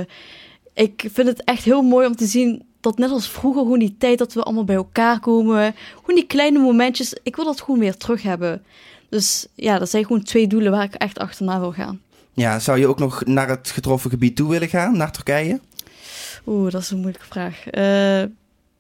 ik 0.74 1.10
vind 1.14 1.28
het 1.28 1.44
echt 1.44 1.64
heel 1.64 1.82
mooi 1.82 2.08
om 2.08 2.16
te 2.16 2.26
zien 2.26 2.64
dat 2.80 2.98
net 2.98 3.10
als 3.10 3.30
vroeger, 3.30 3.62
gewoon 3.62 3.80
die 3.80 3.96
tijd 3.98 4.18
dat 4.18 4.34
we 4.34 4.44
allemaal 4.44 4.64
bij 4.64 4.76
elkaar 4.76 5.20
komen. 5.20 5.76
Gewoon 6.00 6.16
die 6.16 6.28
kleine 6.28 6.60
momentjes. 6.60 7.16
Ik 7.24 7.36
wil 7.36 7.46
dat 7.46 7.62
gewoon 7.62 7.80
weer 7.80 7.98
terug 7.98 8.22
hebben. 8.22 8.64
Dus 9.10 9.48
ja, 9.56 9.80
dat 9.80 9.90
zijn 9.90 10.06
gewoon 10.06 10.24
twee 10.24 10.48
doelen 10.48 10.72
waar 10.72 10.84
ik 10.84 10.94
echt 10.94 11.20
achterna 11.20 11.60
wil 11.60 11.72
gaan. 11.72 12.02
Ja, 12.34 12.60
zou 12.60 12.80
je 12.80 12.88
ook 12.88 13.00
nog 13.00 13.26
naar 13.26 13.50
het 13.50 13.70
getroffen 13.70 14.10
gebied 14.10 14.36
toe 14.36 14.50
willen 14.50 14.68
gaan, 14.70 14.98
naar 14.98 15.12
Turkije? 15.12 15.60
Oeh, 16.46 16.72
dat 16.72 16.82
is 16.82 16.90
een 16.90 17.00
moeilijke 17.00 17.28
vraag. 17.28 17.64
Uh, 17.72 18.24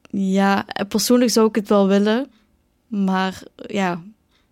ja, 0.10 0.66
persoonlijk 0.88 1.32
zou 1.32 1.48
ik 1.48 1.56
het 1.56 1.70
wel 1.70 1.88
willen. 1.88 2.28
Maar 2.88 3.42
ja, 3.56 4.02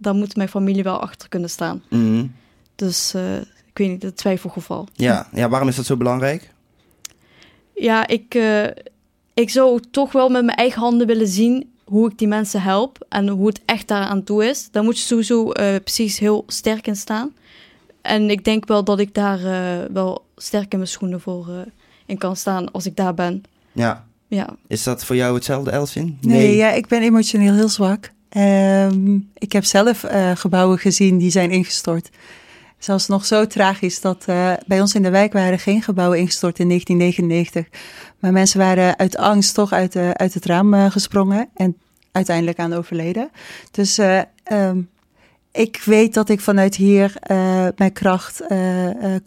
dan 0.01 0.17
moet 0.17 0.35
mijn 0.35 0.49
familie 0.49 0.83
wel 0.83 0.99
achter 0.99 1.29
kunnen 1.29 1.49
staan. 1.49 1.83
Mhm. 1.89 2.25
Dus 2.75 3.15
uh, 3.15 3.37
ik 3.37 3.77
weet 3.77 3.89
niet, 3.89 4.03
het 4.03 4.17
twijfelgeval. 4.17 4.87
Ja, 4.93 5.27
ja, 5.33 5.49
waarom 5.49 5.67
is 5.67 5.75
dat 5.75 5.85
zo 5.85 5.97
belangrijk? 5.97 6.53
Ja, 7.75 8.07
ik, 8.07 8.35
uh, 8.35 8.67
ik 9.33 9.49
zou 9.49 9.81
toch 9.91 10.11
wel 10.11 10.29
met 10.29 10.45
mijn 10.45 10.57
eigen 10.57 10.81
handen 10.81 11.07
willen 11.07 11.27
zien 11.27 11.69
hoe 11.83 12.09
ik 12.09 12.17
die 12.17 12.27
mensen 12.27 12.61
help 12.61 13.05
en 13.09 13.27
hoe 13.27 13.47
het 13.47 13.61
echt 13.65 13.87
daaraan 13.87 14.23
toe 14.23 14.45
is. 14.45 14.71
Daar 14.71 14.83
moet 14.83 14.99
je 14.99 15.05
sowieso 15.05 15.43
uh, 15.45 15.75
precies 15.83 16.19
heel 16.19 16.43
sterk 16.47 16.87
in 16.87 16.95
staan. 16.95 17.33
En 18.01 18.29
ik 18.29 18.45
denk 18.45 18.67
wel 18.67 18.83
dat 18.83 18.99
ik 18.99 19.13
daar 19.13 19.39
wel 19.93 20.25
sterk 20.35 20.71
in 20.71 20.77
mijn 20.77 20.89
schoenen 20.89 21.21
voor 21.21 21.65
in 22.05 22.17
kan 22.17 22.35
staan 22.35 22.71
als 22.71 22.85
ik 22.85 22.95
daar 22.95 23.13
ben. 23.13 23.43
Ja. 23.71 24.05
ja. 24.27 24.55
Is 24.67 24.83
dat 24.83 25.05
voor 25.05 25.15
jou 25.15 25.35
hetzelfde, 25.35 25.71
Elsin? 25.71 26.17
Nee, 26.21 26.37
nee 26.37 26.55
ja, 26.55 26.71
ik 26.71 26.87
ben 26.87 27.01
emotioneel 27.01 27.53
heel 27.53 27.69
zwak. 27.69 28.11
Um, 28.37 29.29
ik 29.37 29.51
heb 29.51 29.63
zelf 29.63 30.03
uh, 30.03 30.31
gebouwen 30.35 30.77
gezien 30.77 31.17
die 31.17 31.31
zijn 31.31 31.51
ingestort. 31.51 32.09
Zelfs 32.77 33.07
nog 33.07 33.25
zo 33.25 33.47
tragisch 33.47 34.01
dat 34.01 34.25
uh, 34.29 34.53
bij 34.65 34.81
ons 34.81 34.95
in 34.95 35.01
de 35.01 35.09
wijk 35.09 35.33
waren 35.33 35.59
geen 35.59 35.81
gebouwen 35.81 36.19
ingestort 36.19 36.59
in 36.59 36.67
1999. 36.67 37.79
Maar 38.19 38.31
mensen 38.31 38.59
waren 38.59 38.97
uit 38.97 39.17
angst 39.17 39.53
toch 39.53 39.71
uit, 39.71 39.95
uit 39.95 40.33
het 40.33 40.45
raam 40.45 40.73
uh, 40.73 40.91
gesprongen 40.91 41.49
en 41.55 41.77
uiteindelijk 42.11 42.59
aan 42.59 42.73
overleden. 42.73 43.29
Dus 43.71 43.99
um, 44.51 44.89
ik 45.51 45.81
weet 45.85 46.13
dat 46.13 46.29
ik 46.29 46.39
vanuit 46.39 46.75
hier 46.75 47.13
mijn 47.75 47.93
kracht 47.93 48.41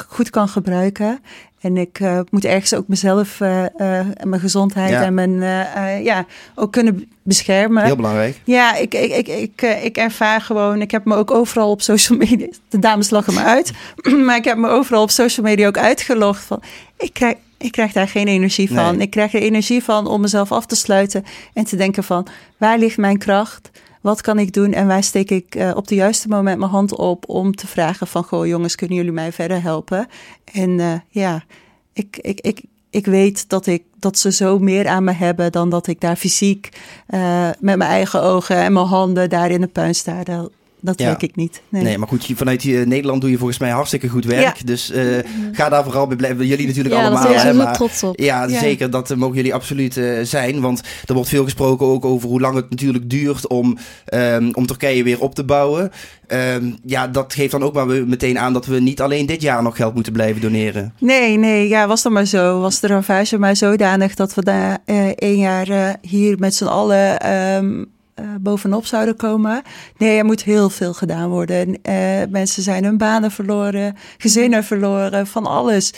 goed 0.08 0.30
kan 0.30 0.48
gebruiken. 0.48 1.18
En 1.60 1.76
ik 1.76 2.00
moet 2.30 2.44
ergens 2.44 2.74
ook 2.74 2.88
mezelf 2.88 3.40
en 3.40 4.14
mijn 4.22 4.40
gezondheid 4.40 4.90
ja. 4.90 5.02
en 5.02 5.14
mijn 5.14 5.40
ja, 6.04 6.26
ook 6.54 6.72
kunnen 6.72 7.08
beschermen. 7.22 7.84
Heel 7.84 7.96
belangrijk. 7.96 8.40
Ja, 8.44 8.76
ik, 8.76 8.94
ik, 8.94 9.12
ik, 9.12 9.28
ik, 9.28 9.62
ik 9.82 9.96
ervaar 9.96 10.40
gewoon, 10.40 10.80
ik 10.80 10.90
heb 10.90 11.04
me 11.04 11.14
ook 11.14 11.30
overal 11.30 11.70
op 11.70 11.82
social 11.82 12.18
media, 12.18 12.46
de 12.68 12.78
dames 12.78 13.10
lachen 13.10 13.34
me 13.34 13.42
uit, 13.42 13.72
maar 14.26 14.36
ik 14.36 14.44
heb 14.44 14.56
me 14.56 14.68
overal 14.68 15.02
op 15.02 15.10
social 15.10 15.46
media 15.46 15.66
ook 15.66 15.78
uitgelogd 15.78 16.44
van, 16.44 16.62
ik 16.96 17.12
krijg, 17.12 17.34
ik 17.58 17.72
krijg 17.72 17.92
daar 17.92 18.08
geen 18.08 18.28
energie 18.28 18.72
van. 18.72 18.96
Nee. 18.96 19.06
Ik 19.06 19.10
krijg 19.10 19.34
er 19.34 19.40
energie 19.40 19.84
van 19.84 20.06
om 20.06 20.20
mezelf 20.20 20.52
af 20.52 20.66
te 20.66 20.76
sluiten 20.76 21.24
en 21.52 21.64
te 21.64 21.76
denken 21.76 22.04
van, 22.04 22.26
waar 22.56 22.78
ligt 22.78 22.96
mijn 22.96 23.18
kracht? 23.18 23.70
Wat 24.04 24.20
kan 24.20 24.38
ik 24.38 24.52
doen 24.52 24.72
en 24.72 24.86
waar 24.86 25.02
steek 25.02 25.30
ik 25.30 25.54
uh, 25.54 25.72
op 25.74 25.88
de 25.88 25.94
juiste 25.94 26.28
moment 26.28 26.58
mijn 26.58 26.70
hand 26.70 26.96
op 26.96 27.28
om 27.28 27.54
te 27.54 27.66
vragen 27.66 28.06
van, 28.06 28.24
goh 28.24 28.46
jongens, 28.46 28.74
kunnen 28.74 28.96
jullie 28.96 29.12
mij 29.12 29.32
verder 29.32 29.62
helpen? 29.62 30.06
En 30.52 30.70
uh, 30.70 30.92
ja, 31.08 31.44
ik, 31.92 32.18
ik, 32.20 32.40
ik, 32.40 32.62
ik 32.90 33.06
weet 33.06 33.48
dat, 33.48 33.66
ik, 33.66 33.82
dat 33.98 34.18
ze 34.18 34.32
zo 34.32 34.58
meer 34.58 34.88
aan 34.88 35.04
me 35.04 35.12
hebben 35.12 35.52
dan 35.52 35.70
dat 35.70 35.86
ik 35.86 36.00
daar 36.00 36.16
fysiek 36.16 36.68
uh, 37.08 37.48
met 37.58 37.76
mijn 37.76 37.90
eigen 37.90 38.22
ogen 38.22 38.56
en 38.56 38.72
mijn 38.72 38.86
handen 38.86 39.30
daar 39.30 39.50
in 39.50 39.60
de 39.60 39.66
puin 39.66 39.94
sta. 39.94 40.22
Dat, 40.22 40.50
dat 40.84 40.98
ja. 40.98 41.16
ik 41.18 41.36
niet. 41.36 41.62
Nee. 41.68 41.82
nee, 41.82 41.98
maar 41.98 42.08
goed, 42.08 42.26
vanuit 42.34 42.64
uh, 42.64 42.86
Nederland 42.86 43.20
doe 43.20 43.30
je 43.30 43.36
volgens 43.36 43.58
mij 43.58 43.70
hartstikke 43.70 44.08
goed 44.08 44.24
werk. 44.24 44.56
Ja. 44.56 44.64
Dus 44.64 44.92
uh, 44.92 45.18
ga 45.52 45.68
daar 45.68 45.84
vooral 45.84 46.06
bij 46.06 46.16
blijven. 46.16 46.46
Jullie 46.46 46.66
natuurlijk 46.66 46.94
ja, 46.94 47.00
allemaal. 47.00 47.22
Daar 47.22 47.40
zijn 47.40 47.56
maar, 47.56 47.74
trots 47.74 48.02
op. 48.02 48.20
Ja, 48.20 48.48
zeker. 48.48 48.90
Dat 48.90 49.16
mogen 49.16 49.36
jullie 49.36 49.54
absoluut 49.54 49.96
uh, 49.96 50.22
zijn. 50.22 50.60
Want 50.60 50.82
er 51.06 51.14
wordt 51.14 51.28
veel 51.28 51.44
gesproken 51.44 51.86
ook 51.86 52.04
over 52.04 52.28
hoe 52.28 52.40
lang 52.40 52.54
het 52.54 52.70
natuurlijk 52.70 53.10
duurt 53.10 53.46
om, 53.46 53.78
um, 54.14 54.54
om 54.54 54.66
Turkije 54.66 55.02
weer 55.02 55.20
op 55.20 55.34
te 55.34 55.44
bouwen. 55.44 55.90
Um, 56.28 56.76
ja, 56.84 57.08
dat 57.08 57.34
geeft 57.34 57.50
dan 57.50 57.62
ook 57.62 57.74
maar 57.74 57.86
meteen 57.86 58.38
aan 58.38 58.52
dat 58.52 58.66
we 58.66 58.80
niet 58.80 59.00
alleen 59.00 59.26
dit 59.26 59.42
jaar 59.42 59.62
nog 59.62 59.76
geld 59.76 59.94
moeten 59.94 60.12
blijven 60.12 60.40
doneren. 60.40 60.94
Nee, 60.98 61.36
nee, 61.36 61.68
ja, 61.68 61.86
was 61.86 62.02
dat 62.02 62.12
maar 62.12 62.26
zo. 62.26 62.60
Was 62.60 62.80
de 62.80 62.86
ravage 62.86 63.38
maar 63.38 63.56
zodanig 63.56 64.14
dat 64.14 64.34
we 64.34 64.42
daar 64.42 64.78
één 65.14 65.38
jaar 65.38 65.96
hier 66.00 66.38
met 66.38 66.54
z'n 66.54 66.64
allen 66.64 67.32
um, 67.32 67.92
uh, 68.20 68.26
bovenop 68.40 68.86
zouden 68.86 69.16
komen. 69.16 69.62
Nee, 69.98 70.18
er 70.18 70.24
moet 70.24 70.42
heel 70.42 70.70
veel 70.70 70.94
gedaan 70.94 71.28
worden. 71.28 71.68
Uh, 71.68 72.22
mensen 72.28 72.62
zijn 72.62 72.84
hun 72.84 72.96
banen 72.96 73.30
verloren, 73.30 73.96
gezinnen 74.18 74.64
verloren, 74.64 75.26
van 75.26 75.46
alles. 75.46 75.92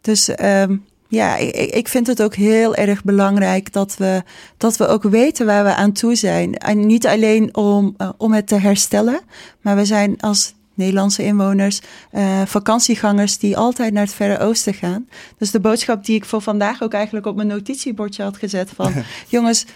Dus 0.00 0.28
um, 0.40 0.84
ja, 1.08 1.36
ik, 1.36 1.54
ik 1.54 1.88
vind 1.88 2.06
het 2.06 2.22
ook 2.22 2.34
heel 2.34 2.74
erg 2.74 3.04
belangrijk 3.04 3.72
dat 3.72 3.96
we, 3.96 4.22
dat 4.56 4.76
we 4.76 4.86
ook 4.86 5.02
weten 5.02 5.46
waar 5.46 5.64
we 5.64 5.74
aan 5.74 5.92
toe 5.92 6.14
zijn. 6.14 6.54
En 6.56 6.86
niet 6.86 7.06
alleen 7.06 7.56
om, 7.56 7.94
uh, 7.98 8.08
om 8.16 8.32
het 8.32 8.46
te 8.46 8.54
herstellen, 8.54 9.20
maar 9.60 9.76
we 9.76 9.84
zijn 9.84 10.20
als 10.20 10.54
Nederlandse 10.74 11.24
inwoners, 11.24 11.80
uh, 12.12 12.42
vakantiegangers 12.46 13.38
die 13.38 13.56
altijd 13.56 13.92
naar 13.92 14.04
het 14.04 14.14
Verre 14.14 14.38
Oosten 14.38 14.74
gaan. 14.74 15.08
Dus 15.38 15.50
de 15.50 15.60
boodschap 15.60 16.04
die 16.04 16.16
ik 16.16 16.24
voor 16.24 16.42
vandaag 16.42 16.82
ook 16.82 16.92
eigenlijk 16.92 17.26
op 17.26 17.36
mijn 17.36 17.48
notitiebordje 17.48 18.22
had 18.22 18.36
gezet 18.36 18.70
van 18.74 18.92
jongens, 19.28 19.66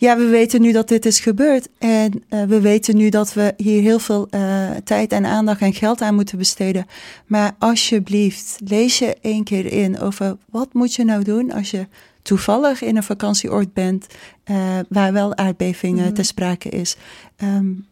ja, 0.00 0.16
we 0.16 0.26
weten 0.26 0.60
nu 0.60 0.72
dat 0.72 0.88
dit 0.88 1.06
is 1.06 1.20
gebeurd. 1.20 1.68
En 1.78 2.24
uh, 2.30 2.42
we 2.42 2.60
weten 2.60 2.96
nu 2.96 3.08
dat 3.08 3.32
we 3.32 3.54
hier 3.56 3.82
heel 3.82 3.98
veel 3.98 4.28
uh, 4.30 4.70
tijd 4.84 5.12
en 5.12 5.26
aandacht 5.26 5.60
en 5.60 5.74
geld 5.74 6.00
aan 6.00 6.14
moeten 6.14 6.38
besteden. 6.38 6.86
Maar 7.26 7.54
alsjeblieft, 7.58 8.58
lees 8.64 8.98
je 8.98 9.16
één 9.20 9.44
keer 9.44 9.72
in 9.72 10.00
over 10.00 10.36
wat 10.50 10.68
moet 10.72 10.94
je 10.94 11.04
nou 11.04 11.24
doen 11.24 11.52
als 11.52 11.70
je 11.70 11.86
toevallig 12.22 12.82
in 12.82 12.96
een 12.96 13.02
vakantieoord 13.02 13.72
bent 13.72 14.06
uh, 14.50 14.78
waar 14.88 15.12
wel 15.12 15.36
aardbevingen 15.36 15.98
mm 15.98 16.04
-hmm. 16.04 16.14
te 16.14 16.22
sprake 16.22 16.68
is. 16.68 16.96
Um, 17.42 17.86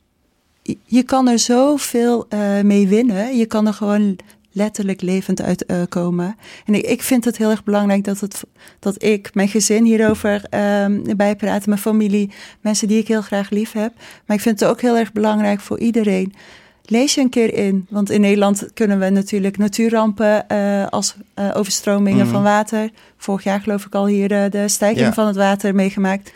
je 0.85 1.03
kan 1.03 1.29
er 1.29 1.39
zoveel 1.39 2.27
mee 2.63 2.89
winnen. 2.89 3.37
Je 3.37 3.47
kan 3.47 3.67
er 3.67 3.75
gewoon 3.75 4.17
letterlijk 4.57 5.01
levend 5.01 5.67
uitkomen. 5.67 6.27
Uh, 6.27 6.33
en 6.65 6.75
ik, 6.75 6.87
ik 6.87 7.03
vind 7.03 7.25
het 7.25 7.37
heel 7.37 7.51
erg 7.51 7.65
belangrijk 7.65 8.05
dat, 8.05 8.21
het, 8.21 8.43
dat 8.79 9.03
ik, 9.03 9.35
mijn 9.35 9.49
gezin 9.49 9.85
hierover 9.85 10.45
um, 10.85 11.17
bijpraat, 11.17 11.67
mijn 11.67 11.79
familie, 11.79 12.31
mensen 12.61 12.89
die 12.89 12.99
ik 12.99 13.09
heel 13.09 13.23
graag 13.23 13.51
lief 13.51 13.73
heb. 13.73 13.93
Maar 14.27 14.37
ik 14.37 14.43
vind 14.43 14.61
het 14.61 14.69
ook 14.69 14.81
heel 14.81 14.97
erg 14.97 15.13
belangrijk 15.13 15.61
voor 15.61 15.79
iedereen. 15.79 16.35
Lees 16.83 17.15
je 17.15 17.21
een 17.21 17.29
keer 17.29 17.55
in, 17.55 17.87
want 17.91 18.11
in 18.11 18.21
Nederland 18.21 18.69
kunnen 18.75 18.99
we 18.99 19.11
natuurlijk 19.11 19.59
natuurrampen 19.59 20.45
uh, 20.53 20.87
als 20.87 21.17
uh, 21.39 21.51
overstromingen 21.55 22.27
mm. 22.27 22.33
van 22.33 22.43
water. 22.43 22.91
Vorig 23.17 23.45
jaar 23.45 23.61
geloof 23.61 23.85
ik 23.85 23.95
al 23.95 24.07
hier 24.07 24.33
uh, 24.33 24.51
de 24.51 24.69
stijging 24.69 25.07
ja. 25.07 25.13
van 25.13 25.27
het 25.27 25.37
water 25.37 25.75
meegemaakt. 25.75 26.33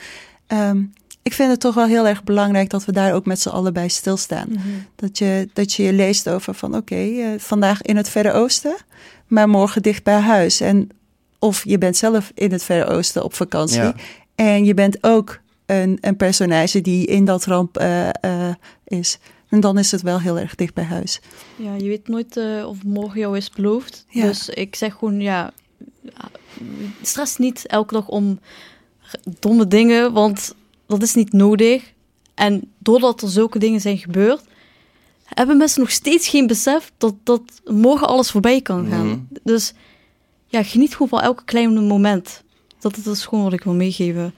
Um, 0.49 0.93
ik 1.31 1.37
vind 1.37 1.51
het 1.51 1.61
toch 1.61 1.75
wel 1.75 1.87
heel 1.87 2.07
erg 2.07 2.25
belangrijk 2.25 2.71
dat 2.71 2.85
we 2.85 2.93
daar 2.93 3.15
ook 3.15 3.27
met 3.27 3.41
z'n 3.41 3.49
allen 3.49 3.73
bij 3.73 3.89
stilstaan. 3.89 4.47
Mm 4.49 4.57
-hmm. 4.57 4.87
dat, 4.97 5.19
je, 5.19 5.49
dat 5.53 5.73
je 5.73 5.83
je 5.83 5.93
leest 5.93 6.29
over 6.29 6.55
van 6.55 6.75
oké, 6.75 6.95
okay, 6.95 7.09
uh, 7.09 7.39
vandaag 7.39 7.83
in 7.83 7.97
het 7.97 8.09
Verre 8.09 8.33
Oosten, 8.33 8.77
maar 9.27 9.49
morgen 9.49 9.83
dicht 9.83 10.05
bij 10.05 10.21
huis. 10.21 10.61
En 10.61 10.89
of 11.39 11.65
je 11.65 11.79
bent 11.79 11.97
zelf 11.97 12.33
in 12.35 12.53
het 12.53 12.63
Verre 12.63 12.85
Oosten 12.85 13.25
op 13.25 13.35
vakantie. 13.35 13.81
Ja. 13.81 13.95
En 14.35 14.65
je 14.65 14.75
bent 14.75 15.05
ook 15.05 15.41
een, 15.67 15.99
een 16.01 16.17
personage 16.17 16.81
die 16.81 17.07
in 17.07 17.25
dat 17.25 17.45
ramp 17.45 17.81
uh, 17.81 18.09
uh, 18.25 18.49
is. 18.85 19.19
En 19.49 19.61
dan 19.61 19.79
is 19.79 19.91
het 19.91 20.03
wel 20.03 20.21
heel 20.21 20.39
erg 20.39 20.55
dicht 20.55 20.75
bij 20.75 20.85
huis. 20.85 21.21
Ja, 21.57 21.75
je 21.75 21.89
weet 21.89 22.09
nooit 22.09 22.37
uh, 22.37 22.69
of 22.69 22.85
morgen 22.85 23.21
jou 23.21 23.37
is 23.37 23.51
beloofd. 23.51 24.05
Ja. 24.09 24.27
Dus 24.27 24.49
ik 24.49 24.77
zeg 24.77 24.95
gewoon, 24.95 25.21
ja, 25.21 25.53
stress 27.03 27.37
niet 27.37 27.67
elke 27.67 27.95
dag 27.95 28.09
om 28.09 28.41
domme 29.39 29.67
dingen, 29.67 30.13
want 30.13 30.55
dat 30.91 31.03
is 31.03 31.15
niet 31.15 31.33
nodig. 31.33 31.93
En 32.35 32.73
doordat 32.79 33.23
er 33.23 33.29
zulke 33.29 33.59
dingen 33.59 33.81
zijn 33.81 33.99
gebeurd, 33.99 34.43
hebben 35.25 35.57
mensen 35.57 35.81
nog 35.81 35.91
steeds 35.91 36.29
geen 36.29 36.47
besef 36.47 36.93
dat, 36.97 37.15
dat 37.23 37.43
morgen 37.65 38.07
alles 38.09 38.31
voorbij 38.31 38.61
kan 38.61 38.87
gaan. 38.89 39.07
Mm. 39.07 39.29
Dus 39.43 39.73
ja, 40.47 40.63
geniet 40.63 40.93
gewoon 40.93 41.09
van 41.09 41.21
elke 41.21 41.45
kleine 41.45 41.81
moment. 41.81 42.43
Dat, 42.79 42.95
dat 43.05 43.15
is 43.15 43.27
gewoon 43.27 43.45
wat 43.45 43.53
ik 43.53 43.65
wil 43.65 43.75
meegeven. 43.75 44.35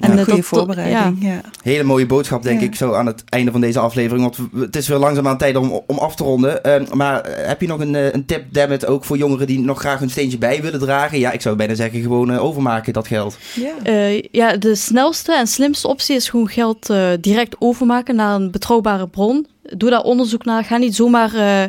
En 0.00 0.18
eh, 0.18 0.24
goede 0.24 0.42
voorbereiding. 0.42 1.16
Ja. 1.20 1.40
Hele 1.62 1.82
mooie 1.82 2.06
boodschap, 2.06 2.42
denk 2.42 2.60
Ja. 2.60 2.66
ik, 2.66 2.74
zo 2.74 2.92
aan 2.92 3.06
het 3.06 3.24
einde 3.28 3.50
van 3.50 3.60
deze 3.60 3.78
aflevering. 3.78 4.22
Want 4.22 4.38
het 4.64 4.76
is 4.76 4.88
weer 4.88 4.98
langzaamaan 4.98 5.38
tijd 5.38 5.56
om, 5.56 5.80
om 5.86 5.98
af 5.98 6.14
te 6.16 6.24
ronden. 6.24 6.64
Ehm, 6.64 6.84
maar 6.96 7.20
eh, 7.20 7.46
heb 7.48 7.60
je 7.60 7.66
nog 7.66 7.80
een, 7.80 7.94
eh, 7.94 8.12
een 8.12 8.26
tip, 8.26 8.44
Dammit, 8.52 8.86
ook 8.86 9.04
voor 9.04 9.16
jongeren 9.16 9.46
die 9.46 9.60
nog 9.60 9.78
graag 9.78 9.98
hun 9.98 10.10
steentje 10.10 10.38
bij 10.38 10.62
willen 10.62 10.80
dragen? 10.80 11.18
Ja, 11.18 11.30
ik 11.32 11.40
zou 11.40 11.56
bijna 11.56 11.74
zeggen, 11.74 12.00
gewoon 12.02 12.38
overmaken 12.38 12.92
dat 12.92 13.06
geld. 13.06 13.36
Ja. 13.54 13.72
Eh, 13.82 14.22
ja, 14.22 14.56
de 14.56 14.74
snelste 14.74 15.34
en 15.34 15.46
slimste 15.46 15.88
optie 15.88 16.16
is 16.16 16.28
gewoon 16.28 16.48
geld 16.48 16.90
eh, 16.90 17.08
direct 17.20 17.56
overmaken 17.58 18.16
naar 18.16 18.34
een 18.34 18.50
betrouwbare 18.50 19.08
bron. 19.08 19.46
Doe 19.76 19.90
daar 19.90 20.02
onderzoek 20.02 20.44
naar. 20.44 20.64
Ga 20.64 20.76
niet 20.76 20.94
zomaar 20.94 21.34
eh, 21.34 21.68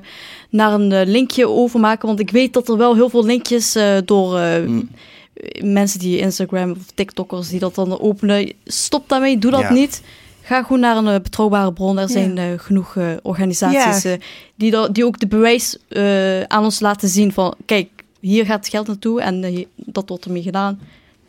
naar 0.49 0.73
een 0.73 1.09
linkje 1.09 1.47
overmaken. 1.47 2.07
Want 2.07 2.19
ik 2.19 2.31
weet 2.31 2.53
dat 2.53 2.69
er 2.69 2.77
wel 2.77 2.95
heel 2.95 3.09
veel 3.09 3.25
linkjes 3.25 3.75
eh, 3.75 3.97
door 4.05 4.37
eh, 4.39 4.49
Mm. 4.65 4.89
Mensen 5.63 5.99
die 5.99 6.17
Instagram 6.19 6.71
of 6.71 6.77
TikTokkers 6.95 7.49
die 7.49 7.59
dat 7.59 7.75
dan 7.75 7.99
openen. 7.99 8.51
Stop 8.65 9.09
daarmee, 9.09 9.37
doe 9.37 9.51
dat 9.51 9.59
Ja. 9.61 9.73
niet. 9.73 10.01
Ga 10.41 10.61
gewoon 10.63 10.79
naar 10.79 10.97
een 10.97 11.07
eh, 11.07 11.21
betrouwbare 11.21 11.73
bron. 11.73 11.95
Er 11.97 12.01
Ja. 12.07 12.07
zijn 12.13 12.37
eh, 12.37 12.45
genoeg 12.57 12.95
eh, 12.95 13.07
organisaties 13.21 14.03
Ja. 14.03 14.17
die, 14.55 14.71
dat, 14.71 14.95
die 14.95 15.05
ook 15.05 15.19
de 15.19 15.27
bewijs 15.27 15.77
eh, 15.87 16.41
aan 16.41 16.63
ons 16.63 16.79
laten 16.79 17.09
zien 17.09 17.31
van... 17.33 17.55
Kijk, 17.65 17.89
hier 18.19 18.45
gaat 18.45 18.59
het 18.59 18.67
geld 18.69 18.87
naartoe 18.87 19.21
en 19.21 19.65
dat 19.75 20.09
wordt 20.09 20.25
ermee 20.25 20.41
gedaan. 20.41 20.79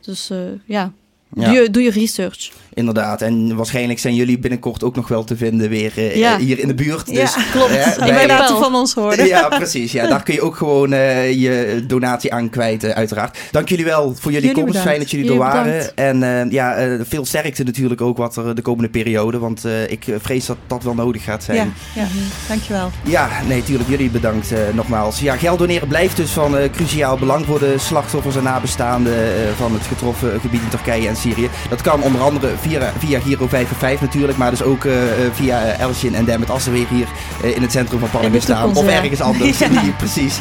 Dus 0.01 0.31
eh, 0.31 0.39
ja, 0.65 0.93
Ja. 1.35 1.45
Doe, 1.53 1.55
je, 1.63 1.71
doe 1.71 1.83
je 1.83 1.91
research. 1.91 2.51
Inderdaad, 2.75 3.23
en 3.23 3.57
waarschijnlijk 3.57 3.99
zijn 3.99 4.15
jullie 4.15 4.39
binnenkort 4.39 4.83
ook 4.85 4.95
nog 4.97 5.09
wel 5.09 5.25
te 5.25 5.37
vinden 5.37 5.69
weer 5.69 5.93
eh, 5.97 6.17
Ja. 6.17 6.39
hier 6.39 6.59
in 6.59 6.69
de 6.69 6.75
buurt. 6.75 7.11
Ja, 7.11 7.21
Dus, 7.21 7.37
klopt. 7.53 7.71
eh, 7.71 7.87
Ik 7.87 7.99
bij- 7.99 8.15
Wij 8.15 8.27
laten 8.27 8.57
van 8.59 8.75
ons 8.75 8.95
horen. 8.95 9.27
Ja, 9.27 9.49
precies. 9.49 9.93
Ja, 9.93 10.07
daar 10.07 10.23
kun 10.23 10.35
je 10.35 10.41
ook 10.43 10.57
gewoon 10.57 10.93
eh, 10.93 11.33
je 11.41 11.85
donatie 11.87 12.33
aan 12.33 12.51
kwijt, 12.51 12.85
eh, 12.85 12.91
uiteraard. 12.91 13.39
Dank 13.51 13.69
jullie 13.69 13.85
wel 13.85 14.15
voor 14.19 14.33
jullie, 14.33 14.49
Jullie 14.49 14.65
komst. 14.65 14.81
Fijn 14.81 14.99
dat 14.99 15.11
jullie 15.11 15.27
er 15.27 15.33
Jullie 15.33 15.49
waren. 15.53 15.73
bedankt. 15.95 15.95
En 15.95 16.51
ja, 16.51 16.97
veel 17.09 17.25
sterkte 17.25 17.63
natuurlijk 17.65 18.01
ook 18.01 18.17
wat 18.17 18.37
er 18.37 18.55
de 18.55 18.63
komende 18.63 18.91
periode. 18.91 19.39
Want 19.39 19.65
ik 19.89 20.05
vrees 20.21 20.47
dat 20.47 20.57
dat 20.67 20.83
wel 20.83 20.95
nodig 20.95 21.25
gaat 21.25 21.45
zijn. 21.45 21.57
Ja, 21.57 21.67
ja. 22.03 22.07
dankjewel. 22.49 22.91
Ja, 23.05 23.29
nee, 23.49 23.63
tuurlijk. 23.63 23.89
Jullie 23.89 24.11
bedankt 24.11 24.53
nogmaals. 24.75 25.21
Ja, 25.21 25.37
geld 25.37 25.59
doneren 25.59 25.89
blijft 25.89 26.17
dus 26.17 26.31
van 26.31 26.55
cruciaal 26.73 27.17
belang 27.19 27.45
voor 27.47 27.59
de 27.59 27.75
slachtoffers 27.79 28.37
en 28.37 28.43
nabestaanden 28.43 29.15
van 29.57 29.73
het 29.73 29.83
getroffen 29.87 30.41
gebied 30.41 30.61
in 30.63 30.69
Turkije 30.69 31.09
en 31.09 31.17
Syrië. 31.23 31.51
Dat 31.69 31.81
kan 31.81 32.03
onder 32.03 32.21
andere 32.21 32.49
via, 32.61 32.93
via 32.99 33.21
Giro 33.21 33.49
5 33.49 34.01
natuurlijk, 34.01 34.39
maar 34.39 34.51
dus 34.51 34.63
ook 34.63 34.85
eh, 34.85 35.03
eh, 35.03 35.33
via 35.33 35.65
eh, 35.65 35.81
Elsjen 35.81 36.15
en 36.15 36.25
Demet 36.25 36.51
als 36.51 36.65
ze 36.65 36.71
weer 36.71 36.87
hier 36.89 37.07
in 37.55 37.63
het 37.63 37.73
centrum 37.73 37.99
van 37.99 38.11
Parlement 38.11 38.43
staan. 38.43 38.77
Of 38.77 38.87
ergens 38.87 39.21
anders. 39.21 39.61
Nee, 39.73 39.93
precies. 39.93 40.41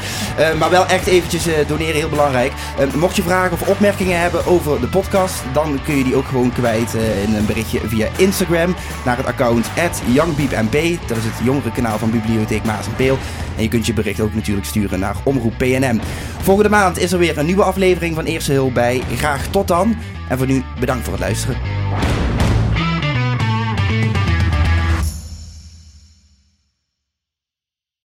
Maar 0.60 0.70
wel 0.70 0.86
echt 0.86 1.08
eventjes 1.08 1.46
doneren, 1.68 1.96
heel 1.96 2.10
belangrijk. 2.10 2.52
Mocht 2.96 3.16
je 3.16 3.22
vragen 3.22 3.52
of 3.52 3.68
opmerkingen 3.68 4.20
hebben 4.20 4.46
over 4.46 4.82
de 4.82 4.88
podcast, 4.88 5.44
dan 5.54 5.80
kun 5.84 5.98
je 5.98 6.04
die 6.04 6.16
ook 6.16 6.28
gewoon 6.28 6.54
kwijt 6.54 6.94
in 7.28 7.36
een 7.36 7.46
berichtje 7.46 7.80
via 7.86 8.08
Instagram 8.18 8.76
naar 9.06 9.18
het 9.18 9.26
account 9.26 9.68
YoungBeepMP. 10.06 11.08
Dat 11.08 11.18
is 11.18 11.24
het 11.24 11.34
jongere 11.44 11.72
kanaal 11.72 11.98
van 11.98 12.12
Bibliotheek 12.12 12.64
Maas 12.64 12.86
en 12.86 12.96
Peel. 12.96 13.18
En 13.62 13.68
je 13.68 13.74
kunt 13.74 13.86
je 13.86 13.94
bericht 13.94 14.20
ook 14.20 14.34
natuurlijk 14.34 14.68
sturen 14.68 15.00
naar 15.00 15.16
Omroep 15.24 15.54
PNM. 15.58 16.00
Volgende 16.42 16.70
maand 16.70 16.98
is 16.98 17.12
er 17.12 17.20
weer 17.20 17.38
een 17.38 17.46
nieuwe 17.46 17.64
aflevering 17.64 18.16
van 18.16 18.26
Eerste 18.26 18.54
Hulp 18.54 18.74
bij. 18.74 19.02
Graag 19.16 19.48
tot 19.48 19.68
dan. 19.68 19.96
En 20.30 20.38
voor 20.38 20.48
nu 20.48 20.64
bedankt 20.80 21.04
voor 21.04 21.14
het 21.14 21.22
luisteren. 21.22 21.58